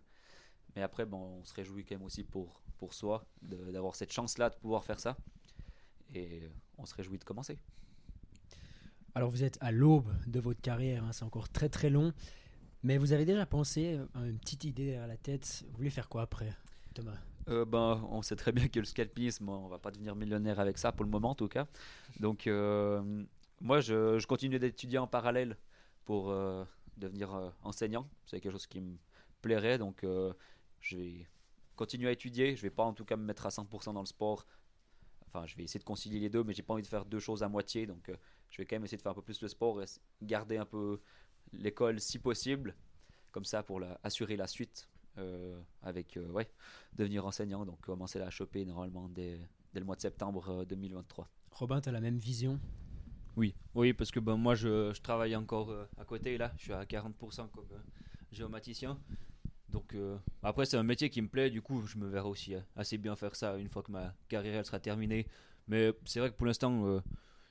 Mais 0.76 0.82
après, 0.82 1.06
bon, 1.06 1.40
on 1.40 1.44
se 1.44 1.54
réjouit 1.54 1.84
quand 1.84 1.94
même 1.96 2.04
aussi 2.04 2.24
pour, 2.24 2.60
pour 2.78 2.94
soi 2.94 3.24
d'avoir 3.42 3.94
cette 3.94 4.12
chance-là 4.12 4.50
de 4.50 4.56
pouvoir 4.56 4.84
faire 4.84 4.98
ça. 4.98 5.16
Et 6.14 6.40
euh, 6.42 6.48
on 6.78 6.86
se 6.86 6.94
réjouit 6.94 7.18
de 7.18 7.24
commencer. 7.24 7.58
Alors, 9.14 9.30
vous 9.30 9.44
êtes 9.44 9.58
à 9.60 9.70
l'aube 9.70 10.12
de 10.26 10.40
votre 10.40 10.60
carrière, 10.60 11.04
hein, 11.04 11.12
c'est 11.12 11.24
encore 11.24 11.48
très 11.48 11.68
très 11.68 11.90
long. 11.90 12.12
Mais 12.82 12.98
vous 12.98 13.12
avez 13.12 13.24
déjà 13.24 13.46
pensé 13.46 13.98
à 14.14 14.26
une 14.26 14.38
petite 14.38 14.64
idée 14.64 14.86
derrière 14.86 15.06
la 15.06 15.16
tête 15.16 15.64
Vous 15.70 15.76
voulez 15.76 15.90
faire 15.90 16.08
quoi 16.08 16.22
après, 16.22 16.54
Thomas? 16.94 17.16
Euh, 17.48 17.64
ben, 17.64 18.06
on 18.10 18.22
sait 18.22 18.36
très 18.36 18.52
bien 18.52 18.68
que 18.68 18.78
le 18.78 18.84
scalpisme, 18.84 19.48
on 19.48 19.68
va 19.68 19.78
pas 19.78 19.90
devenir 19.90 20.14
millionnaire 20.16 20.60
avec 20.60 20.78
ça 20.78 20.92
pour 20.92 21.04
le 21.04 21.10
moment 21.10 21.30
en 21.30 21.34
tout 21.34 21.48
cas. 21.48 21.66
Donc 22.20 22.46
euh, 22.46 23.24
moi, 23.60 23.80
je, 23.80 24.18
je 24.18 24.26
continue 24.26 24.58
d'étudier 24.58 24.98
en 24.98 25.06
parallèle 25.06 25.56
pour 26.04 26.30
euh, 26.30 26.64
devenir 26.96 27.34
euh, 27.34 27.50
enseignant. 27.62 28.08
C'est 28.26 28.40
quelque 28.40 28.52
chose 28.52 28.66
qui 28.66 28.80
me 28.80 28.96
plairait, 29.40 29.78
donc 29.78 30.04
euh, 30.04 30.32
je 30.84 30.96
vais 30.96 31.26
continuer 31.76 32.08
à 32.08 32.12
étudier. 32.12 32.54
Je 32.56 32.62
vais 32.62 32.70
pas 32.70 32.84
en 32.84 32.92
tout 32.92 33.04
cas 33.04 33.16
me 33.16 33.24
mettre 33.24 33.46
à 33.46 33.50
100% 33.50 33.92
dans 33.92 34.00
le 34.00 34.06
sport. 34.06 34.46
Enfin, 35.26 35.46
je 35.46 35.56
vais 35.56 35.64
essayer 35.64 35.80
de 35.80 35.84
concilier 35.84 36.20
les 36.20 36.30
deux, 36.30 36.44
mais 36.44 36.52
j'ai 36.52 36.62
pas 36.62 36.74
envie 36.74 36.82
de 36.82 36.86
faire 36.88 37.04
deux 37.06 37.18
choses 37.18 37.42
à 37.42 37.48
moitié. 37.48 37.86
Donc, 37.86 38.08
euh, 38.08 38.16
je 38.50 38.58
vais 38.58 38.66
quand 38.66 38.76
même 38.76 38.84
essayer 38.84 38.98
de 38.98 39.02
faire 39.02 39.12
un 39.12 39.16
peu 39.16 39.22
plus 39.22 39.40
le 39.40 39.48
sport 39.48 39.82
et 39.82 39.86
garder 40.22 40.58
un 40.58 40.66
peu 40.66 41.00
l'école 41.52 41.98
si 42.00 42.18
possible, 42.18 42.76
comme 43.32 43.44
ça 43.44 43.62
pour 43.62 43.80
la- 43.80 43.98
assurer 44.02 44.36
la 44.36 44.46
suite 44.46 44.88
euh, 45.18 45.60
avec 45.82 46.16
euh, 46.16 46.28
ouais 46.28 46.50
devenir 46.92 47.26
enseignant. 47.26 47.64
Donc, 47.64 47.80
commencer 47.80 48.20
à 48.20 48.24
la 48.26 48.30
choper 48.30 48.64
normalement 48.64 49.08
dès, 49.08 49.40
dès 49.72 49.80
le 49.80 49.86
mois 49.86 49.96
de 49.96 50.02
septembre 50.02 50.48
euh, 50.50 50.64
2023. 50.64 51.28
Robin, 51.50 51.80
tu 51.80 51.88
as 51.88 51.92
la 51.92 52.00
même 52.00 52.18
vision? 52.18 52.60
Oui, 53.36 53.54
oui, 53.74 53.92
parce 53.92 54.12
que 54.12 54.20
ben, 54.20 54.36
moi, 54.36 54.54
je, 54.54 54.92
je 54.92 55.00
travaille 55.00 55.34
encore 55.34 55.70
euh, 55.70 55.86
à 55.96 56.04
côté, 56.04 56.38
là. 56.38 56.52
Je 56.58 56.64
suis 56.64 56.72
à 56.72 56.84
40% 56.84 57.48
comme 57.48 57.66
euh, 57.72 57.78
géomaticien. 58.30 59.00
Donc, 59.74 59.94
euh, 59.94 60.16
après, 60.42 60.66
c'est 60.66 60.76
un 60.76 60.82
métier 60.84 61.10
qui 61.10 61.20
me 61.20 61.28
plaît. 61.28 61.50
Du 61.50 61.60
coup, 61.60 61.82
je 61.86 61.98
me 61.98 62.06
verrai 62.08 62.28
aussi 62.28 62.54
euh, 62.54 62.60
assez 62.76 62.96
bien 62.96 63.16
faire 63.16 63.34
ça 63.34 63.56
une 63.56 63.68
fois 63.68 63.82
que 63.82 63.90
ma 63.90 64.14
carrière 64.28 64.54
elle 64.54 64.64
sera 64.64 64.78
terminée. 64.78 65.26
Mais 65.66 65.92
c'est 66.04 66.20
vrai 66.20 66.30
que 66.30 66.36
pour 66.36 66.46
l'instant, 66.46 66.86
euh, 66.86 67.00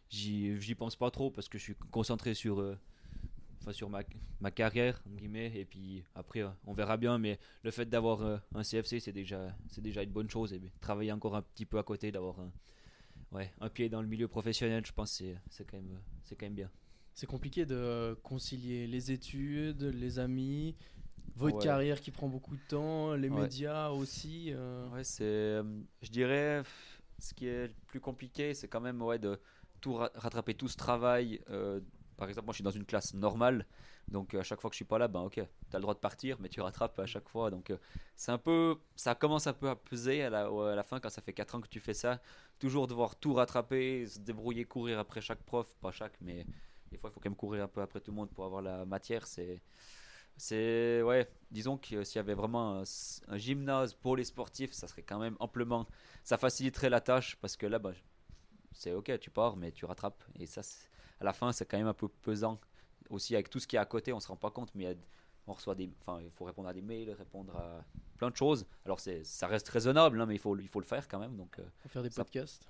j'y 0.09 0.75
pense 0.75 0.95
pas 0.95 1.11
trop 1.11 1.29
parce 1.31 1.49
que 1.49 1.57
je 1.57 1.63
suis 1.63 1.75
concentré 1.91 2.33
sur, 2.33 2.61
euh, 2.61 2.77
sur 3.71 3.89
ma, 3.89 4.03
ma 4.39 4.51
carrière, 4.51 5.01
guillemets. 5.05 5.51
Et 5.55 5.65
puis 5.65 6.03
après, 6.15 6.43
on 6.65 6.73
verra 6.73 6.95
bien. 6.97 7.17
Mais 7.17 7.39
le 7.63 7.71
fait 7.71 7.85
d'avoir 7.89 8.41
un 8.55 8.63
CFC, 8.63 8.99
c'est 9.01 9.11
déjà, 9.11 9.55
déjà 9.77 10.03
une 10.03 10.11
bonne 10.11 10.29
chose. 10.29 10.53
Et 10.53 10.61
travailler 10.79 11.11
encore 11.11 11.35
un 11.35 11.41
petit 11.41 11.65
peu 11.65 11.77
à 11.77 11.83
côté, 11.83 12.11
d'avoir 12.11 12.39
un, 12.39 12.51
ouais, 13.33 13.51
un 13.59 13.69
pied 13.69 13.89
dans 13.89 14.01
le 14.01 14.07
milieu 14.07 14.27
professionnel, 14.27 14.85
je 14.85 14.93
pense 14.93 15.11
c'est- 15.11 15.37
quand, 15.69 15.81
c'est 16.23 16.35
quand 16.35 16.45
même 16.45 16.55
bien. 16.55 16.69
C'est 17.15 17.27
compliqué 17.27 17.65
de 17.65 18.17
concilier 18.23 18.87
les 18.87 19.11
études, 19.11 19.83
les 19.83 20.17
amis, 20.17 20.75
votre 21.35 21.57
Ouais. 21.57 21.63
carrière 21.63 21.99
qui 22.01 22.11
prend 22.11 22.27
beaucoup 22.27 22.55
de 22.55 22.61
temps, 22.61 23.13
les 23.15 23.29
Ouais. 23.29 23.41
médias 23.43 23.89
aussi. 23.89 24.51
euh. 24.53 24.87
Ouais, 24.89 25.03
c'est, 25.03 25.23
euh, 25.23 25.63
je 26.01 26.09
dirais, 26.09 26.63
ce 27.19 27.33
qui 27.33 27.47
est 27.47 27.67
le 27.67 27.73
plus 27.87 27.99
compliqué, 27.99 28.53
c'est 28.53 28.67
quand 28.67 28.81
même 28.81 29.01
ouais, 29.01 29.19
de 29.19 29.39
tout 29.81 29.95
ra- 29.95 30.11
rattraper 30.15 30.53
tout 30.55 30.67
ce 30.67 30.77
travail. 30.77 31.41
euh, 31.49 31.79
par 32.17 32.29
exemple, 32.29 32.45
moi 32.45 32.53
je 32.53 32.57
suis 32.57 32.63
dans 32.63 32.69
une 32.71 32.85
classe 32.85 33.13
normale, 33.15 33.65
donc 34.07 34.33
à 34.35 34.43
chaque 34.43 34.61
fois 34.61 34.69
que 34.69 34.75
je 34.75 34.77
suis 34.77 34.85
pas 34.85 34.99
là, 34.99 35.07
ben 35.07 35.21
ok, 35.21 35.33
tu 35.35 35.41
as 35.75 35.79
le 35.79 35.81
droit 35.81 35.95
de 35.95 35.99
partir, 35.99 36.37
mais 36.39 36.47
tu 36.47 36.61
rattrapes 36.61 36.99
à 36.99 37.05
chaque 37.07 37.27
fois. 37.27 37.49
Donc 37.49 37.71
euh, 37.71 37.77
c'est 38.15 38.31
un 38.31 38.37
peu, 38.37 38.77
ça 38.95 39.15
commence 39.15 39.47
un 39.47 39.53
peu 39.53 39.67
à 39.69 39.75
peser 39.75 40.23
à 40.23 40.29
la, 40.29 40.45
à 40.45 40.75
la 40.75 40.83
fin 40.83 40.99
quand 40.99 41.09
ça 41.09 41.21
fait 41.21 41.33
4 41.33 41.55
ans 41.55 41.61
que 41.61 41.67
tu 41.67 41.79
fais 41.79 41.95
ça. 41.95 42.21
Toujours 42.59 42.87
devoir 42.87 43.15
tout 43.15 43.33
rattraper, 43.33 44.05
se 44.07 44.19
débrouiller, 44.19 44.63
courir 44.65 44.99
après 44.99 45.21
chaque 45.21 45.41
prof, 45.43 45.75
pas 45.81 45.91
chaque, 45.91 46.13
mais 46.21 46.45
des 46.91 46.97
fois 46.97 47.09
il 47.09 47.13
faut 47.13 47.19
quand 47.19 47.29
même 47.29 47.35
courir 47.35 47.63
un 47.63 47.67
peu 47.67 47.81
après 47.81 47.99
tout 47.99 48.11
le 48.11 48.15
monde 48.17 48.29
pour 48.31 48.45
avoir 48.45 48.61
la 48.61 48.85
matière. 48.85 49.25
C'est. 49.27 49.61
C'est 50.37 51.01
ouais, 51.03 51.29
disons 51.51 51.77
que 51.77 52.03
s'il 52.03 52.15
y 52.15 52.19
avait 52.19 52.33
vraiment 52.33 52.79
un, 52.79 52.83
un 53.27 53.37
gymnase 53.37 53.93
pour 53.93 54.15
les 54.17 54.23
sportifs, 54.23 54.73
ça 54.73 54.87
serait 54.87 55.03
quand 55.03 55.19
même 55.19 55.35
amplement, 55.39 55.87
ça 56.23 56.37
faciliterait 56.37 56.89
la 56.89 57.01
tâche 57.01 57.35
parce 57.41 57.55
que 57.55 57.65
là, 57.67 57.79
bah, 57.79 57.93
c'est 58.73 58.93
ok, 58.93 59.19
tu 59.19 59.29
pars, 59.29 59.55
mais 59.55 59.71
tu 59.71 59.85
rattrapes 59.85 60.23
et 60.39 60.45
ça, 60.47 60.61
à 61.21 61.23
la 61.23 61.33
fin, 61.33 61.51
c'est 61.51 61.65
quand 61.65 61.77
même 61.77 61.87
un 61.87 61.93
peu 61.93 62.07
pesant. 62.07 62.59
Aussi 63.09 63.35
avec 63.35 63.49
tout 63.49 63.59
ce 63.59 63.67
qui 63.67 63.75
est 63.75 63.79
à 63.79 63.85
côté, 63.85 64.11
on 64.13 64.19
se 64.19 64.27
rend 64.27 64.35
pas 64.37 64.49
compte, 64.49 64.71
mais 64.75 64.97
on 65.45 65.53
reçoit 65.53 65.75
des, 65.75 65.89
enfin, 66.01 66.19
il 66.23 66.31
faut 66.31 66.45
répondre 66.45 66.69
à 66.69 66.73
des 66.73 66.81
mails, 66.81 67.11
répondre 67.11 67.55
à 67.55 67.85
plein 68.17 68.31
de 68.31 68.35
choses. 68.35 68.65
Alors 68.85 68.99
c'est, 68.99 69.23
ça 69.23 69.45
reste 69.47 69.69
raisonnable, 69.69 70.19
hein, 70.19 70.25
mais 70.25 70.35
il 70.35 70.39
faut, 70.39 70.57
il 70.57 70.67
faut 70.67 70.79
le 70.79 70.85
faire 70.85 71.07
quand 71.07 71.19
même. 71.19 71.35
Donc 71.37 71.59
euh, 71.59 71.63
Faut 71.83 71.89
faire 71.89 72.01
des 72.01 72.09
Ça- 72.09 72.23
podcasts. 72.23 72.67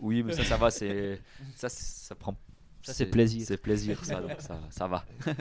oui, 0.00 0.22
mais 0.22 0.32
ça, 0.34 0.44
ça 0.44 0.56
va, 0.58 0.70
c'est, 0.70 1.22
ça, 1.54 1.68
ça 1.70 2.14
prend. 2.14 2.36
Ça, 2.82 2.92
c'est 2.92 3.06
plaisir. 3.06 3.46
C'est 3.46 3.56
plaisir, 3.56 4.04
ça, 4.04 4.20
donc 4.20 4.38
ça, 4.40 4.60
ça 4.70 4.86
va. 4.86 5.06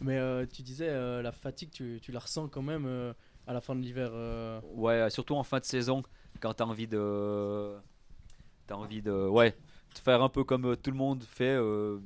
Mais 0.00 0.18
euh, 0.18 0.46
tu 0.46 0.62
disais, 0.62 0.88
euh, 0.88 1.22
la 1.22 1.32
fatigue, 1.32 1.70
tu, 1.70 2.00
tu 2.02 2.12
la 2.12 2.20
ressens 2.20 2.48
quand 2.48 2.62
même 2.62 2.84
euh, 2.86 3.12
à 3.46 3.52
la 3.52 3.60
fin 3.60 3.74
de 3.74 3.80
l'hiver. 3.80 4.12
Ouais, 4.74 5.08
surtout 5.10 5.34
en 5.34 5.42
fin 5.42 5.58
de 5.58 5.64
saison, 5.64 6.02
quand 6.40 6.54
t'as 6.54 6.64
envie 6.64 6.86
de. 6.86 7.76
T'as 8.66 8.74
envie 8.74 9.02
de. 9.02 9.12
Ouais, 9.12 9.52
de 9.94 9.98
faire 9.98 10.22
un 10.22 10.28
peu 10.28 10.44
comme 10.44 10.76
tout 10.76 10.90
le 10.90 10.96
monde 10.96 11.22
fait, 11.24 11.56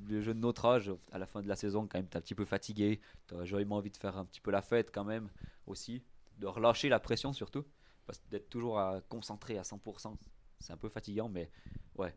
les 0.08 0.22
jeunes 0.22 0.36
de 0.36 0.42
notre 0.42 0.64
âge, 0.66 0.92
à 1.10 1.18
la 1.18 1.26
fin 1.26 1.42
de 1.42 1.48
la 1.48 1.56
saison, 1.56 1.86
quand 1.86 1.98
même, 1.98 2.06
t'es 2.06 2.18
un 2.18 2.20
petit 2.20 2.34
peu 2.34 2.44
fatigué, 2.44 3.00
t'as 3.26 3.44
joliment 3.44 3.76
envie 3.76 3.90
de 3.90 3.96
faire 3.96 4.16
un 4.16 4.24
petit 4.24 4.40
peu 4.40 4.50
la 4.50 4.62
fête 4.62 4.90
quand 4.92 5.04
même, 5.04 5.28
aussi, 5.66 6.02
de 6.38 6.46
relâcher 6.46 6.88
la 6.88 7.00
pression 7.00 7.32
surtout, 7.32 7.64
parce 8.06 8.18
que 8.18 8.28
d'être 8.30 8.48
toujours 8.48 8.78
à, 8.78 9.00
concentré 9.08 9.58
à 9.58 9.62
100%, 9.62 10.14
c'est 10.60 10.72
un 10.72 10.76
peu 10.76 10.88
fatigant, 10.88 11.28
mais 11.28 11.50
ouais, 11.96 12.14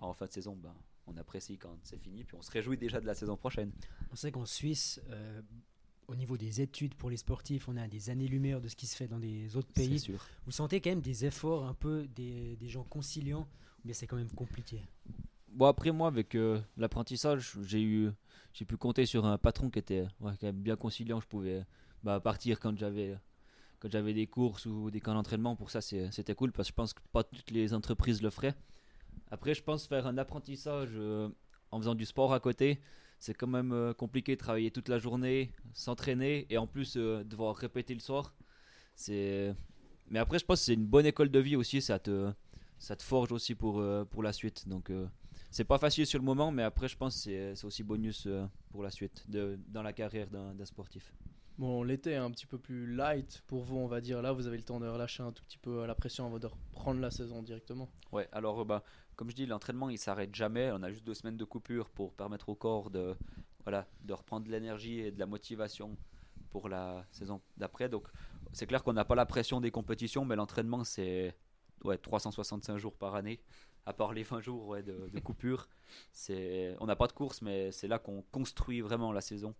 en 0.00 0.12
fin 0.12 0.26
de 0.26 0.32
saison, 0.32 0.56
ben, 0.56 0.74
on 1.06 1.16
apprécie 1.16 1.58
quand 1.58 1.76
c'est 1.82 1.98
fini, 1.98 2.24
puis 2.24 2.36
on 2.36 2.42
se 2.42 2.50
réjouit 2.50 2.76
déjà 2.78 3.00
de 3.00 3.06
la 3.06 3.14
saison 3.14 3.36
prochaine. 3.36 3.70
On 4.12 4.16
sait 4.16 4.30
qu'en 4.32 4.46
Suisse, 4.46 5.00
euh, 5.10 5.42
au 6.08 6.14
niveau 6.16 6.36
des 6.36 6.60
études 6.60 6.94
pour 6.94 7.10
les 7.10 7.16
sportifs, 7.16 7.68
on 7.68 7.76
a 7.76 7.88
des 7.88 8.10
années-lumière 8.10 8.60
de 8.60 8.68
ce 8.68 8.76
qui 8.76 8.86
se 8.86 8.96
fait 8.96 9.08
dans 9.08 9.18
des 9.18 9.56
autres 9.56 9.68
C'est 9.76 9.82
pays. 9.88 9.98
sûr. 10.00 10.24
Vous 10.46 10.52
sentez 10.52 10.80
quand 10.80 10.90
même 10.90 11.00
des 11.00 11.24
efforts 11.24 11.66
un 11.66 11.74
peu 11.74 12.06
des, 12.14 12.56
des 12.56 12.68
gens 12.68 12.84
conciliants, 12.84 13.46
mais 13.84 13.92
c'est 13.92 14.06
quand 14.06 14.16
même 14.16 14.30
compliqué. 14.32 14.82
Bon, 15.48 15.66
après, 15.66 15.92
moi, 15.92 16.08
avec 16.08 16.34
euh, 16.34 16.60
l'apprentissage, 16.76 17.56
j'ai 17.62 17.82
eu, 17.82 18.10
j'ai 18.52 18.64
pu 18.64 18.76
compter 18.76 19.06
sur 19.06 19.24
un 19.24 19.38
patron 19.38 19.70
qui 19.70 19.78
était 19.78 20.02
ouais, 20.20 20.32
quand 20.40 20.46
même 20.46 20.60
bien 20.62 20.76
conciliant. 20.76 21.20
Je 21.20 21.26
pouvais 21.28 21.64
bah, 22.02 22.18
partir 22.18 22.58
quand 22.58 22.76
j'avais, 22.76 23.16
quand 23.78 23.90
j'avais 23.90 24.14
des 24.14 24.26
courses 24.26 24.66
ou 24.66 24.90
des 24.90 25.00
camps 25.00 25.14
d'entraînement, 25.14 25.54
pour 25.54 25.70
ça 25.70 25.80
c'est- 25.80 26.10
c'était 26.10 26.34
cool 26.34 26.50
parce 26.50 26.68
que 26.68 26.72
je 26.72 26.74
pense 26.74 26.92
que 26.92 27.00
pas 27.12 27.22
toutes 27.22 27.50
les 27.52 27.72
entreprises 27.72 28.20
le 28.20 28.30
feraient. 28.30 28.54
Après, 29.34 29.52
je 29.52 29.64
pense 29.64 29.88
faire 29.88 30.06
un 30.06 30.16
apprentissage 30.16 30.90
euh, 30.94 31.28
en 31.72 31.80
faisant 31.80 31.96
du 31.96 32.04
sport 32.04 32.32
à 32.32 32.38
côté, 32.38 32.78
c'est 33.18 33.34
quand 33.34 33.48
même 33.48 33.72
euh, 33.72 33.92
compliqué 33.92 34.36
de 34.36 34.38
travailler 34.38 34.70
toute 34.70 34.88
la 34.88 35.00
journée, 35.00 35.50
s'entraîner 35.72 36.46
et 36.50 36.56
en 36.56 36.68
plus 36.68 36.96
euh, 36.96 37.24
devoir 37.24 37.56
répéter 37.56 37.94
le 37.94 38.00
soir. 38.00 38.32
C'est 38.94 39.52
mais 40.08 40.20
après 40.20 40.38
je 40.38 40.44
pense 40.44 40.60
que 40.60 40.66
c'est 40.66 40.74
une 40.74 40.86
bonne 40.86 41.06
école 41.06 41.30
de 41.30 41.40
vie 41.40 41.56
aussi, 41.56 41.82
ça 41.82 41.98
te 41.98 42.30
ça 42.78 42.94
te 42.94 43.02
forge 43.02 43.32
aussi 43.32 43.56
pour 43.56 43.80
euh, 43.80 44.04
pour 44.04 44.22
la 44.22 44.32
suite. 44.32 44.68
Donc 44.68 44.90
euh, 44.90 45.08
c'est 45.50 45.64
pas 45.64 45.78
facile 45.78 46.06
sur 46.06 46.20
le 46.20 46.24
moment, 46.24 46.52
mais 46.52 46.62
après 46.62 46.86
je 46.86 46.96
pense 46.96 47.16
que 47.16 47.22
c'est 47.22 47.56
c'est 47.56 47.64
aussi 47.66 47.82
bonus 47.82 48.26
euh, 48.28 48.46
pour 48.70 48.84
la 48.84 48.90
suite 48.90 49.28
de, 49.28 49.58
dans 49.66 49.82
la 49.82 49.92
carrière 49.92 50.28
d'un 50.30 50.64
sportif. 50.64 51.12
Bon, 51.56 51.84
l'été 51.84 52.10
est 52.10 52.16
un 52.16 52.32
petit 52.32 52.46
peu 52.46 52.58
plus 52.58 52.94
light 52.94 53.42
pour 53.46 53.62
vous, 53.62 53.76
on 53.76 53.86
va 53.86 54.00
dire. 54.00 54.20
Là, 54.22 54.32
vous 54.32 54.48
avez 54.48 54.56
le 54.56 54.64
temps 54.64 54.80
de 54.80 54.88
relâcher 54.88 55.22
un 55.22 55.30
tout 55.30 55.44
petit 55.44 55.58
peu 55.58 55.86
la 55.86 55.94
pression 55.94 56.26
avant 56.26 56.40
de 56.40 56.48
reprendre 56.48 57.00
la 57.00 57.12
saison 57.12 57.44
directement. 57.44 57.88
Ouais, 58.10 58.28
alors 58.32 58.64
bah, 58.64 58.82
comme 59.16 59.30
je 59.30 59.36
dis, 59.36 59.46
l'entraînement 59.46 59.90
il 59.90 59.98
s'arrête 59.98 60.34
jamais. 60.34 60.70
On 60.72 60.82
a 60.82 60.90
juste 60.90 61.04
deux 61.04 61.14
semaines 61.14 61.36
de 61.36 61.44
coupure 61.44 61.90
pour 61.90 62.12
permettre 62.14 62.48
au 62.48 62.54
corps 62.54 62.90
de, 62.90 63.16
voilà, 63.64 63.86
de 64.02 64.12
reprendre 64.12 64.46
de 64.46 64.50
l'énergie 64.52 65.00
et 65.00 65.10
de 65.12 65.18
la 65.18 65.26
motivation 65.26 65.96
pour 66.50 66.68
la 66.68 67.04
saison 67.10 67.40
d'après. 67.56 67.88
Donc 67.88 68.08
c'est 68.52 68.66
clair 68.66 68.82
qu'on 68.84 68.92
n'a 68.92 69.04
pas 69.04 69.14
la 69.14 69.26
pression 69.26 69.60
des 69.60 69.70
compétitions, 69.70 70.24
mais 70.24 70.36
l'entraînement 70.36 70.84
c'est 70.84 71.34
ouais, 71.84 71.98
365 71.98 72.78
jours 72.78 72.94
par 72.96 73.14
année, 73.14 73.40
à 73.86 73.92
part 73.92 74.12
les 74.12 74.22
20 74.22 74.40
jours 74.40 74.68
ouais, 74.68 74.82
de, 74.82 75.08
de 75.12 75.20
coupure. 75.20 75.68
C'est, 76.12 76.76
on 76.80 76.86
n'a 76.86 76.96
pas 76.96 77.06
de 77.06 77.12
course, 77.12 77.42
mais 77.42 77.72
c'est 77.72 77.88
là 77.88 77.98
qu'on 77.98 78.22
construit 78.30 78.80
vraiment 78.80 79.12
la 79.12 79.20
saison. 79.20 79.54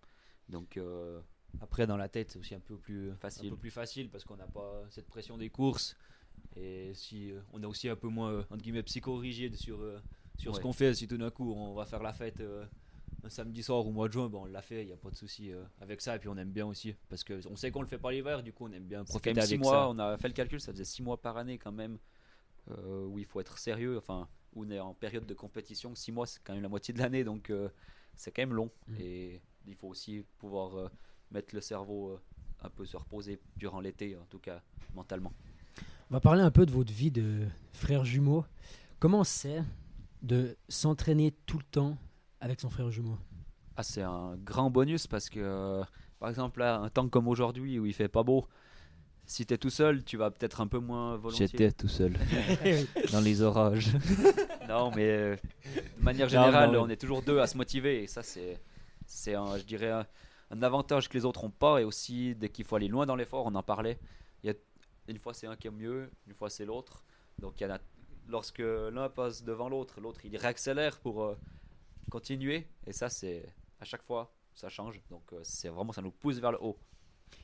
Donc 0.49 0.77
euh, 0.77 1.21
Après 1.61 1.87
dans 1.87 1.97
la 1.97 2.09
tête 2.09 2.31
c'est 2.31 2.39
aussi 2.39 2.55
un 2.55 2.61
peu 2.61 2.77
plus 2.77 3.13
Facile. 3.17 3.47
un 3.47 3.51
peu 3.51 3.57
plus 3.57 3.71
facile 3.71 4.11
parce 4.11 4.25
qu'on 4.25 4.37
n'a 4.37 4.47
pas 4.47 4.85
cette 4.91 5.07
pression 5.07 5.39
des 5.39 5.49
courses 5.51 5.97
et 6.57 6.93
si 6.95 7.33
euh, 7.33 7.41
on 7.53 7.63
est 7.63 7.67
aussi 7.67 7.89
un 7.89 7.97
peu 7.97 8.09
moins 8.09 8.31
euh, 8.31 8.41
entre 8.51 8.63
guillemets 8.63 8.83
psychorigide 8.83 9.57
sur 9.57 9.81
euh, 9.81 9.99
sur 10.39 10.55
ce 10.55 10.61
qu'on 10.61 10.73
fait. 10.73 10.95
Si 10.95 11.07
tout 11.07 11.17
d'un 11.17 11.31
coup 11.31 11.53
on 11.53 11.75
va 11.75 11.85
faire 11.87 12.03
la 12.03 12.13
fête 12.13 12.43
un 13.23 13.29
samedi 13.29 13.63
soir 13.63 13.87
ou 13.87 13.91
au 13.91 13.93
mois 13.93 14.09
de 14.09 14.13
juin 14.13 14.29
bon 14.29 14.43
on 14.43 14.45
l'a 14.47 14.63
fait 14.63 14.83
il 14.83 14.87
n'y 14.87 14.93
a 14.93 14.97
pas 14.97 15.11
de 15.11 15.17
souci 15.17 15.51
avec 15.81 16.01
ça. 16.01 16.17
Et 16.17 16.19
puis 16.19 16.29
on 16.29 16.37
aime 16.37 16.51
bien 16.51 16.67
aussi 16.67 16.95
parce 17.09 17.25
que 17.25 17.41
on 17.49 17.57
sait 17.57 17.71
qu'on 17.71 17.83
le 17.83 17.89
fait 17.89 17.99
pas 17.99 18.13
l'hiver 18.13 18.43
du 18.43 18.53
coup 18.53 18.67
on 18.67 18.73
aime 18.73 18.85
bien 18.85 19.05
profiter 19.05 19.31
quand 19.31 19.37
même 19.37 19.47
6 19.47 19.53
avec 19.55 19.63
mois, 19.63 19.73
ça. 19.73 19.89
on 19.91 19.99
a 19.99 20.19
fait 20.19 20.29
le 20.29 20.35
calcul, 20.35 20.61
ça 20.61 20.73
faisait 20.73 20.85
6 20.85 21.03
mois 21.03 21.21
par 21.21 21.37
année 21.37 21.59
quand 21.59 21.73
même, 21.73 21.99
où 22.69 23.19
il 23.19 23.25
faut 23.25 23.41
être 23.41 23.59
sérieux, 23.59 23.97
enfin, 23.97 24.29
où 24.55 24.65
on 24.65 24.71
est 24.71 24.81
en 24.81 24.95
période 24.95 25.27
de 25.27 25.35
compétition, 25.35 25.95
6 25.95 26.13
mois 26.13 26.27
c'est 26.27 26.41
quand 26.45 26.53
même 26.55 26.63
la 26.63 26.69
moitié 26.69 26.93
de 26.95 26.99
l'année, 26.99 27.25
donc 27.25 27.53
c'est 28.17 28.31
quand 28.33 28.43
même 28.43 28.55
long, 28.55 28.71
Mm. 28.89 28.95
et 29.01 29.41
il 29.67 29.75
faut 29.77 29.89
aussi 29.89 30.25
pouvoir 30.39 30.91
mettre 31.31 31.55
le 31.55 31.61
cerveau 31.61 32.19
un 32.61 32.71
peu 32.71 32.85
se 32.85 32.97
reposer 32.97 33.39
durant 33.57 33.81
l'été, 33.81 34.17
en 34.17 34.25
tout 34.27 34.39
cas 34.39 34.63
mentalement. 34.95 35.33
On 36.11 36.15
va 36.15 36.21
parler 36.21 36.43
un 36.43 36.51
peu 36.51 36.67
de 36.67 36.71
votre 36.71 36.93
vie 36.93 37.11
de 37.11 37.47
frère 37.73 38.05
jumeau. 38.05 38.45
Comment 38.99 39.25
c'est 39.25 39.63
de 40.23 40.57
s'entraîner 40.69 41.33
tout 41.47 41.59
le 41.59 41.65
temps 41.65 41.97
avec 42.41 42.61
son 42.61 42.71
frère 42.71 42.91
jumeau? 42.91 43.17
Ah, 43.77 43.83
c'est 43.83 44.03
un 44.03 44.37
grand 44.37 44.71
bonus 44.71 45.07
parce 45.07 45.29
que, 45.29 45.41
euh, 45.41 45.83
par 46.21 46.29
exemple, 46.29 46.61
là, 46.61 46.77
un 46.79 46.89
temps 46.89 47.09
comme 47.09 47.27
aujourd'hui 47.27 47.79
où 47.79 47.87
il 47.87 47.93
fait 47.95 48.09
pas 48.09 48.23
beau, 48.23 48.47
si 49.27 49.47
tu 49.47 49.55
es 49.55 49.59
tout 49.59 49.71
seul, 49.71 50.05
tu 50.05 50.17
vas 50.17 50.31
peut-être 50.31 50.61
un 50.61 50.67
peu 50.67 50.79
moins 50.79 51.17
volontiers. 51.17 51.49
j'étais 51.51 51.73
tout 51.73 51.89
seul 51.89 52.13
dans 53.13 53.21
les 53.21 53.41
orages 53.43 53.89
Non, 54.69 54.93
mais 54.95 55.09
euh, 55.09 55.37
de 55.99 56.05
manière 56.05 56.27
Non, 56.27 56.31
générale, 56.31 56.71
non, 56.73 56.83
on 56.83 56.89
est 56.89 57.01
toujours 57.01 57.23
deux 57.23 57.41
à 57.41 57.47
se 57.47 57.57
motiver 57.57 58.03
et 58.03 58.07
ça, 58.07 58.23
c'est, 58.23 58.61
c'est 59.07 59.35
un, 59.35 59.57
je 59.59 59.65
dirais, 59.65 59.91
un, 59.91 60.07
un 60.51 60.63
avantage 60.63 61.09
que 61.09 61.15
les 61.17 61.25
autres 61.25 61.43
n'ont 61.43 61.51
pas. 61.51 61.81
Et 61.81 61.85
aussi, 61.85 62.35
dès 62.35 62.51
qu'il 62.51 62.65
faut 62.67 62.77
aller 62.77 62.89
loin 62.89 63.07
dans 63.07 63.17
l'effort, 63.17 63.47
on 63.47 63.55
en 63.55 63.63
parlait. 63.63 63.99
Une 65.09 65.19
fois, 65.19 65.35
c'est 65.35 65.47
un 65.47 65.57
qui 65.57 65.69
est 65.69 65.71
mieux, 65.71 66.11
une 66.27 66.35
fois, 66.35 66.51
c'est 66.51 66.65
l'autre. 66.65 67.05
Donc, 67.39 67.61
il 67.61 67.65
y 67.65 67.67
en 67.67 67.75
a, 67.75 67.79
lorsque 68.29 68.61
l'un 68.61 69.09
passe 69.09 69.45
devant 69.45 69.69
l'autre, 69.69 70.01
l'autre 70.01 70.25
il 70.25 70.37
réaccélère 70.37 70.99
pour 71.01 71.23
euh, 71.23 71.37
continuer. 72.11 72.67
Et 72.87 72.93
ça, 72.93 73.09
c'est 73.09 73.45
à 73.81 73.85
chaque 73.85 74.03
fois, 74.03 74.35
ça 74.55 74.69
change. 74.69 75.01
Donc, 75.11 75.33
euh, 75.33 75.41
c'est 75.43 75.69
vraiment, 75.69 75.93
ça 75.93 76.03
nous 76.03 76.11
pousse 76.11 76.39
vers 76.39 76.53
le 76.53 76.63
haut. 76.63 76.79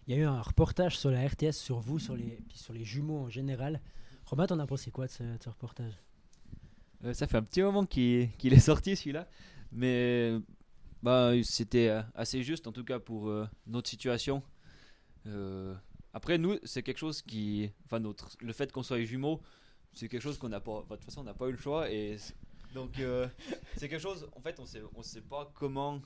Il 0.07 0.15
y 0.15 0.19
a 0.19 0.23
eu 0.23 0.27
un 0.27 0.41
reportage 0.41 0.99
sur 0.99 1.11
la 1.11 1.27
RTS 1.27 1.53
sur 1.53 1.81
vous, 1.81 1.99
sur 1.99 2.17
les, 2.17 2.43
puis 2.49 2.59
sur 2.59 2.73
les 2.73 2.85
jumeaux 2.85 3.19
en 3.19 3.29
général. 3.29 3.81
Romain, 4.25 4.47
t'en 4.47 4.59
as 4.59 4.67
pensé 4.67 4.91
quoi 4.91 5.07
de 5.07 5.11
ce, 5.11 5.23
de 5.23 5.39
ce 5.43 5.49
reportage? 5.49 5.93
Euh, 7.05 7.15
ça 7.15 7.27
fait 7.27 7.37
un 7.37 7.43
petit 7.43 7.63
moment 7.63 7.87
qu'il 7.87 8.31
est 8.43 8.59
sorti 8.59 8.97
celui-là, 8.97 9.29
mais 9.73 10.39
bah, 11.03 11.33
c'était 11.43 12.03
assez 12.15 12.43
juste 12.43 12.67
en 12.67 12.73
tout 12.73 12.85
cas 12.85 12.99
pour 12.99 13.29
euh, 13.29 13.49
notre 13.67 13.89
situation. 13.89 14.43
Euh, 15.27 15.75
après, 16.13 16.39
nous, 16.39 16.59
c'est 16.65 16.83
quelque 16.83 16.99
chose 16.99 17.23
qui. 17.23 17.71
Enfin, 17.85 18.01
notre, 18.01 18.37
le 18.41 18.53
fait 18.53 18.73
qu'on 18.73 18.83
soit 18.83 19.03
jumeaux, 19.03 19.41
c'est 19.93 20.09
quelque 20.09 20.23
chose 20.23 20.39
qu'on 20.39 20.49
n'a 20.49 20.61
pas. 20.61 20.73
enfin, 20.73 20.95
de 20.95 20.97
toute 20.97 21.05
façon, 21.07 21.21
on 21.21 21.25
n'a 21.25 21.35
pas 21.35 21.47
eu 21.47 21.53
le 21.53 21.59
choix. 21.59 21.91
Et 21.91 22.17
donc, 22.75 22.99
euh, 22.99 23.29
c'est 23.77 23.89
quelque 23.89 24.03
chose. 24.03 24.29
En 24.35 24.41
fait, 24.41 24.59
on 24.59 24.67
sait, 24.67 24.83
on 24.95 25.03
sait 25.03 25.21
pas 25.21 25.51
comment. 25.55 26.01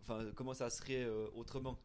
Enfin, 0.00 0.30
comment 0.34 0.54
ça 0.54 0.70
serait 0.70 1.04
euh, 1.04 1.28
autrement. 1.34 1.78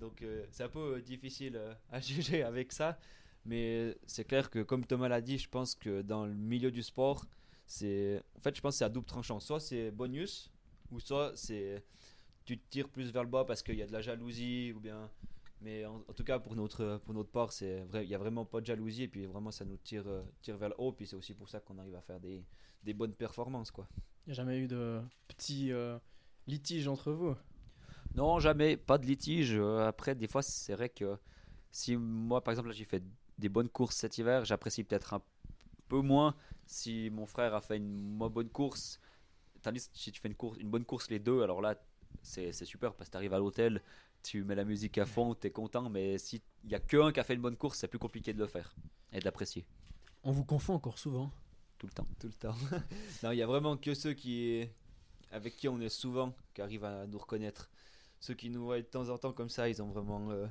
Donc, 0.00 0.22
euh, 0.22 0.46
c'est 0.50 0.64
un 0.64 0.68
peu 0.68 1.00
difficile 1.00 1.60
à 1.90 2.00
juger 2.00 2.42
avec 2.42 2.72
ça. 2.72 2.98
Mais 3.44 3.96
c'est 4.06 4.24
clair 4.24 4.50
que, 4.50 4.62
comme 4.62 4.84
Thomas 4.84 5.08
l'a 5.08 5.20
dit, 5.20 5.36
je 5.36 5.48
pense 5.48 5.74
que 5.74 6.02
dans 6.02 6.26
le 6.26 6.34
milieu 6.34 6.70
du 6.70 6.82
sport, 6.82 7.26
c'est. 7.66 8.22
En 8.38 8.40
fait, 8.40 8.56
je 8.56 8.60
pense 8.62 8.74
que 8.74 8.78
c'est 8.78 8.84
à 8.84 8.88
double 8.88 9.06
tranchant. 9.06 9.38
Soit 9.38 9.60
c'est 9.60 9.90
bonus, 9.90 10.50
ou 10.90 10.98
soit 10.98 11.32
c'est. 11.34 11.84
Tu 12.44 12.58
te 12.58 12.70
tires 12.70 12.88
plus 12.88 13.12
vers 13.12 13.22
le 13.22 13.28
bas 13.28 13.44
parce 13.44 13.62
qu'il 13.62 13.76
y 13.76 13.82
a 13.82 13.86
de 13.86 13.92
la 13.92 14.00
jalousie, 14.00 14.72
ou 14.74 14.80
bien. 14.80 15.10
Mais 15.62 15.86
en, 15.86 16.02
en 16.08 16.12
tout 16.12 16.24
cas, 16.24 16.38
pour 16.38 16.56
notre, 16.56 17.00
pour 17.04 17.14
notre 17.14 17.30
part, 17.30 17.52
c'est 17.52 17.84
vrai, 17.84 18.04
il 18.04 18.08
n'y 18.08 18.14
a 18.14 18.18
vraiment 18.18 18.44
pas 18.44 18.60
de 18.60 18.66
jalousie, 18.66 19.04
et 19.04 19.08
puis 19.08 19.26
vraiment, 19.26 19.50
ça 19.50 19.64
nous 19.64 19.76
tire, 19.76 20.08
euh, 20.08 20.22
tire 20.42 20.56
vers 20.56 20.70
le 20.70 20.74
haut, 20.78 20.92
puis 20.92 21.06
c'est 21.06 21.16
aussi 21.16 21.34
pour 21.34 21.48
ça 21.48 21.60
qu'on 21.60 21.78
arrive 21.78 21.94
à 21.94 22.00
faire 22.00 22.18
des, 22.20 22.44
des 22.82 22.94
bonnes 22.94 23.14
performances, 23.14 23.70
quoi. 23.70 23.86
Il 24.26 24.30
n'y 24.30 24.32
a 24.32 24.34
jamais 24.34 24.58
eu 24.58 24.66
de 24.66 25.00
petits 25.28 25.72
euh, 25.72 25.98
litiges 26.46 26.88
entre 26.88 27.12
vous? 27.12 27.36
Non, 28.14 28.38
jamais, 28.40 28.76
pas 28.76 28.98
de 28.98 29.06
litige. 29.06 29.54
Euh, 29.54 29.86
Après, 29.86 30.14
des 30.14 30.26
fois, 30.26 30.42
c'est 30.42 30.74
vrai 30.74 30.88
que 30.88 31.16
si 31.70 31.96
moi, 31.96 32.42
par 32.42 32.52
exemple, 32.52 32.72
j'ai 32.72 32.84
fait 32.84 33.02
des 33.38 33.48
bonnes 33.48 33.68
courses 33.68 33.96
cet 33.96 34.18
hiver, 34.18 34.44
j'apprécie 34.44 34.84
peut-être 34.84 35.14
un 35.14 35.22
peu 35.88 36.00
moins 36.00 36.34
si 36.66 37.08
mon 37.10 37.26
frère 37.26 37.54
a 37.54 37.60
fait 37.60 37.76
une 37.76 38.10
moins 38.16 38.28
bonne 38.30 38.50
course. 38.50 39.00
Tandis 39.62 39.88
que 39.88 39.96
si 39.98 40.12
tu 40.12 40.20
fais 40.20 40.28
une, 40.28 40.34
course, 40.34 40.58
une 40.58 40.70
bonne 40.70 40.84
course 40.84 41.08
les 41.10 41.18
deux, 41.18 41.42
alors 41.42 41.60
là, 41.60 41.76
c'est 42.22 42.52
c'est 42.52 42.64
super 42.66 42.94
parce 42.94 43.08
que 43.08 43.12
tu 43.12 43.16
arrives 43.16 43.32
à 43.34 43.38
l'hôtel, 43.38 43.82
tu 44.22 44.44
mets 44.44 44.54
la 44.54 44.64
musique 44.64 44.98
à 44.98 45.06
fond, 45.06 45.34
tu 45.34 45.46
es 45.46 45.50
content, 45.50 45.88
mais 45.90 46.18
s'il 46.18 46.40
n'y 46.64 46.74
a 46.74 46.80
qu'un 46.80 47.12
qui 47.12 47.20
a 47.20 47.24
fait 47.24 47.34
une 47.34 47.40
bonne 47.42 47.56
course, 47.56 47.78
c'est 47.78 47.88
plus 47.88 47.98
compliqué 47.98 48.32
de 48.32 48.38
le 48.38 48.46
faire 48.46 48.74
et 49.12 49.20
d'apprécier 49.20 49.64
On 50.22 50.30
vous 50.32 50.44
confond 50.44 50.74
encore 50.74 50.98
souvent. 50.98 51.30
tout 51.78 51.86
le 51.86 51.92
temps. 51.92 52.06
Tout 52.20 52.28
le 52.28 52.32
temps. 52.34 52.54
non, 53.22 53.32
il 53.32 53.38
y 53.38 53.42
a 53.42 53.46
vraiment 53.46 53.76
que 53.76 53.94
ceux 53.94 54.12
qui, 54.14 54.66
avec 55.30 55.56
qui 55.56 55.68
on 55.68 55.80
est 55.80 55.88
souvent 55.88 56.34
qui 56.54 56.62
arrivent 56.62 56.84
à 56.84 57.06
nous 57.06 57.18
reconnaître. 57.18 57.68
Ceux 58.20 58.34
qui 58.34 58.50
nous 58.50 58.62
voient 58.64 58.78
de 58.78 58.86
temps 58.86 59.08
en 59.08 59.18
temps 59.18 59.32
comme 59.32 59.48
ça, 59.48 59.68
ils 59.68 59.82
ont 59.82 59.88
vraiment, 59.88 60.30
euh, 60.30 60.46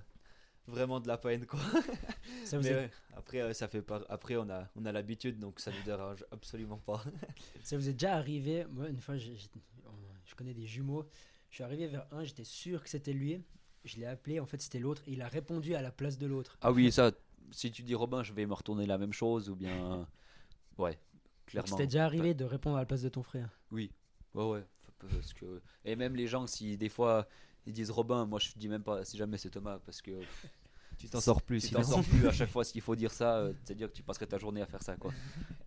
vraiment 0.67 0.99
de 0.99 1.07
la 1.07 1.17
peine, 1.17 1.45
quoi. 1.45 1.59
Ça 2.43 2.57
vous, 2.57 2.63
Mais 2.63 2.69
est, 2.72 2.76
ouais, 2.76 2.91
après, 3.15 3.41
euh, 3.41 3.53
ça 3.53 3.67
fait 3.69 3.82
pas... 3.82 4.01
après, 4.09 4.36
on 4.36 4.49
a, 4.49 4.67
on 4.76 4.86
a 4.86 4.91
l'habitude, 4.91 5.39
donc 5.39 5.59
ça 5.61 5.72
nous 5.72 5.84
dérange 5.86 6.26
absolument 6.32 6.78
pas. 6.80 7.01
ça 7.63 7.78
vous 7.78 7.88
est 7.88 7.93
déjà 7.93 8.15
arrivé 8.15 8.65
Moi, 8.69 8.89
une 8.89 8.99
fois, 8.99 9.15
j'ai- 9.17 9.36
j'ai- 9.38 9.49
je 10.26 10.36
connais 10.36 10.53
des 10.53 10.65
jumeaux. 10.65 11.07
Je 11.49 11.55
suis 11.55 11.63
arrivé 11.63 11.88
vers 11.88 12.05
un, 12.11 12.24
j'étais 12.24 12.43
sûr 12.45 12.82
que 12.84 12.89
c'était 12.89 13.11
lui. 13.13 13.41
Je 13.84 13.97
l'ai 13.97 14.05
appelé, 14.05 14.39
en 14.39 14.45
fait, 14.45 14.61
c'était 14.61 14.79
l'autre. 14.79 15.01
Et 15.07 15.13
il 15.13 15.21
a 15.21 15.27
répondu 15.27 15.75
à 15.75 15.82
la 15.82 15.91
place 15.91 16.17
de 16.17 16.27
l'autre. 16.27 16.57
Ah 16.61 16.71
oui, 16.71 16.91
ça, 16.91 17.11
si 17.51 17.71
tu 17.71 17.84
dis 17.84 17.95
Robin, 17.95 18.23
je 18.23 18.34
vais 18.34 18.45
me 18.45 18.53
retourner 18.53 18.86
la 18.86 18.97
même 18.97 19.13
chose 19.13 19.49
ou 19.49 19.55
bien. 19.55 20.07
Ouais, 20.77 20.91
Donc, 20.91 20.99
clairement. 21.47 21.67
C'était 21.67 21.88
déjà 21.88 22.05
arrivé 22.05 22.34
de 22.34 22.45
répondre 22.45 22.77
à 22.77 22.79
la 22.79 22.86
place 22.86 23.01
de 23.01 23.09
ton 23.09 23.23
frère. 23.23 23.49
Oui, 23.71 23.91
ouais, 24.34 24.45
ouais. 24.45 24.63
Parce 24.99 25.34
que... 25.34 25.61
Et 25.84 25.95
même 25.95 26.15
les 26.15 26.27
gens, 26.27 26.45
si 26.45 26.77
des 26.77 26.89
fois 26.89 27.27
ils 27.65 27.73
disent 27.73 27.91
Robin, 27.91 28.25
moi 28.25 28.39
je 28.39 28.51
dis 28.55 28.67
même 28.67 28.84
pas 28.84 29.05
si 29.05 29.17
jamais 29.17 29.38
c'est 29.38 29.49
Thomas 29.49 29.79
parce 29.86 30.01
que 30.01 30.11
tu 31.01 31.09
t'en 31.09 31.21
sors 31.21 31.41
plus, 31.41 31.61
tu 31.61 31.73
t'en 31.73 31.83
sors 31.83 32.03
plus 32.03 32.27
à 32.27 32.31
chaque 32.31 32.49
fois 32.49 32.63
s'il 32.63 32.81
faut 32.81 32.95
dire 32.95 33.11
ça, 33.11 33.37
euh, 33.37 33.53
c'est-à-dire 33.63 33.87
que 33.89 33.93
tu 33.95 34.03
passerais 34.03 34.27
ta 34.27 34.37
journée 34.37 34.61
à 34.61 34.65
faire 34.65 34.81
ça 34.83 34.95
quoi. 34.95 35.11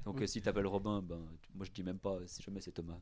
Donc 0.05 0.21
euh, 0.23 0.27
si 0.27 0.41
t'appelles 0.43 0.67
Robin, 0.67 1.03
ben 1.03 1.21
moi 1.55 1.65
je 1.67 1.71
dis 1.71 1.83
même 1.83 1.99
pas 1.99 2.19
si 2.27 2.43
jamais 2.43 2.61
c'est 2.61 2.73
Thomas. 2.73 2.99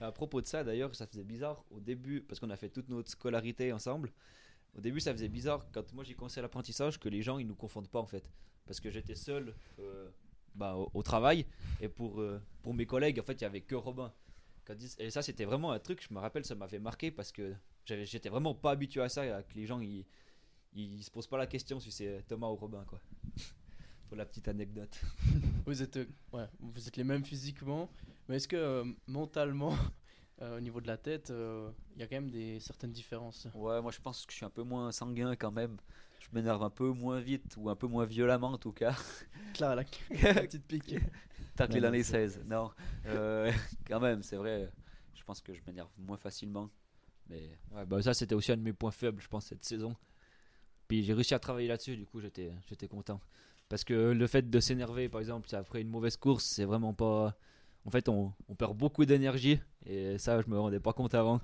À 0.00 0.12
propos 0.12 0.40
de 0.40 0.46
ça, 0.46 0.64
d'ailleurs, 0.64 0.94
ça 0.94 1.06
faisait 1.06 1.24
bizarre 1.24 1.62
au 1.70 1.78
début, 1.80 2.22
parce 2.22 2.40
qu'on 2.40 2.48
a 2.50 2.56
fait 2.56 2.70
toute 2.70 2.88
notre 2.88 3.10
scolarité 3.10 3.70
ensemble. 3.72 4.10
Au 4.76 4.80
début, 4.80 5.00
ça 5.00 5.12
faisait 5.12 5.28
bizarre 5.28 5.66
quand 5.72 5.92
moi 5.92 6.04
j'ai 6.04 6.14
commencé 6.14 6.40
l'apprentissage 6.40 6.98
que 6.98 7.08
les 7.08 7.20
gens 7.22 7.38
ils 7.38 7.46
nous 7.46 7.54
confondent 7.56 7.88
pas 7.88 8.00
en 8.00 8.06
fait. 8.06 8.24
Parce 8.66 8.80
que 8.80 8.90
j'étais 8.90 9.14
seul 9.16 9.54
euh, 9.78 10.08
bah, 10.54 10.74
au, 10.76 10.90
au 10.94 11.02
travail 11.02 11.44
et 11.80 11.88
pour, 11.88 12.20
euh, 12.20 12.40
pour 12.62 12.72
mes 12.72 12.86
collègues, 12.86 13.18
en 13.20 13.22
fait, 13.24 13.34
il 13.34 13.42
y 13.42 13.46
avait 13.46 13.60
que 13.60 13.74
Robin. 13.74 14.12
Quand 14.64 14.74
ils- 14.80 15.02
et 15.02 15.10
ça, 15.10 15.22
c'était 15.22 15.44
vraiment 15.44 15.72
un 15.72 15.78
truc, 15.80 16.06
je 16.08 16.14
me 16.14 16.18
rappelle, 16.20 16.44
ça 16.44 16.54
m'avait 16.54 16.78
marqué 16.78 17.10
parce 17.10 17.32
que 17.32 17.52
j'étais 17.84 18.28
vraiment 18.28 18.54
pas 18.54 18.70
habitué 18.70 19.02
à 19.02 19.08
ça, 19.08 19.42
que 19.42 19.54
les 19.54 19.66
gens 19.66 19.80
ils, 19.80 20.06
ils 20.74 21.02
se 21.02 21.10
posent 21.10 21.26
pas 21.26 21.38
la 21.38 21.46
question 21.46 21.80
si 21.80 21.90
c'est 21.90 22.22
Thomas 22.28 22.48
ou 22.48 22.54
Robin 22.56 22.84
quoi. 22.86 23.00
pour 24.08 24.16
la 24.16 24.24
petite 24.26 24.48
anecdote. 24.48 25.00
Vous 25.66 25.82
êtes, 25.82 25.96
euh, 25.98 26.06
ouais, 26.32 26.46
vous 26.58 26.88
êtes 26.88 26.96
les 26.96 27.04
mêmes 27.04 27.24
physiquement, 27.24 27.88
mais 28.28 28.36
est-ce 28.36 28.48
que 28.48 28.56
euh, 28.56 28.84
mentalement, 29.06 29.76
euh, 30.42 30.56
au 30.56 30.60
niveau 30.60 30.80
de 30.80 30.86
la 30.88 30.96
tête, 30.96 31.30
euh, 31.30 31.70
il 31.94 32.00
y 32.00 32.02
a 32.02 32.06
quand 32.08 32.16
même 32.16 32.30
des 32.30 32.58
certaines 32.60 32.90
différences? 32.92 33.46
Ouais, 33.54 33.80
moi 33.80 33.92
je 33.92 34.00
pense 34.00 34.26
que 34.26 34.32
je 34.32 34.36
suis 34.38 34.44
un 34.46 34.50
peu 34.50 34.62
moins 34.64 34.90
sanguin 34.90 35.36
quand 35.36 35.52
même. 35.52 35.76
je 36.18 36.26
m'énerve 36.32 36.62
un 36.62 36.70
peu 36.70 36.88
moins 36.90 37.20
vite 37.20 37.54
ou 37.56 37.68
un 37.70 37.76
peu 37.76 37.86
moins 37.86 38.04
violemment 38.04 38.48
en 38.52 38.58
tout 38.58 38.72
cas. 38.72 38.96
Claire, 39.54 39.76
la, 39.76 39.84
la 40.34 40.42
petite 40.42 40.66
pique. 40.66 40.96
Tacle 41.54 41.74
Non, 41.76 41.80
dans 41.82 41.90
les 41.90 42.02
c'est- 42.02 42.28
16. 42.30 42.42
Non, 42.46 42.70
euh, 43.06 43.52
quand 43.86 44.00
même, 44.00 44.22
c'est 44.24 44.36
vrai. 44.36 44.72
Je 45.14 45.22
pense 45.22 45.40
que 45.40 45.52
je 45.54 45.60
m'énerve 45.66 45.90
moins 45.98 46.16
facilement. 46.16 46.68
Mais 47.28 47.56
Ouais, 47.70 47.84
bah 47.86 48.02
ça 48.02 48.12
c'était 48.14 48.34
aussi 48.34 48.50
un 48.50 48.56
de 48.56 48.62
mes 48.62 48.72
points 48.72 48.90
faibles, 48.90 49.20
je 49.22 49.28
pense, 49.28 49.46
cette 49.46 49.64
saison. 49.64 49.94
Puis 50.90 51.04
j'ai 51.04 51.14
réussi 51.14 51.34
à 51.34 51.38
travailler 51.38 51.68
là-dessus, 51.68 51.96
du 51.96 52.04
coup 52.04 52.18
j'étais 52.20 52.50
j'étais 52.68 52.88
content. 52.88 53.20
Parce 53.68 53.84
que 53.84 53.94
le 54.10 54.26
fait 54.26 54.50
de 54.50 54.58
s'énerver, 54.58 55.08
par 55.08 55.20
exemple, 55.20 55.48
après 55.54 55.82
une 55.82 55.88
mauvaise 55.88 56.16
course, 56.16 56.44
c'est 56.44 56.64
vraiment 56.64 56.92
pas. 56.94 57.36
En 57.84 57.90
fait, 57.90 58.08
on, 58.08 58.32
on 58.48 58.56
perd 58.56 58.76
beaucoup 58.76 59.04
d'énergie 59.04 59.60
et 59.86 60.18
ça, 60.18 60.40
je 60.42 60.50
me 60.50 60.58
rendais 60.58 60.80
pas 60.80 60.92
compte 60.92 61.14
avant. 61.14 61.40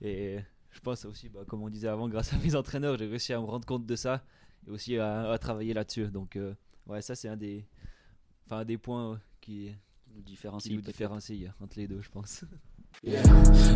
Et 0.00 0.38
je 0.70 0.78
pense 0.78 1.04
aussi, 1.06 1.28
bah, 1.28 1.40
comme 1.48 1.60
on 1.64 1.68
disait 1.68 1.88
avant, 1.88 2.08
grâce 2.08 2.32
à 2.32 2.36
mes 2.38 2.54
entraîneurs, 2.54 2.96
j'ai 2.96 3.06
réussi 3.08 3.32
à 3.32 3.40
me 3.40 3.46
rendre 3.46 3.66
compte 3.66 3.84
de 3.84 3.96
ça 3.96 4.22
et 4.64 4.70
aussi 4.70 4.96
à, 4.96 5.32
à 5.32 5.38
travailler 5.38 5.74
là-dessus. 5.74 6.06
Donc, 6.06 6.36
euh, 6.36 6.54
ouais, 6.86 7.02
ça 7.02 7.16
c'est 7.16 7.28
un 7.28 7.36
des, 7.36 7.66
enfin, 8.46 8.58
un 8.58 8.64
des 8.64 8.78
points 8.78 9.14
euh, 9.14 9.16
qui, 9.40 9.74
nous 10.14 10.18
qui 10.18 10.22
différencie. 10.22 10.72
nous 10.72 10.80
peut-être. 10.80 10.92
différencie 10.94 11.50
entre 11.60 11.80
les 11.80 11.88
deux, 11.88 12.00
je 12.00 12.10
pense. 12.10 12.44
Yeah. 13.02 13.22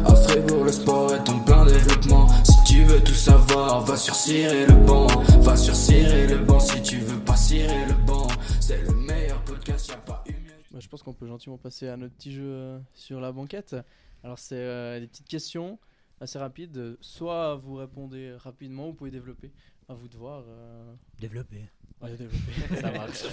À 0.07 0.14
Fribourg, 0.14 0.62
le 0.64 0.70
sport 0.70 1.12
est 1.12 1.28
en 1.28 1.40
plein 1.40 1.66
développement. 1.66 2.28
Tu 2.73 2.85
veux 2.85 3.05
tout 3.05 3.12
savoir, 3.12 3.85
va 3.85 3.97
sur 3.99 4.14
Cirer 4.14 4.64
le 4.66 4.87
banc. 4.87 5.07
Va 5.43 5.57
sur 5.57 5.75
Cirer 5.75 6.27
le 6.27 6.39
banc 6.39 6.59
si 6.59 6.81
tu 6.83 6.97
veux 7.01 7.18
pas 7.20 7.37
cirer 7.37 7.85
le 7.87 7.93
banc. 8.07 8.27
C'est 8.61 8.81
le 8.83 8.93
meilleur 8.95 9.43
podcast, 9.45 9.89
y'a 9.89 9.97
pas 9.99 10.25
eu 10.27 10.33
mieux. 10.33 10.53
Bah, 10.70 10.79
je 10.81 10.89
pense 10.89 11.03
qu'on 11.03 11.12
peut 11.12 11.27
gentiment 11.27 11.59
passer 11.59 11.89
à 11.89 11.99
notre 11.99 12.14
petit 12.14 12.33
jeu 12.33 12.45
euh, 12.47 12.79
sur 12.95 13.20
la 13.20 13.31
banquette. 13.31 13.77
Alors, 14.25 14.39
c'est 14.39 14.57
euh, 14.57 15.01
des 15.01 15.07
petites 15.07 15.29
questions 15.29 15.79
assez 16.18 16.39
rapides. 16.39 16.97
Soit 17.03 17.57
vous 17.57 17.75
répondez 17.75 18.33
rapidement, 18.39 18.87
vous 18.87 18.95
pouvez 18.95 19.11
développer. 19.11 19.53
À 19.91 19.95
vous 19.95 20.09
de 20.09 20.16
voir. 20.16 20.43
euh, 20.49 20.95
Développer. 21.20 21.68
ouais, 22.01 22.16
développer. 22.16 22.53
Ça 22.81 22.91
marche. 22.91 23.25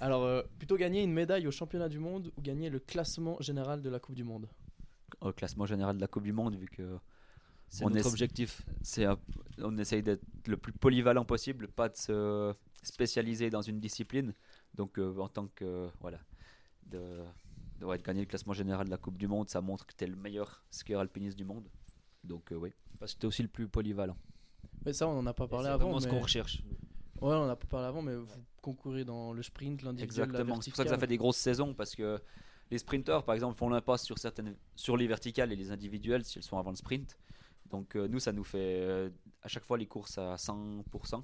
Alors, 0.00 0.22
euh, 0.22 0.42
plutôt 0.58 0.76
gagner 0.76 1.02
une 1.02 1.12
médaille 1.12 1.48
au 1.48 1.50
championnat 1.50 1.88
du 1.88 1.98
monde 1.98 2.30
ou 2.36 2.40
gagner 2.40 2.70
le 2.70 2.78
classement 2.78 3.36
général 3.40 3.82
de 3.82 3.90
la 3.90 3.98
Coupe 3.98 4.14
du 4.14 4.22
Monde? 4.24 4.46
Au 5.20 5.32
classement 5.32 5.66
général 5.66 5.96
de 5.96 6.00
la 6.00 6.06
Coupe 6.06 6.22
du 6.22 6.32
Monde, 6.32 6.54
vu 6.54 6.66
que 6.68 6.98
C'est 7.68 7.84
On 7.84 7.88
notre 7.88 8.00
essa- 8.00 8.08
objectif. 8.10 8.62
c'est 8.82 9.06
on 9.58 9.76
essaye 9.78 10.02
d'être 10.02 10.22
le 10.46 10.56
plus 10.56 10.72
polyvalent 10.72 11.24
possible, 11.24 11.68
pas 11.68 11.88
de 11.88 11.96
se 11.96 12.54
spécialiser 12.82 13.50
dans 13.50 13.62
une 13.62 13.80
discipline. 13.80 14.32
Donc, 14.74 14.98
euh, 14.98 15.16
en 15.18 15.28
tant 15.28 15.48
que 15.54 15.88
voilà, 16.00 16.18
de, 16.86 17.00
de, 17.80 17.84
ouais, 17.84 17.98
de 17.98 18.02
gagner 18.02 18.20
le 18.20 18.26
classement 18.26 18.52
général 18.52 18.86
de 18.86 18.90
la 18.90 18.98
Coupe 18.98 19.18
du 19.18 19.26
Monde, 19.26 19.48
ça 19.48 19.60
montre 19.60 19.86
que 19.86 19.94
tu 19.96 20.04
es 20.04 20.06
le 20.06 20.16
meilleur 20.16 20.62
skieur 20.70 21.00
alpiniste 21.00 21.36
du 21.36 21.44
monde. 21.44 21.68
Donc, 22.24 22.52
euh, 22.52 22.56
oui. 22.56 22.72
Parce 22.98 23.14
que 23.14 23.20
t'es 23.20 23.26
aussi 23.26 23.42
le 23.42 23.48
plus 23.48 23.66
polyvalent. 23.68 24.16
Mais 24.84 24.92
ça, 24.92 25.08
on 25.08 25.18
en 25.18 25.26
a 25.26 25.34
pas 25.34 25.48
parlé 25.48 25.66
c'est 25.66 25.70
avant. 25.72 25.84
vraiment 25.86 26.00
ce 26.00 26.06
qu'on 26.08 26.20
recherche. 26.20 26.62
Ouais, 27.20 27.34
on 27.34 27.44
en 27.44 27.48
a 27.48 27.56
pas 27.56 27.66
parlé 27.66 27.86
avant, 27.88 28.02
mais 28.02 28.14
vous 28.14 28.26
concourez 28.62 29.04
dans 29.04 29.32
le 29.32 29.42
sprint, 29.42 29.82
l'individuel, 29.82 30.18
la 30.18 30.24
Exactement. 30.24 30.60
C'est 30.60 30.70
pour 30.70 30.76
ça 30.76 30.84
que 30.84 30.90
ça 30.90 30.98
fait 30.98 31.06
des 31.06 31.16
grosses 31.16 31.38
saisons 31.38 31.74
parce 31.74 31.94
que 31.94 32.20
les 32.70 32.78
sprinteurs, 32.78 33.24
par 33.24 33.34
exemple, 33.34 33.56
font 33.56 33.68
l'impasse 33.68 34.04
sur 34.04 34.18
certaines, 34.18 34.54
sur 34.76 34.96
les 34.96 35.06
verticales 35.06 35.52
et 35.52 35.56
les 35.56 35.70
individuelles 35.70 36.24
si 36.24 36.38
elles 36.38 36.44
sont 36.44 36.58
avant 36.58 36.70
le 36.70 36.76
sprint. 36.76 37.16
Donc 37.70 37.96
euh, 37.96 38.06
nous, 38.08 38.20
ça 38.20 38.32
nous 38.32 38.44
fait 38.44 38.80
euh, 38.80 39.10
à 39.42 39.48
chaque 39.48 39.64
fois 39.64 39.76
les 39.78 39.86
courses 39.86 40.18
à 40.18 40.36
100%, 40.36 41.22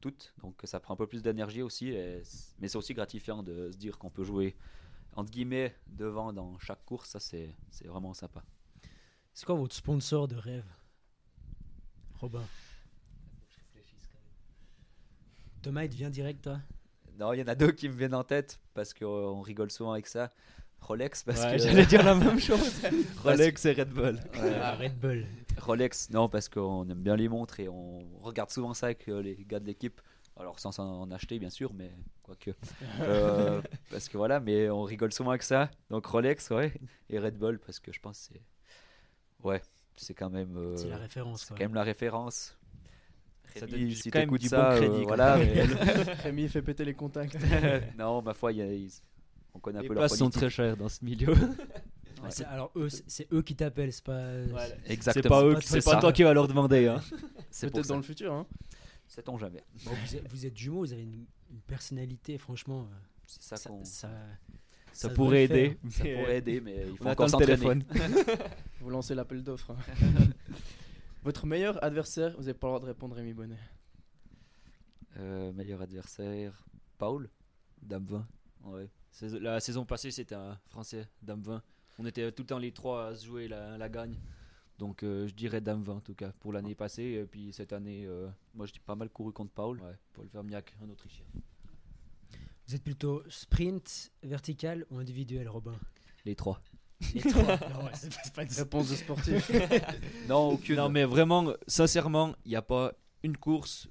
toutes. 0.00 0.32
Donc 0.42 0.60
ça 0.64 0.80
prend 0.80 0.94
un 0.94 0.96
peu 0.96 1.06
plus 1.06 1.22
d'énergie 1.22 1.62
aussi, 1.62 1.88
et 1.90 2.22
mais 2.58 2.68
c'est 2.68 2.76
aussi 2.78 2.94
gratifiant 2.94 3.42
de 3.42 3.70
se 3.70 3.76
dire 3.76 3.98
qu'on 3.98 4.10
peut 4.10 4.24
jouer 4.24 4.56
entre 5.16 5.30
guillemets 5.30 5.74
devant 5.88 6.32
dans 6.32 6.58
chaque 6.58 6.84
course. 6.84 7.10
Ça, 7.10 7.20
c'est 7.20 7.54
c'est 7.70 7.86
vraiment 7.86 8.14
sympa. 8.14 8.42
C'est 9.32 9.46
quoi 9.46 9.54
votre 9.54 9.74
sponsor 9.74 10.26
de 10.28 10.36
rêve 10.36 10.64
Robin? 12.20 12.42
Thomas, 15.62 15.84
il 15.84 15.90
te 15.90 15.94
vient 15.96 16.10
direct, 16.10 16.42
toi? 16.42 16.58
Non, 17.18 17.32
il 17.34 17.40
y 17.40 17.42
en 17.42 17.46
a 17.48 17.54
deux 17.54 17.72
qui 17.72 17.88
me 17.88 17.94
viennent 17.94 18.14
en 18.14 18.24
tête 18.24 18.58
parce 18.72 18.94
qu'on 18.94 19.40
rigole 19.42 19.70
souvent 19.70 19.92
avec 19.92 20.06
ça. 20.06 20.32
Rolex, 20.80 21.22
parce 21.22 21.40
Ouais, 21.42 21.56
que 21.56 21.62
J'allais 21.62 21.84
dire 21.84 22.02
la 22.02 22.14
même 22.16 22.40
chose. 22.40 22.80
Rolex 23.22 23.66
et 23.66 23.72
Red 23.72 23.90
Bull. 23.90 24.14
Ouais. 24.34 24.54
Ah, 24.62 24.74
Red 24.76 24.98
Bull. 24.98 25.26
Rolex, 25.60 26.10
non, 26.10 26.28
parce 26.28 26.48
qu'on 26.48 26.88
aime 26.88 27.00
bien 27.02 27.16
les 27.16 27.28
montres 27.28 27.60
et 27.60 27.68
on 27.68 28.00
regarde 28.22 28.50
souvent 28.50 28.74
ça 28.74 28.86
avec 28.86 29.08
euh, 29.08 29.20
les 29.22 29.36
gars 29.48 29.60
de 29.60 29.66
l'équipe. 29.66 30.00
Alors, 30.38 30.58
sans 30.58 30.78
en 30.78 31.10
acheter, 31.10 31.38
bien 31.38 31.50
sûr, 31.50 31.72
mais 31.74 31.90
quoique. 32.22 32.50
Euh, 33.00 33.60
parce 33.90 34.08
que 34.08 34.16
voilà, 34.16 34.40
mais 34.40 34.70
on 34.70 34.82
rigole 34.84 35.12
souvent 35.12 35.30
avec 35.30 35.42
ça. 35.42 35.70
Donc, 35.90 36.06
Rolex, 36.06 36.50
ouais. 36.50 36.72
Et 37.10 37.18
Red 37.18 37.36
Bull, 37.36 37.58
parce 37.58 37.78
que 37.80 37.92
je 37.92 38.00
pense 38.00 38.28
que 38.28 38.34
c'est. 38.34 38.42
Ouais, 39.46 39.60
c'est 39.96 40.14
quand 40.14 40.30
même. 40.30 40.56
euh, 40.56 40.76
C'est 40.76 40.88
la 40.88 40.96
référence. 40.98 41.42
c'est 41.42 41.54
quand 41.54 41.60
même 41.60 41.74
la 41.74 41.82
référence. 41.82 42.56
Ça 43.54 43.66
Rémi, 43.66 43.72
donne 43.72 43.88
du- 43.88 43.94
si 43.96 44.10
quand 44.10 44.20
même 44.20 44.30
du 44.30 44.48
bon 44.48 44.48
ça, 44.48 44.72
euh, 44.72 44.76
crédit, 44.78 45.00
quand 45.00 45.06
voilà. 45.08 45.36
mais- 45.38 45.62
Rémi 46.22 46.48
fait 46.48 46.62
péter 46.62 46.84
les 46.84 46.94
contacts. 46.94 47.36
non, 47.98 48.22
ma 48.22 48.32
foi, 48.32 48.52
y 48.52 48.62
a- 48.62 48.88
on 49.54 49.58
connaît 49.58 49.80
un 49.80 49.82
Les 49.82 49.88
peu 49.88 49.94
leur 49.94 50.02
places 50.02 50.16
sont 50.18 50.30
très 50.30 50.48
chères 50.48 50.76
dans 50.76 50.88
ce 50.88 51.04
milieu. 51.04 51.34
Ouais, 52.22 52.30
c'est- 52.30 52.44
alors, 52.44 52.70
eux, 52.76 52.88
c'est 52.88 53.04
c'est 53.08 53.32
eux 53.32 53.42
qui 53.42 53.56
t'appellent, 53.56 53.92
c'est 53.92 54.04
pas. 54.04 54.44
C'est 54.84 54.90
Exactement. 54.92 55.28
pas 55.28 55.44
eux, 55.44 55.58
c'est 55.62 55.80
toi, 55.80 55.94
pas 55.94 56.00
toi 56.00 56.12
qui 56.12 56.22
vas 56.22 56.32
leur 56.34 56.48
demander. 56.48 56.86
Hein. 56.88 57.00
C'est 57.50 57.70
Peut-être 57.70 57.86
ça. 57.86 57.92
dans 57.94 57.96
le 57.98 58.02
futur. 58.04 58.32
Hein. 58.32 58.46
Sait-on 59.06 59.38
jamais. 59.38 59.62
Bon, 59.84 59.90
vous, 59.92 60.16
êtes, 60.16 60.28
vous 60.30 60.46
êtes 60.46 60.56
jumeaux, 60.56 60.80
vous 60.80 60.92
avez 60.92 61.02
une, 61.02 61.24
une 61.50 61.60
personnalité, 61.66 62.38
franchement. 62.38 62.82
euh, 62.90 62.94
C'est 63.26 63.42
ça, 63.42 63.56
ça, 63.56 63.70
qu'on. 63.70 63.84
ça- 63.84 64.08
Ça, 64.92 65.08
Ça 65.08 65.14
pourrait 65.14 65.44
aider. 65.44 65.78
Ça 65.88 66.02
mais 66.04 66.14
pourrait 66.16 66.36
aider, 66.38 66.60
mais 66.60 66.84
il 66.90 66.96
faut 66.96 67.04
On 67.06 67.10
encore 67.10 67.30
s'entraîner. 67.30 67.56
téléphone. 67.56 67.84
Vous 68.80 68.90
lancez 68.90 69.14
l'appel 69.14 69.42
d'offres. 69.44 69.74
Votre 71.22 71.46
meilleur 71.46 71.82
adversaire, 71.84 72.32
vous 72.36 72.40
n'avez 72.44 72.54
pas 72.54 72.66
le 72.66 72.70
droit 72.72 72.80
de 72.80 72.86
répondre 72.86 73.14
Rémi 73.14 73.32
Bonnet. 73.32 73.58
Euh, 75.18 75.52
meilleur 75.52 75.80
adversaire, 75.82 76.64
Paul 76.98 77.28
Dame 77.82 78.04
20. 78.06 78.26
Ouais. 78.64 78.88
Sais- 79.10 79.38
La 79.40 79.60
saison 79.60 79.84
passée, 79.84 80.10
c'était 80.10 80.34
un 80.34 80.58
Français, 80.68 81.06
Dame 81.22 81.42
20. 81.42 81.62
On 82.02 82.06
était 82.06 82.32
tout 82.32 82.42
le 82.42 82.46
temps 82.46 82.58
les 82.58 82.72
trois 82.72 83.08
à 83.08 83.14
se 83.14 83.26
jouer 83.26 83.46
la, 83.46 83.76
la 83.76 83.88
gagne. 83.90 84.16
Donc 84.78 85.02
euh, 85.02 85.28
je 85.28 85.34
dirais 85.34 85.60
Dame 85.60 85.82
20 85.82 85.92
en 85.96 86.00
tout 86.00 86.14
cas 86.14 86.32
pour 86.40 86.52
l'année 86.52 86.74
passée. 86.74 87.02
Et 87.02 87.26
puis 87.26 87.52
cette 87.52 87.72
année, 87.74 88.06
euh, 88.06 88.28
Moi, 88.54 88.64
j'ai 88.66 88.80
pas 88.84 88.94
mal 88.94 89.10
couru 89.10 89.32
contre 89.32 89.52
Paul. 89.52 89.78
ouais, 89.80 89.96
Paul 90.14 90.26
Vermiac, 90.32 90.74
un 90.82 90.88
Autrichien. 90.88 91.26
Vous 92.66 92.74
êtes 92.74 92.82
plutôt 92.84 93.22
sprint, 93.28 94.12
vertical 94.22 94.86
ou 94.90 94.98
individuel, 94.98 95.48
Robin? 95.48 95.74
Les 96.24 96.34
trois. 96.36 96.62
Les 97.14 97.20
trois. 97.20 97.42
Non, 97.74 97.84
ouais, 97.84 97.90
c'est 97.94 98.14
pas- 98.14 98.20
c'est 98.24 98.34
pas 98.34 98.44
du- 98.44 98.54
Réponse 98.54 98.90
de 98.90 98.94
sportif. 98.96 99.50
Non, 100.28 100.50
aucune. 100.52 100.76
Non, 100.76 100.88
mais 100.88 101.04
vraiment, 101.04 101.52
sincèrement, 101.66 102.34
il 102.44 102.50
n'y 102.50 102.56
a 102.56 102.62
pas 102.62 102.92
une 103.22 103.36
course 103.36 103.88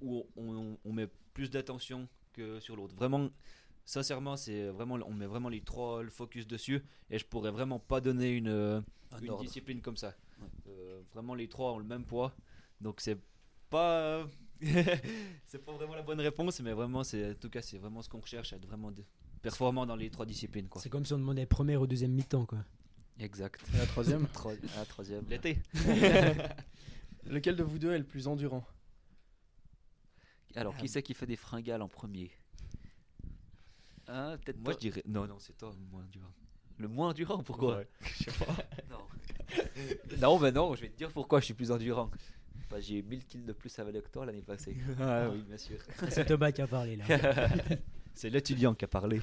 où 0.00 0.24
on, 0.36 0.76
on 0.84 0.92
met 0.92 1.08
plus 1.32 1.48
d'attention 1.50 2.08
que 2.32 2.60
sur 2.60 2.76
l'autre. 2.76 2.94
Vraiment, 2.96 3.30
sincèrement, 3.88 4.36
c'est 4.36 4.68
vraiment, 4.68 4.98
on 5.06 5.14
met 5.14 5.26
vraiment 5.26 5.48
les 5.48 5.62
trois 5.62 6.02
le 6.02 6.10
focus 6.10 6.46
dessus. 6.46 6.82
Et 7.10 7.18
je 7.18 7.24
pourrais 7.24 7.50
vraiment 7.50 7.78
pas 7.78 8.00
donner 8.00 8.30
une, 8.30 8.48
euh, 8.48 8.80
Un 9.12 9.20
une 9.20 9.36
discipline 9.38 9.80
comme 9.80 9.96
ça. 9.96 10.14
Ouais. 10.40 10.46
Euh, 10.68 11.02
vraiment, 11.12 11.34
les 11.34 11.48
trois 11.48 11.72
ont 11.72 11.78
le 11.78 11.84
même 11.84 12.04
poids. 12.04 12.34
Donc 12.80 13.00
c'est 13.00 13.18
pas. 13.70 14.26
c'est 15.46 15.64
pas 15.64 15.72
vraiment 15.72 15.94
la 15.94 16.02
bonne 16.02 16.20
réponse, 16.20 16.60
mais 16.60 16.72
vraiment, 16.72 17.02
c'est 17.02 17.30
en 17.30 17.34
tout 17.34 17.48
cas, 17.48 17.62
c'est 17.62 17.78
vraiment 17.78 18.02
ce 18.02 18.08
qu'on 18.08 18.20
recherche, 18.20 18.52
être 18.52 18.66
vraiment 18.66 18.90
de- 18.90 19.04
performant 19.40 19.86
dans 19.86 19.96
les 19.96 20.10
trois 20.10 20.26
disciplines. 20.26 20.68
Quoi. 20.68 20.82
C'est 20.82 20.90
comme 20.90 21.04
si 21.06 21.14
on 21.14 21.18
demandait 21.18 21.46
première 21.46 21.80
ou 21.80 21.86
deuxième 21.86 22.12
mi-temps, 22.12 22.44
quoi. 22.44 22.64
Exact. 23.20 23.64
Et 23.74 23.78
la 23.78 23.86
troisième 23.86 24.26
Trois- 24.32 24.54
ah, 24.76 24.84
troisième. 24.84 25.24
L'été. 25.28 25.58
Lequel 27.24 27.56
de 27.56 27.62
vous 27.62 27.78
deux 27.78 27.92
est 27.92 27.98
le 27.98 28.04
plus 28.06 28.26
endurant? 28.26 28.64
Alors, 30.54 30.76
qui 30.76 30.88
c'est 30.88 31.02
qui 31.02 31.14
fait 31.14 31.26
des 31.26 31.36
fringales 31.36 31.82
en 31.82 31.88
premier? 31.88 32.30
Hein, 34.08 34.38
Peut-être 34.44 34.56
Moi, 34.58 34.72
toi. 34.72 34.72
je 34.74 34.78
dirais. 34.78 35.02
Non, 35.06 35.26
non, 35.26 35.38
c'est 35.38 35.56
toi, 35.56 35.72
le 35.78 35.84
moins 35.90 36.04
dur. 36.10 36.30
Le 36.78 36.88
moins 36.88 37.10
endurant, 37.10 37.42
pourquoi 37.42 37.78
Ouais, 37.78 37.88
Je 38.00 38.24
sais 38.24 38.44
pas. 38.44 38.54
Non. 38.90 38.98
non, 40.20 40.38
mais 40.38 40.52
non, 40.52 40.74
je 40.74 40.82
vais 40.82 40.88
te 40.88 40.96
dire 40.96 41.10
pourquoi 41.12 41.40
je 41.40 41.46
suis 41.46 41.54
plus 41.54 41.70
endurant. 41.70 42.10
Bah, 42.70 42.80
j'ai 42.80 43.02
1000 43.02 43.24
kills 43.24 43.44
de 43.44 43.52
plus 43.52 43.76
à 43.78 43.84
vélo 43.84 44.00
que 44.02 44.08
toi 44.08 44.26
l'année 44.26 44.42
passée. 44.42 44.76
ah 45.00 45.28
oui, 45.30 45.42
bien 45.42 45.56
sûr. 45.56 45.78
C'est 46.10 46.26
Thomas 46.26 46.52
qui 46.52 46.62
a 46.62 46.66
parlé, 46.66 46.96
là. 46.96 47.04
C'est 48.14 48.30
l'étudiant 48.30 48.74
qui 48.74 48.84
a 48.84 48.88
parlé. 48.88 49.20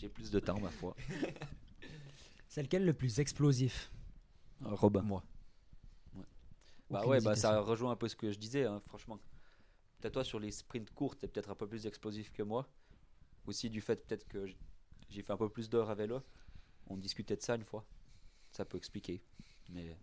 J'ai 0.00 0.08
plus 0.08 0.30
de 0.30 0.40
temps, 0.40 0.58
ma 0.58 0.70
foi. 0.70 0.96
C'est 2.48 2.62
lequel 2.62 2.84
le 2.84 2.92
plus 2.92 3.20
explosif 3.20 3.90
Robin. 4.62 5.02
Moi. 5.02 5.22
Bah 6.90 7.00
Aucune 7.00 7.10
ouais, 7.10 7.20
bah 7.22 7.34
ça 7.36 7.58
rejoint 7.60 7.92
un 7.92 7.96
peu 7.96 8.08
ce 8.08 8.16
que 8.16 8.30
je 8.30 8.38
disais, 8.38 8.64
hein, 8.64 8.80
franchement. 8.86 9.18
Peut-être 10.00 10.14
toi 10.14 10.24
sur 10.24 10.38
les 10.38 10.50
sprints 10.50 10.90
courts, 10.90 11.16
t'es 11.16 11.26
peut-être 11.28 11.50
un 11.50 11.54
peu 11.54 11.66
plus 11.66 11.86
explosif 11.86 12.30
que 12.32 12.42
moi. 12.42 12.68
Aussi 13.46 13.68
du 13.70 13.80
fait 13.80 14.06
peut-être 14.06 14.26
que 14.28 14.46
j'ai 15.08 15.22
fait 15.22 15.32
un 15.32 15.36
peu 15.36 15.48
plus 15.48 15.68
d'heures 15.68 15.90
à 15.90 15.94
vélo. 15.94 16.22
On 16.88 16.96
discutait 16.96 17.36
de 17.36 17.42
ça 17.42 17.54
une 17.56 17.64
fois. 17.64 17.84
Ça 18.50 18.64
peut 18.64 18.76
expliquer. 18.76 19.22
Mais 19.70 19.96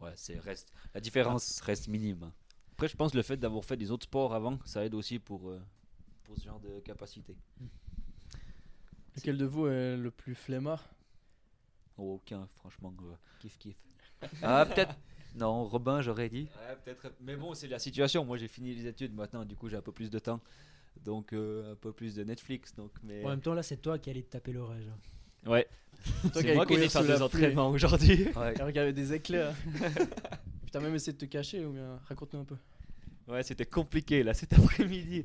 ouais, 0.00 0.12
c'est 0.16 0.38
reste 0.38 0.72
la 0.94 1.00
différence 1.00 1.60
reste 1.60 1.88
minime. 1.88 2.32
Après, 2.72 2.88
je 2.88 2.96
pense 2.96 3.12
que 3.12 3.16
le 3.16 3.22
fait 3.22 3.36
d'avoir 3.36 3.64
fait 3.64 3.76
des 3.76 3.90
autres 3.90 4.04
sports 4.04 4.34
avant, 4.34 4.58
ça 4.64 4.84
aide 4.84 4.94
aussi 4.94 5.18
pour, 5.18 5.50
euh, 5.50 5.60
pour 6.24 6.36
ce 6.38 6.44
genre 6.44 6.60
de 6.60 6.78
capacité. 6.80 7.36
Lequel 9.16 9.36
de 9.36 9.44
vous 9.44 9.66
est 9.66 9.96
le 9.96 10.10
plus 10.12 10.34
flemmard? 10.36 10.88
Oh, 11.96 12.14
aucun, 12.14 12.46
franchement. 12.54 12.94
euh. 13.02 13.14
Kiff 13.40 13.58
kiff. 13.58 13.76
Ah, 14.42 14.64
peut-être 14.64 14.94
Non, 15.34 15.64
Robin, 15.64 16.00
j'aurais 16.00 16.28
dit. 16.28 16.48
Ouais, 16.68 16.76
peut-être. 16.84 17.12
Mais 17.20 17.34
bon, 17.36 17.54
c'est 17.54 17.66
la 17.66 17.78
situation. 17.80 18.24
Moi, 18.24 18.36
j'ai 18.36 18.48
fini 18.48 18.74
les 18.74 18.86
études 18.86 19.12
maintenant, 19.14 19.44
du 19.44 19.56
coup, 19.56 19.68
j'ai 19.68 19.76
un 19.76 19.82
peu 19.82 19.92
plus 19.92 20.10
de 20.10 20.18
temps. 20.20 20.40
Donc, 21.04 21.32
euh, 21.32 21.72
un 21.72 21.76
peu 21.76 21.92
plus 21.92 22.14
de 22.14 22.24
Netflix. 22.24 22.74
Donc, 22.74 22.90
mais... 23.02 23.24
En 23.24 23.28
même 23.30 23.40
temps, 23.40 23.54
là, 23.54 23.62
c'est 23.62 23.76
toi 23.78 23.98
qui 23.98 24.10
allais 24.10 24.22
te 24.22 24.30
taper 24.30 24.52
l'orage. 24.52 24.84
hein. 24.88 25.50
Ouais. 25.50 25.66
Toi 26.22 26.30
C'est 26.34 26.44
qui 26.44 26.52
moi 26.54 26.66
qui 26.66 26.74
ai 26.74 26.76
courir 26.76 26.90
faire 26.92 27.04
des 27.04 27.22
entraînements 27.22 27.70
aujourd'hui. 27.70 28.24
Ouais. 28.36 28.54
Alors 28.54 28.66
qu'il 28.68 28.76
y 28.76 28.78
avait 28.78 28.92
des 28.92 29.12
éclairs. 29.14 29.54
T'as 30.72 30.80
même 30.80 30.94
essayé 30.94 31.12
de 31.12 31.18
te 31.18 31.24
cacher 31.24 31.64
ou 31.64 31.72
bien 31.72 31.98
raconte-nous 32.06 32.40
un 32.40 32.44
peu. 32.44 32.56
Ouais, 33.26 33.42
c'était 33.42 33.66
compliqué 33.66 34.22
là 34.22 34.32
cet 34.34 34.52
après-midi. 34.52 35.24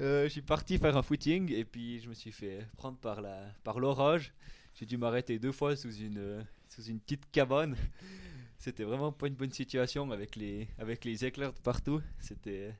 Euh, 0.00 0.24
je 0.24 0.28
suis 0.28 0.42
parti 0.42 0.78
faire 0.78 0.96
un 0.96 1.02
footing 1.02 1.52
et 1.52 1.64
puis 1.64 2.00
je 2.00 2.08
me 2.08 2.14
suis 2.14 2.32
fait 2.32 2.66
prendre 2.76 2.96
par 2.98 3.20
la 3.20 3.40
par 3.64 3.78
l'orage. 3.80 4.32
J'ai 4.74 4.86
dû 4.86 4.96
m'arrêter 4.96 5.38
deux 5.38 5.52
fois 5.52 5.76
sous 5.76 5.92
une 5.92 6.18
euh, 6.18 6.42
sous 6.68 6.82
une 6.84 7.00
petite 7.00 7.30
cabane. 7.30 7.76
C'était 8.58 8.84
vraiment 8.84 9.12
pas 9.12 9.26
une 9.26 9.34
bonne 9.34 9.52
situation 9.52 10.10
avec 10.12 10.36
les 10.36 10.68
avec 10.78 11.04
les 11.04 11.24
éclairs 11.24 11.52
de 11.52 11.60
partout. 11.60 12.00
C'était 12.20 12.74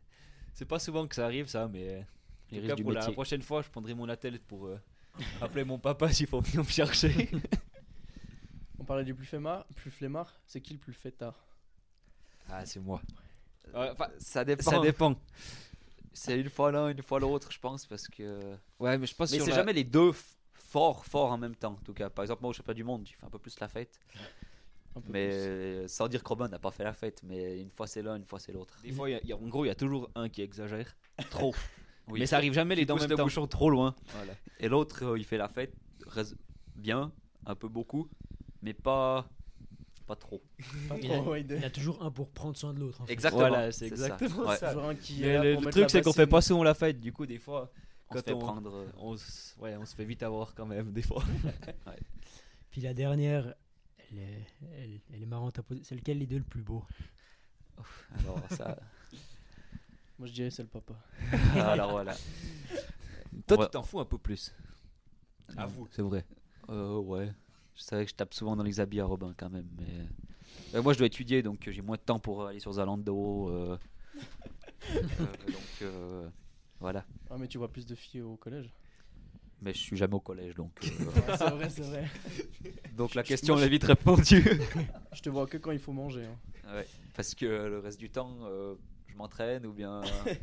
c'est 0.60 0.66
pas 0.66 0.78
souvent 0.78 1.06
que 1.06 1.14
ça 1.14 1.24
arrive 1.24 1.46
ça, 1.46 1.68
mais 1.68 2.00
en 2.00 2.04
Les 2.50 2.60
tout 2.60 2.68
cas, 2.68 2.74
du 2.74 2.82
pour 2.82 2.92
la 2.92 3.10
prochaine 3.12 3.40
fois, 3.40 3.62
je 3.62 3.70
prendrai 3.70 3.94
mon 3.94 4.06
attelette 4.10 4.44
pour 4.44 4.66
euh, 4.66 4.78
appeler 5.40 5.64
mon 5.64 5.78
papa 5.78 6.12
s'il 6.12 6.26
faut 6.26 6.42
venir 6.42 6.62
me 6.62 6.68
chercher. 6.68 7.30
On 8.78 8.84
parlait 8.84 9.04
du 9.04 9.14
plus 9.14 9.24
flemmard. 9.24 9.64
Plus 9.74 9.90
flemmard. 9.90 10.38
C'est 10.46 10.60
qui 10.60 10.74
le 10.74 10.78
plus 10.78 10.92
fêtard? 10.92 11.46
Ah, 12.50 12.66
c'est 12.66 12.78
moi. 12.78 13.00
Ça 14.18 14.44
dépend. 14.44 14.70
ça 14.70 14.80
dépend. 14.80 15.14
C'est 16.12 16.38
une 16.38 16.50
fois 16.50 16.70
l'un, 16.70 16.88
une 16.88 17.02
fois 17.02 17.20
l'autre, 17.20 17.50
je 17.50 17.58
pense, 17.58 17.86
parce 17.86 18.06
que. 18.06 18.54
Ouais, 18.80 18.98
mais 18.98 19.06
je 19.06 19.14
pense 19.14 19.32
Mais 19.32 19.38
c'est 19.38 19.48
la- 19.48 19.56
jamais 19.56 19.72
les 19.72 19.84
deux 19.84 20.12
forts, 20.52 21.06
forts 21.06 21.32
en 21.32 21.38
même 21.38 21.56
temps. 21.56 21.72
En 21.72 21.84
tout 21.86 21.94
cas, 21.94 22.10
par 22.10 22.22
exemple, 22.22 22.42
moi 22.42 22.50
au 22.50 22.52
championnat 22.52 22.74
du 22.74 22.84
monde, 22.84 23.06
j'ai 23.06 23.14
fait 23.14 23.24
un 23.24 23.30
peu 23.30 23.38
plus 23.38 23.58
la 23.60 23.68
fête. 23.68 23.98
Mais 25.08 25.28
plus. 25.28 25.34
euh, 25.36 25.88
sans 25.88 26.08
dire 26.08 26.22
que 26.22 26.28
Robin 26.28 26.48
n'a 26.48 26.58
pas 26.58 26.70
fait 26.70 26.84
la 26.84 26.92
fête, 26.92 27.22
mais 27.22 27.60
une 27.60 27.70
fois 27.70 27.86
c'est 27.86 28.02
l'un, 28.02 28.16
une 28.16 28.24
fois 28.24 28.38
c'est 28.40 28.52
l'autre. 28.52 28.76
Des 28.82 28.90
fois, 28.92 29.08
y 29.08 29.14
a- 29.14 29.20
y 29.24 29.32
a- 29.32 29.36
en 29.36 29.46
gros, 29.48 29.64
il 29.64 29.68
y 29.68 29.70
a 29.70 29.74
toujours 29.74 30.10
un 30.14 30.28
qui 30.28 30.42
exagère. 30.42 30.96
Trop. 31.30 31.54
Oui. 32.08 32.18
Mais 32.20 32.26
ça 32.26 32.36
arrive 32.36 32.52
jamais 32.54 32.74
les 32.74 32.84
pousse 32.86 33.02
même 33.02 33.10
le 33.10 33.16
temps. 33.16 33.22
bouchon 33.24 33.46
trop 33.46 33.70
loin. 33.70 33.94
Voilà. 34.14 34.32
Et 34.58 34.68
l'autre, 34.68 35.04
euh, 35.04 35.18
il 35.18 35.24
fait 35.24 35.36
la 35.38 35.48
fête 35.48 35.72
bien, 36.74 37.12
un 37.46 37.54
peu 37.54 37.68
beaucoup, 37.68 38.08
mais 38.62 38.74
pas, 38.74 39.28
pas 40.06 40.16
trop. 40.16 40.42
Pas 40.88 40.96
Il 41.00 41.08
trop, 41.08 41.14
a, 41.14 41.22
ouais, 41.30 41.44
de- 41.44 41.56
il 41.56 41.64
a 41.64 41.70
toujours 41.70 42.02
un 42.02 42.10
pour 42.10 42.28
prendre 42.30 42.56
soin 42.56 42.74
de 42.74 42.80
l'autre. 42.80 43.00
en 43.00 43.06
fait. 43.06 43.12
Exactement. 43.12 43.48
Voilà, 43.48 43.70
c'est 43.70 43.86
exactement 43.86 44.50
ça. 44.56 44.74
Qui 45.00 45.20
là 45.20 45.44
le, 45.44 45.56
truc, 45.70 45.88
c'est 45.88 46.02
qu'on 46.02 46.12
fait 46.12 46.26
pas 46.26 46.40
souvent 46.40 46.64
la 46.64 46.74
fête. 46.74 46.98
Du 46.98 47.12
coup, 47.12 47.26
des 47.26 47.38
fois, 47.38 47.70
On 48.10 48.16
se 48.16 48.22
fait 48.22 48.32
on- 48.32 48.38
prendre. 48.40 48.74
euh, 48.74 48.86
on, 48.98 49.14
ouais, 49.62 49.76
on 49.76 49.84
se 49.86 49.94
fait 49.94 50.04
vite 50.04 50.24
avoir 50.24 50.52
quand 50.54 50.66
même, 50.66 50.90
des 50.92 51.02
fois. 51.02 51.22
Puis 52.70 52.80
la 52.80 52.94
dernière, 52.94 53.54
elle 54.10 54.18
est, 54.18 54.46
elle, 54.76 55.00
elle 55.12 55.22
est 55.22 55.26
marrante 55.26 55.58
à 55.58 55.62
poser. 55.62 55.82
C'est 55.84 55.94
lequel 55.94 56.18
les 56.18 56.26
deux 56.26 56.38
le 56.38 56.44
plus 56.44 56.62
beau? 56.62 56.84
Alors, 58.18 58.38
ça, 58.50 58.76
Moi 60.18 60.26
je 60.28 60.32
dirais 60.32 60.50
c'est 60.50 60.62
le 60.62 60.68
papa. 60.68 60.94
alors 61.54 61.92
voilà. 61.92 62.14
Toi, 63.46 63.58
Ouais. 63.58 63.64
tu 63.66 63.70
t'en 63.70 63.82
fous 63.82 64.00
un 64.00 64.04
peu 64.04 64.18
plus. 64.18 64.52
Avoue. 65.56 65.88
C'est 65.90 66.02
vrai. 66.02 66.24
Euh, 66.68 66.98
ouais. 66.98 67.32
Je 67.74 67.82
savais 67.82 68.04
que 68.04 68.10
je 68.10 68.16
tape 68.16 68.34
souvent 68.34 68.54
dans 68.56 68.62
les 68.64 68.80
habits 68.80 69.00
à 69.00 69.04
Robin 69.06 69.32
quand 69.36 69.48
même. 69.50 69.68
Mais... 69.78 70.06
Euh, 70.74 70.82
moi, 70.82 70.92
je 70.92 70.98
dois 70.98 71.06
étudier, 71.06 71.42
donc 71.42 71.66
euh, 71.66 71.72
j'ai 71.72 71.80
moins 71.82 71.96
de 71.96 72.02
temps 72.02 72.18
pour 72.18 72.46
aller 72.46 72.60
sur 72.60 72.72
Zalando. 72.72 73.48
euh, 73.48 73.78
euh, 74.90 75.26
donc 75.46 75.82
euh, 75.82 76.28
voilà. 76.80 77.04
Ah 77.30 77.38
mais 77.38 77.48
tu 77.48 77.58
vois 77.58 77.68
plus 77.72 77.86
de 77.86 77.94
filles 77.94 78.22
au 78.22 78.36
collège. 78.36 78.70
Mais 79.62 79.74
je 79.74 79.78
suis 79.78 79.96
jamais 79.96 80.14
au 80.14 80.20
collège, 80.20 80.54
donc, 80.54 80.72
euh, 80.82 80.88
c'est 81.38 81.50
vrai, 81.50 81.68
c'est 81.68 81.82
vrai. 81.82 82.08
donc 82.96 83.14
la 83.14 83.22
question 83.22 83.58
est 83.58 83.68
vite 83.68 83.84
répondue. 83.84 84.42
Je 85.12 85.20
te 85.20 85.28
vois 85.28 85.46
que 85.46 85.58
quand 85.58 85.70
il 85.72 85.78
faut 85.78 85.92
manger. 85.92 86.24
hein. 86.24 86.38
Ouais, 86.74 86.86
parce 87.14 87.34
que 87.34 87.44
le 87.44 87.78
reste 87.80 87.98
du 88.00 88.08
temps, 88.10 88.38
euh, 88.44 88.74
je 89.08 89.14
m'entraîne 89.16 89.66
ou 89.66 89.72
bien 89.72 90.00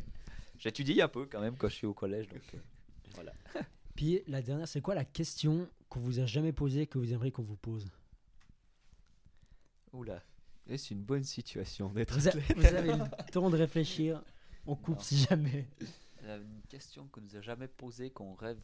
j'étudie 0.58 1.00
un 1.02 1.08
peu 1.08 1.26
quand 1.26 1.40
même 1.40 1.56
quand 1.56 1.68
je 1.68 1.74
suis 1.74 1.86
au 1.86 1.94
collège. 1.94 2.28
Donc, 2.28 2.42
euh, 2.54 2.58
voilà. 3.14 3.32
Puis 3.96 4.22
la 4.28 4.40
dernière, 4.42 4.68
c'est 4.68 4.80
quoi 4.82 4.94
la 4.94 5.04
question 5.04 5.68
qu'on 5.88 5.98
vous 6.00 6.20
a 6.20 6.26
jamais 6.26 6.52
posée 6.52 6.86
que 6.86 6.98
vous 6.98 7.12
aimeriez 7.12 7.32
qu'on 7.32 7.42
vous 7.42 7.56
pose? 7.56 7.90
Oula. 9.92 10.22
C'est 10.68 10.90
une 10.90 11.02
bonne 11.02 11.24
situation 11.24 11.88
d'être. 11.90 12.16
vous, 12.18 12.40
vous 12.56 12.66
avez 12.66 12.92
le 12.92 13.30
temps 13.32 13.48
de 13.50 13.56
réfléchir. 13.56 14.22
On 14.66 14.76
coupe 14.76 14.96
Non. 14.98 15.02
si 15.02 15.16
jamais. 15.16 15.66
Une 16.22 16.60
question 16.68 17.08
qu'on 17.08 17.22
nous 17.22 17.36
a 17.36 17.40
jamais 17.40 17.68
posée, 17.68 18.10
qu'on 18.10 18.34
rêve 18.34 18.58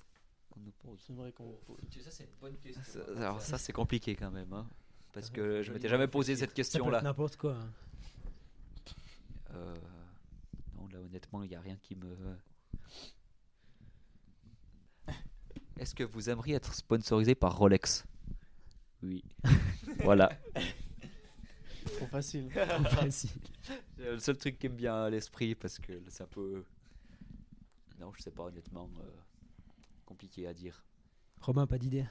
qu'on 0.51 0.61
nous 0.61 0.72
pose. 0.72 1.03
C'est 1.07 1.12
vrai 1.14 1.32
qu'on. 1.32 1.59
Ça, 2.03 2.11
c'est 2.11 2.24
une 2.24 2.30
bonne 2.40 2.57
question. 2.59 2.82
Ça- 2.84 3.01
Alors 3.16 3.40
ça, 3.40 3.59
c'est 3.59 3.72
compliqué 3.72 4.14
quand 4.16 4.30
même. 4.30 4.53
hein, 4.53 4.66
parce 5.12 5.30
que 5.30 5.62
je 5.62 5.72
m'étais 5.72 5.88
jamais 5.88 6.09
posé 6.09 6.36
cette 6.36 6.55
question-là. 6.55 7.01
n'importe 7.03 7.36
quoi. 7.36 7.55
hein. 7.57 7.72
Euh, 9.55 9.74
non, 10.76 10.88
là 10.88 10.99
honnêtement, 11.01 11.42
il 11.45 11.49
n'y 11.51 11.55
a 11.57 11.61
rien 11.61 11.76
qui 11.76 11.95
me. 11.97 12.16
Est-ce 15.78 15.95
que 15.95 16.05
vous 16.05 16.30
aimeriez 16.30 16.55
être 16.55 16.72
sponsorisé 16.74 17.34
par 17.34 17.57
Rolex? 17.59 18.05
Oui. 19.03 19.24
voilà. 20.05 20.30
Trop 21.97 22.07
facile. 22.07 22.49
Trop 22.55 22.84
facile. 22.84 23.30
C'est 23.97 24.05
le 24.12 24.18
seul 24.18 24.36
truc 24.38 24.59
qui 24.59 24.68
me 24.68 24.76
vient 24.76 25.05
à 25.05 25.11
l'esprit 25.11 25.55
parce 25.55 25.78
que 25.78 25.92
c'est 26.09 26.22
un 26.22 26.26
peu. 26.28 26.64
Non, 27.99 28.12
je 28.16 28.22
sais 28.22 28.30
pas 28.30 28.45
honnêtement. 28.45 28.88
euh, 29.01 29.11
compliqué 30.05 30.46
à 30.46 30.55
dire. 30.55 30.84
Robin, 31.40 31.66
pas 31.66 31.78
d'idée 31.78 32.07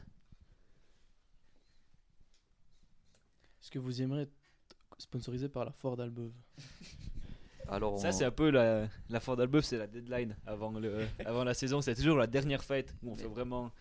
Est-ce 3.61 3.71
que 3.71 3.79
vous 3.79 4.01
aimeriez 4.01 4.23
être 4.23 4.33
sponsorisé 4.97 5.49
par 5.49 5.65
la 5.65 5.71
Ford 5.71 5.99
Albeuve 5.99 6.31
Alors, 7.69 7.97
Ça, 7.97 8.09
on- 8.09 8.11
c'est 8.11 8.25
un 8.25 8.31
peu 8.31 8.49
la, 8.49 8.87
la 9.09 9.19
Ford 9.21 9.39
Albeuf, 9.39 9.63
c'est 9.65 9.77
la 9.77 9.87
deadline 9.87 10.35
avant, 10.45 10.71
le, 10.71 11.07
avant 11.25 11.43
la 11.45 11.53
saison. 11.53 11.81
C'est 11.81 11.95
toujours 11.95 12.17
la 12.17 12.27
dernière 12.27 12.63
fête 12.63 12.93
où 13.01 13.11
on 13.11 13.15
fait 13.15 13.27
vraiment 13.27 13.71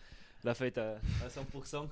la 0.43 0.53
fête 0.55 0.77
à, 0.77 0.93
à 1.23 1.27
100%. 1.27 1.89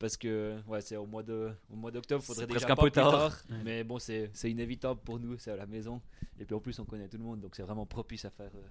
Parce 0.00 0.16
que 0.16 0.60
ouais, 0.66 0.80
c'est 0.80 0.96
au 0.96 1.06
mois 1.06 1.22
de 1.22 1.52
au 1.70 1.76
mois 1.76 1.92
d'octobre, 1.92 2.24
faudrait 2.24 2.48
déjà 2.48 2.58
presque 2.66 2.70
un 2.70 2.74
pas 2.74 2.82
peu 2.82 2.90
plus 2.90 3.00
tard. 3.00 3.40
Ouais. 3.48 3.56
Mais 3.62 3.84
bon, 3.84 4.00
c'est 4.00 4.30
c'est 4.34 4.50
inévitable 4.50 4.98
pour 5.00 5.20
nous, 5.20 5.38
c'est 5.38 5.52
à 5.52 5.56
la 5.56 5.66
maison. 5.66 6.02
Et 6.40 6.44
puis 6.44 6.56
en 6.56 6.58
plus, 6.60 6.76
on 6.80 6.84
connaît 6.84 7.06
tout 7.08 7.18
le 7.18 7.22
monde, 7.22 7.40
donc 7.40 7.54
c'est 7.54 7.62
vraiment 7.62 7.86
propice 7.86 8.24
à 8.24 8.30
faire 8.30 8.50
euh, 8.56 8.62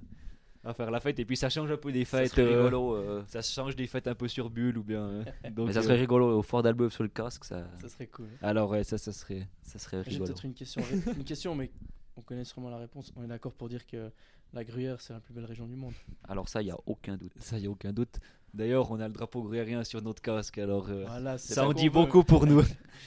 à 0.63 0.73
faire 0.73 0.91
la 0.91 0.99
fête. 0.99 1.19
Et 1.19 1.25
puis 1.25 1.35
ça 1.37 1.49
change 1.49 1.71
un 1.71 1.77
peu 1.77 1.91
des 1.91 2.05
ça 2.05 2.19
fêtes. 2.19 2.31
serait 2.31 2.43
euh, 2.43 2.65
rigolo. 2.65 2.95
euh, 2.95 3.23
ça 3.27 3.41
change 3.41 3.75
des 3.75 3.87
fêtes 3.87 4.07
un 4.07 4.15
peu 4.15 4.27
sur 4.27 4.49
bulle 4.49 4.77
ou 4.77 4.83
bien. 4.83 5.01
euh, 5.03 5.23
donc, 5.51 5.67
mais 5.67 5.73
ça 5.73 5.79
euh, 5.79 5.83
serait 5.83 5.95
rigolo 5.97 6.37
au 6.39 6.41
Ford 6.41 6.65
Albeuf 6.65 6.93
sur 6.93 7.03
le 7.03 7.09
casque, 7.09 7.45
ça, 7.45 7.65
Ça 7.81 7.89
serait 7.89 8.07
cool. 8.07 8.27
Alors 8.41 8.69
ouais, 8.69 8.83
ça, 8.83 8.97
ça 8.97 9.11
serait. 9.11 9.47
ça 9.63 9.79
serait 9.79 10.03
J'ai 10.05 10.11
rigolo. 10.11 10.25
peut-être 10.27 10.45
une 10.45 10.53
question. 10.53 10.81
une 11.17 11.23
question, 11.23 11.55
mais 11.55 11.71
on 12.17 12.21
connaît 12.21 12.43
sûrement 12.45 12.69
la 12.69 12.77
réponse. 12.77 13.11
On 13.15 13.23
est 13.23 13.27
d'accord 13.27 13.53
pour 13.53 13.69
dire 13.69 13.85
que 13.87 14.11
la 14.53 14.63
Gruyère, 14.65 14.99
c'est 14.99 15.13
la 15.13 15.21
plus 15.21 15.33
belle 15.33 15.45
région 15.45 15.65
du 15.65 15.75
monde. 15.75 15.93
Alors 16.27 16.49
ça, 16.49 16.61
il 16.61 16.67
y 16.67 16.71
a 16.71 16.77
aucun 16.85 17.15
doute. 17.15 17.31
Ça, 17.39 17.57
y 17.57 17.65
a 17.67 17.69
aucun 17.69 17.93
doute. 17.93 18.19
D'ailleurs, 18.53 18.91
on 18.91 18.99
a 18.99 19.07
le 19.07 19.13
drapeau 19.13 19.43
gruyérien 19.43 19.85
sur 19.85 20.01
notre 20.01 20.21
casque, 20.21 20.57
alors 20.57 20.89
euh, 20.89 21.05
Voilà, 21.07 21.37
ça 21.37 21.65
en 21.65 21.71
dit 21.71 21.89
beaucoup 21.89 22.21
pour 22.25 22.45
nous. 22.45 22.61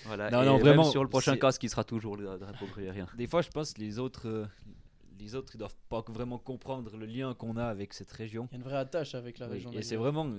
Voilà. 0.07 0.31
Non, 0.31 0.41
et 0.43 0.47
non, 0.47 0.53
même 0.55 0.63
vraiment, 0.63 0.85
sur 0.85 1.03
le 1.03 1.11
prochain 1.11 1.37
casque, 1.37 1.63
il 1.63 1.69
sera 1.69 1.85
toujours 1.85 2.17
le 2.17 2.39
drapeau 2.39 2.65
gruyérien. 2.65 3.07
Des 3.19 3.27
fois, 3.27 3.43
je 3.43 3.51
pense 3.51 3.75
que 3.75 3.81
les 3.83 3.99
autres, 3.99 4.27
euh, 4.27 4.47
les 5.19 5.35
autres, 5.35 5.55
ils 5.55 5.59
doivent 5.59 5.77
pas 5.89 6.03
vraiment 6.09 6.39
comprendre 6.39 6.97
le 6.97 7.07
lien 7.07 7.35
qu'on 7.35 7.57
a 7.57 7.65
avec 7.67 7.93
cette 7.93 8.11
région. 8.13 8.49
Il 8.51 8.55
y 8.55 8.57
a 8.57 8.59
une 8.59 8.65
vraie 8.65 8.77
attache 8.79 9.15
avec 9.15 9.39
la 9.39 9.47
Oui, 9.47 9.53
région. 9.55 9.71
de 9.71 9.75
et 9.77 9.79
la 9.81 9.85
c'est 9.85 9.97
vraiment 9.97 10.31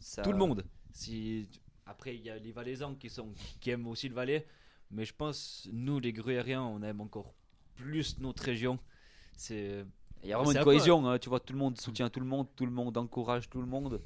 Ça- 0.00 0.22
tout 0.22 0.32
le 0.32 0.38
monde. 0.38 0.64
Si 0.92 1.48
après, 1.86 2.14
il 2.16 2.22
y 2.22 2.30
a 2.30 2.38
les 2.38 2.52
Valaisans 2.52 2.94
qui 2.94 3.10
sont 3.10 3.32
qui 3.60 3.70
aiment 3.70 3.86
aussi 3.86 4.08
le 4.08 4.14
Valais, 4.14 4.46
mais 4.90 5.04
je 5.04 5.14
pense 5.14 5.68
nous, 5.72 5.98
les 6.00 6.12
Gruyériens, 6.12 6.62
on 6.62 6.82
aime 6.82 7.00
encore 7.00 7.34
plus 7.74 8.18
notre 8.20 8.42
région. 8.44 8.78
C'est 9.36 9.84
Il 10.22 10.28
y 10.28 10.32
a 10.32 10.36
vraiment 10.38 10.52
une 10.52 10.64
cohésion, 10.64 11.06
hein, 11.08 11.18
tu 11.18 11.28
vois, 11.28 11.40
tout 11.40 11.52
le 11.52 11.58
monde 11.58 11.78
soutient 11.78 12.08
tout 12.08 12.20
le 12.20 12.26
monde, 12.26 12.46
tout 12.56 12.64
le 12.64 12.72
monde 12.72 12.96
encourage 12.96 13.48
tout 13.50 13.60
le 13.60 13.66
monde. 13.66 14.00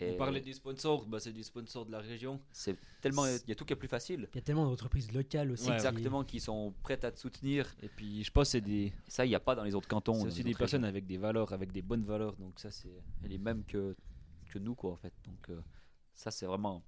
Et 0.00 0.12
on 0.12 0.16
parlait 0.16 0.40
des 0.40 0.52
sponsors, 0.52 1.06
bah, 1.06 1.18
c'est 1.20 1.32
des 1.32 1.42
sponsors 1.42 1.86
de 1.86 1.92
la 1.92 2.00
région. 2.00 2.40
c'est 2.52 2.76
tellement, 3.00 3.26
il 3.26 3.48
y 3.48 3.52
a 3.52 3.54
tout 3.54 3.64
qui 3.64 3.72
est 3.72 3.76
plus 3.76 3.88
facile. 3.88 4.28
Il 4.32 4.36
y 4.36 4.38
a 4.38 4.42
tellement 4.42 4.66
d'entreprises 4.66 5.10
locales 5.12 5.50
aussi. 5.52 5.68
Ouais, 5.68 5.74
Exactement, 5.74 6.24
qui 6.24 6.40
sont 6.40 6.74
prêtes 6.82 7.04
à 7.04 7.12
te 7.12 7.18
soutenir. 7.18 7.74
Et 7.82 7.88
puis, 7.88 8.22
je 8.22 8.30
pense 8.30 8.48
que 8.48 8.52
c'est 8.52 8.60
des, 8.60 8.92
ça, 9.08 9.24
il 9.24 9.30
n'y 9.30 9.34
a 9.34 9.40
pas 9.40 9.54
dans 9.54 9.64
les 9.64 9.74
autres 9.74 9.88
cantons. 9.88 10.14
c'est 10.14 10.26
aussi 10.26 10.44
des 10.44 10.54
personnes 10.54 10.82
régions. 10.82 10.88
avec 10.88 11.06
des 11.06 11.16
valeurs, 11.16 11.52
avec 11.52 11.72
des 11.72 11.82
bonnes 11.82 12.04
valeurs. 12.04 12.36
Donc 12.36 12.60
ça, 12.60 12.70
c'est 12.70 12.92
les 13.22 13.38
mêmes 13.38 13.64
que, 13.64 13.96
que 14.50 14.58
nous, 14.58 14.74
quoi, 14.74 14.92
en 14.92 14.96
fait. 14.96 15.12
Donc, 15.24 15.50
euh, 15.50 15.60
ça, 16.14 16.30
c'est 16.30 16.46
vraiment. 16.46 16.82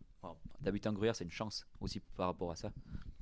D'habiter 0.61 0.89
en 0.89 0.93
Gruyère, 0.93 1.15
c'est 1.15 1.25
une 1.25 1.31
chance 1.31 1.65
aussi 1.81 2.01
par 2.01 2.27
rapport 2.27 2.51
à 2.51 2.57
ça. 2.57 2.73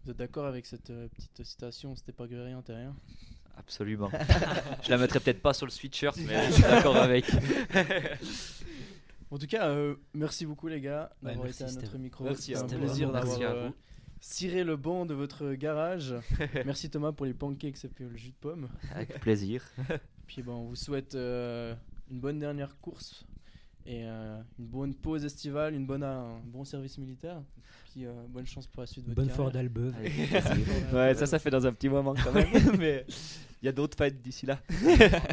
Vous 0.02 0.10
êtes 0.10 0.16
d'accord 0.16 0.46
avec 0.46 0.64
cette 0.64 0.88
euh, 0.90 1.08
petite 1.08 1.44
citation 1.44 1.94
C'était 1.94 2.12
pas 2.12 2.26
gruyérien, 2.26 2.62
t'es 2.62 2.74
rien? 2.74 2.96
Absolument. 3.56 4.10
je 4.82 4.90
la 4.90 4.98
mettrais 4.98 5.20
peut-être 5.20 5.42
pas 5.42 5.52
sur 5.52 5.66
le 5.66 5.72
sweatshirt, 5.72 6.16
mais 6.26 6.46
je 6.48 6.52
suis 6.52 6.62
d'accord 6.62 6.96
avec. 6.96 7.26
En 9.30 9.38
tout 9.38 9.46
cas, 9.46 9.68
euh, 9.68 9.96
merci 10.14 10.46
beaucoup 10.46 10.68
les 10.68 10.80
gars 10.80 11.10
d'avoir 11.20 11.46
merci, 11.46 11.62
été 11.64 11.72
à 11.72 11.74
notre 11.74 11.98
micro. 11.98 12.24
merci 12.24 12.54
un 12.54 12.62
vous. 12.62 12.78
plaisir 12.78 13.10
d'avoir 13.10 13.24
merci 13.24 13.44
à 13.44 13.50
euh, 13.50 13.68
vous. 13.68 13.74
ciré 14.20 14.62
le 14.62 14.76
banc 14.76 15.04
de 15.04 15.14
votre 15.14 15.54
garage. 15.54 16.14
merci 16.64 16.90
Thomas 16.90 17.12
pour 17.12 17.26
les 17.26 17.34
pancakes 17.34 17.84
et 17.84 17.88
puis 17.88 18.04
le 18.04 18.16
jus 18.16 18.30
de 18.30 18.36
pomme. 18.40 18.68
Avec 18.94 19.18
plaisir. 19.20 19.64
Puis 20.26 20.42
ben, 20.42 20.52
on 20.52 20.66
vous 20.66 20.76
souhaite 20.76 21.14
euh, 21.16 21.74
une 22.10 22.20
bonne 22.20 22.38
dernière 22.38 22.78
course 22.80 23.26
Et 23.86 24.02
euh, 24.04 24.40
une 24.58 24.66
bonne 24.66 24.94
pause 24.94 25.24
estivale, 25.24 25.74
une 25.74 25.86
bonne, 25.86 26.02
un 26.02 26.40
bon 26.44 26.64
service 26.64 26.98
militaire. 26.98 27.40
Puis 27.92 28.04
euh, 28.04 28.12
bonne 28.28 28.46
chance 28.46 28.66
pour 28.66 28.80
la 28.80 28.86
suite 28.86 29.04
de 29.04 29.10
votre 29.10 29.20
Bonne 29.22 29.30
Ford 29.30 29.52
carrière. 29.52 29.70
d'Albeuve. 29.70 29.94
Ouais, 30.92 31.14
ça, 31.14 31.26
ça 31.26 31.38
fait 31.38 31.50
dans 31.50 31.64
un 31.66 31.72
petit 31.72 31.88
moment 31.88 32.14
quand 32.14 32.32
même. 32.32 32.46
mais 32.78 33.06
il 33.62 33.66
y 33.66 33.68
a 33.68 33.72
d'autres 33.72 33.96
fêtes 33.96 34.20
d'ici 34.20 34.44
là. 34.44 34.58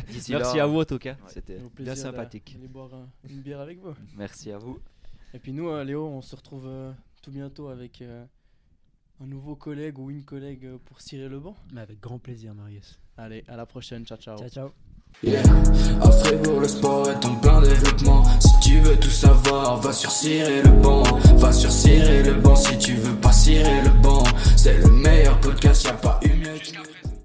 D'ici 0.08 0.32
Merci 0.34 0.58
là, 0.58 0.64
à 0.64 0.68
vous 0.68 0.80
en 0.80 0.86
tout 0.86 1.00
cas. 1.00 1.14
Ouais. 1.14 1.18
C'était 1.28 1.58
bien 1.80 1.96
sympathique. 1.96 2.54
d'aller 2.56 2.68
boire 2.68 2.94
un- 2.94 3.10
une 3.30 3.42
bière 3.42 3.60
avec 3.60 3.80
vous. 3.80 3.94
Merci 4.16 4.52
à 4.52 4.58
vous. 4.60 4.80
Et 5.34 5.40
puis 5.40 5.52
nous, 5.52 5.68
euh, 5.70 5.84
Léo, 5.84 6.06
on 6.08 6.22
se 6.22 6.36
retrouve 6.36 6.68
euh, 6.68 6.92
tout 7.24 7.32
bientôt 7.32 7.68
avec 7.70 8.02
euh, 8.04 8.24
un 9.20 9.26
nouveau 9.26 9.56
collègue 9.56 9.98
ou 9.98 10.12
une 10.12 10.24
collègue 10.24 10.66
euh, 10.66 10.78
pour 10.86 11.02
cirer 11.02 11.28
le 11.28 11.40
banc. 11.40 11.56
Mais 11.74 11.82
avec 11.82 12.00
grand 12.00 12.20
plaisir, 12.20 12.54
Marius. 12.54 13.00
Allez, 13.18 13.44
à 13.48 13.56
la 13.58 13.66
prochaine. 13.66 14.06
Ciao, 14.06 14.18
ciao. 14.20 14.38
Ciao, 14.38 14.50
ciao. 14.50 14.93
Yeah. 15.22 15.42
À 16.02 16.12
Fribourg, 16.12 16.60
le 16.60 16.68
sport 16.68 17.10
est 17.10 17.26
en 17.26 17.36
plein 17.36 17.62
développement. 17.62 18.24
Si 18.40 18.50
tu 18.62 18.80
veux 18.80 18.98
tout 18.98 19.10
savoir, 19.10 19.80
va 19.80 19.94
sur 19.94 20.12
cirer 20.12 20.62
le 20.62 20.70
banc. 20.70 21.04
Va 21.38 21.52
sur 21.54 21.72
cirer 21.72 22.24
le 22.24 22.34
banc 22.34 22.56
si 22.56 22.78
tu 22.78 22.96
veux 22.96 23.16
pas 23.16 23.32
cirer 23.32 23.82
le 23.84 23.90
banc. 24.02 24.24
C'est 24.58 24.78
le 24.78 24.90
meilleur 24.90 25.40
podcast, 25.40 25.84
y 25.84 25.88
a 25.88 25.94
pas 25.94 26.20
une 26.24 26.40
mieux. 26.40 26.60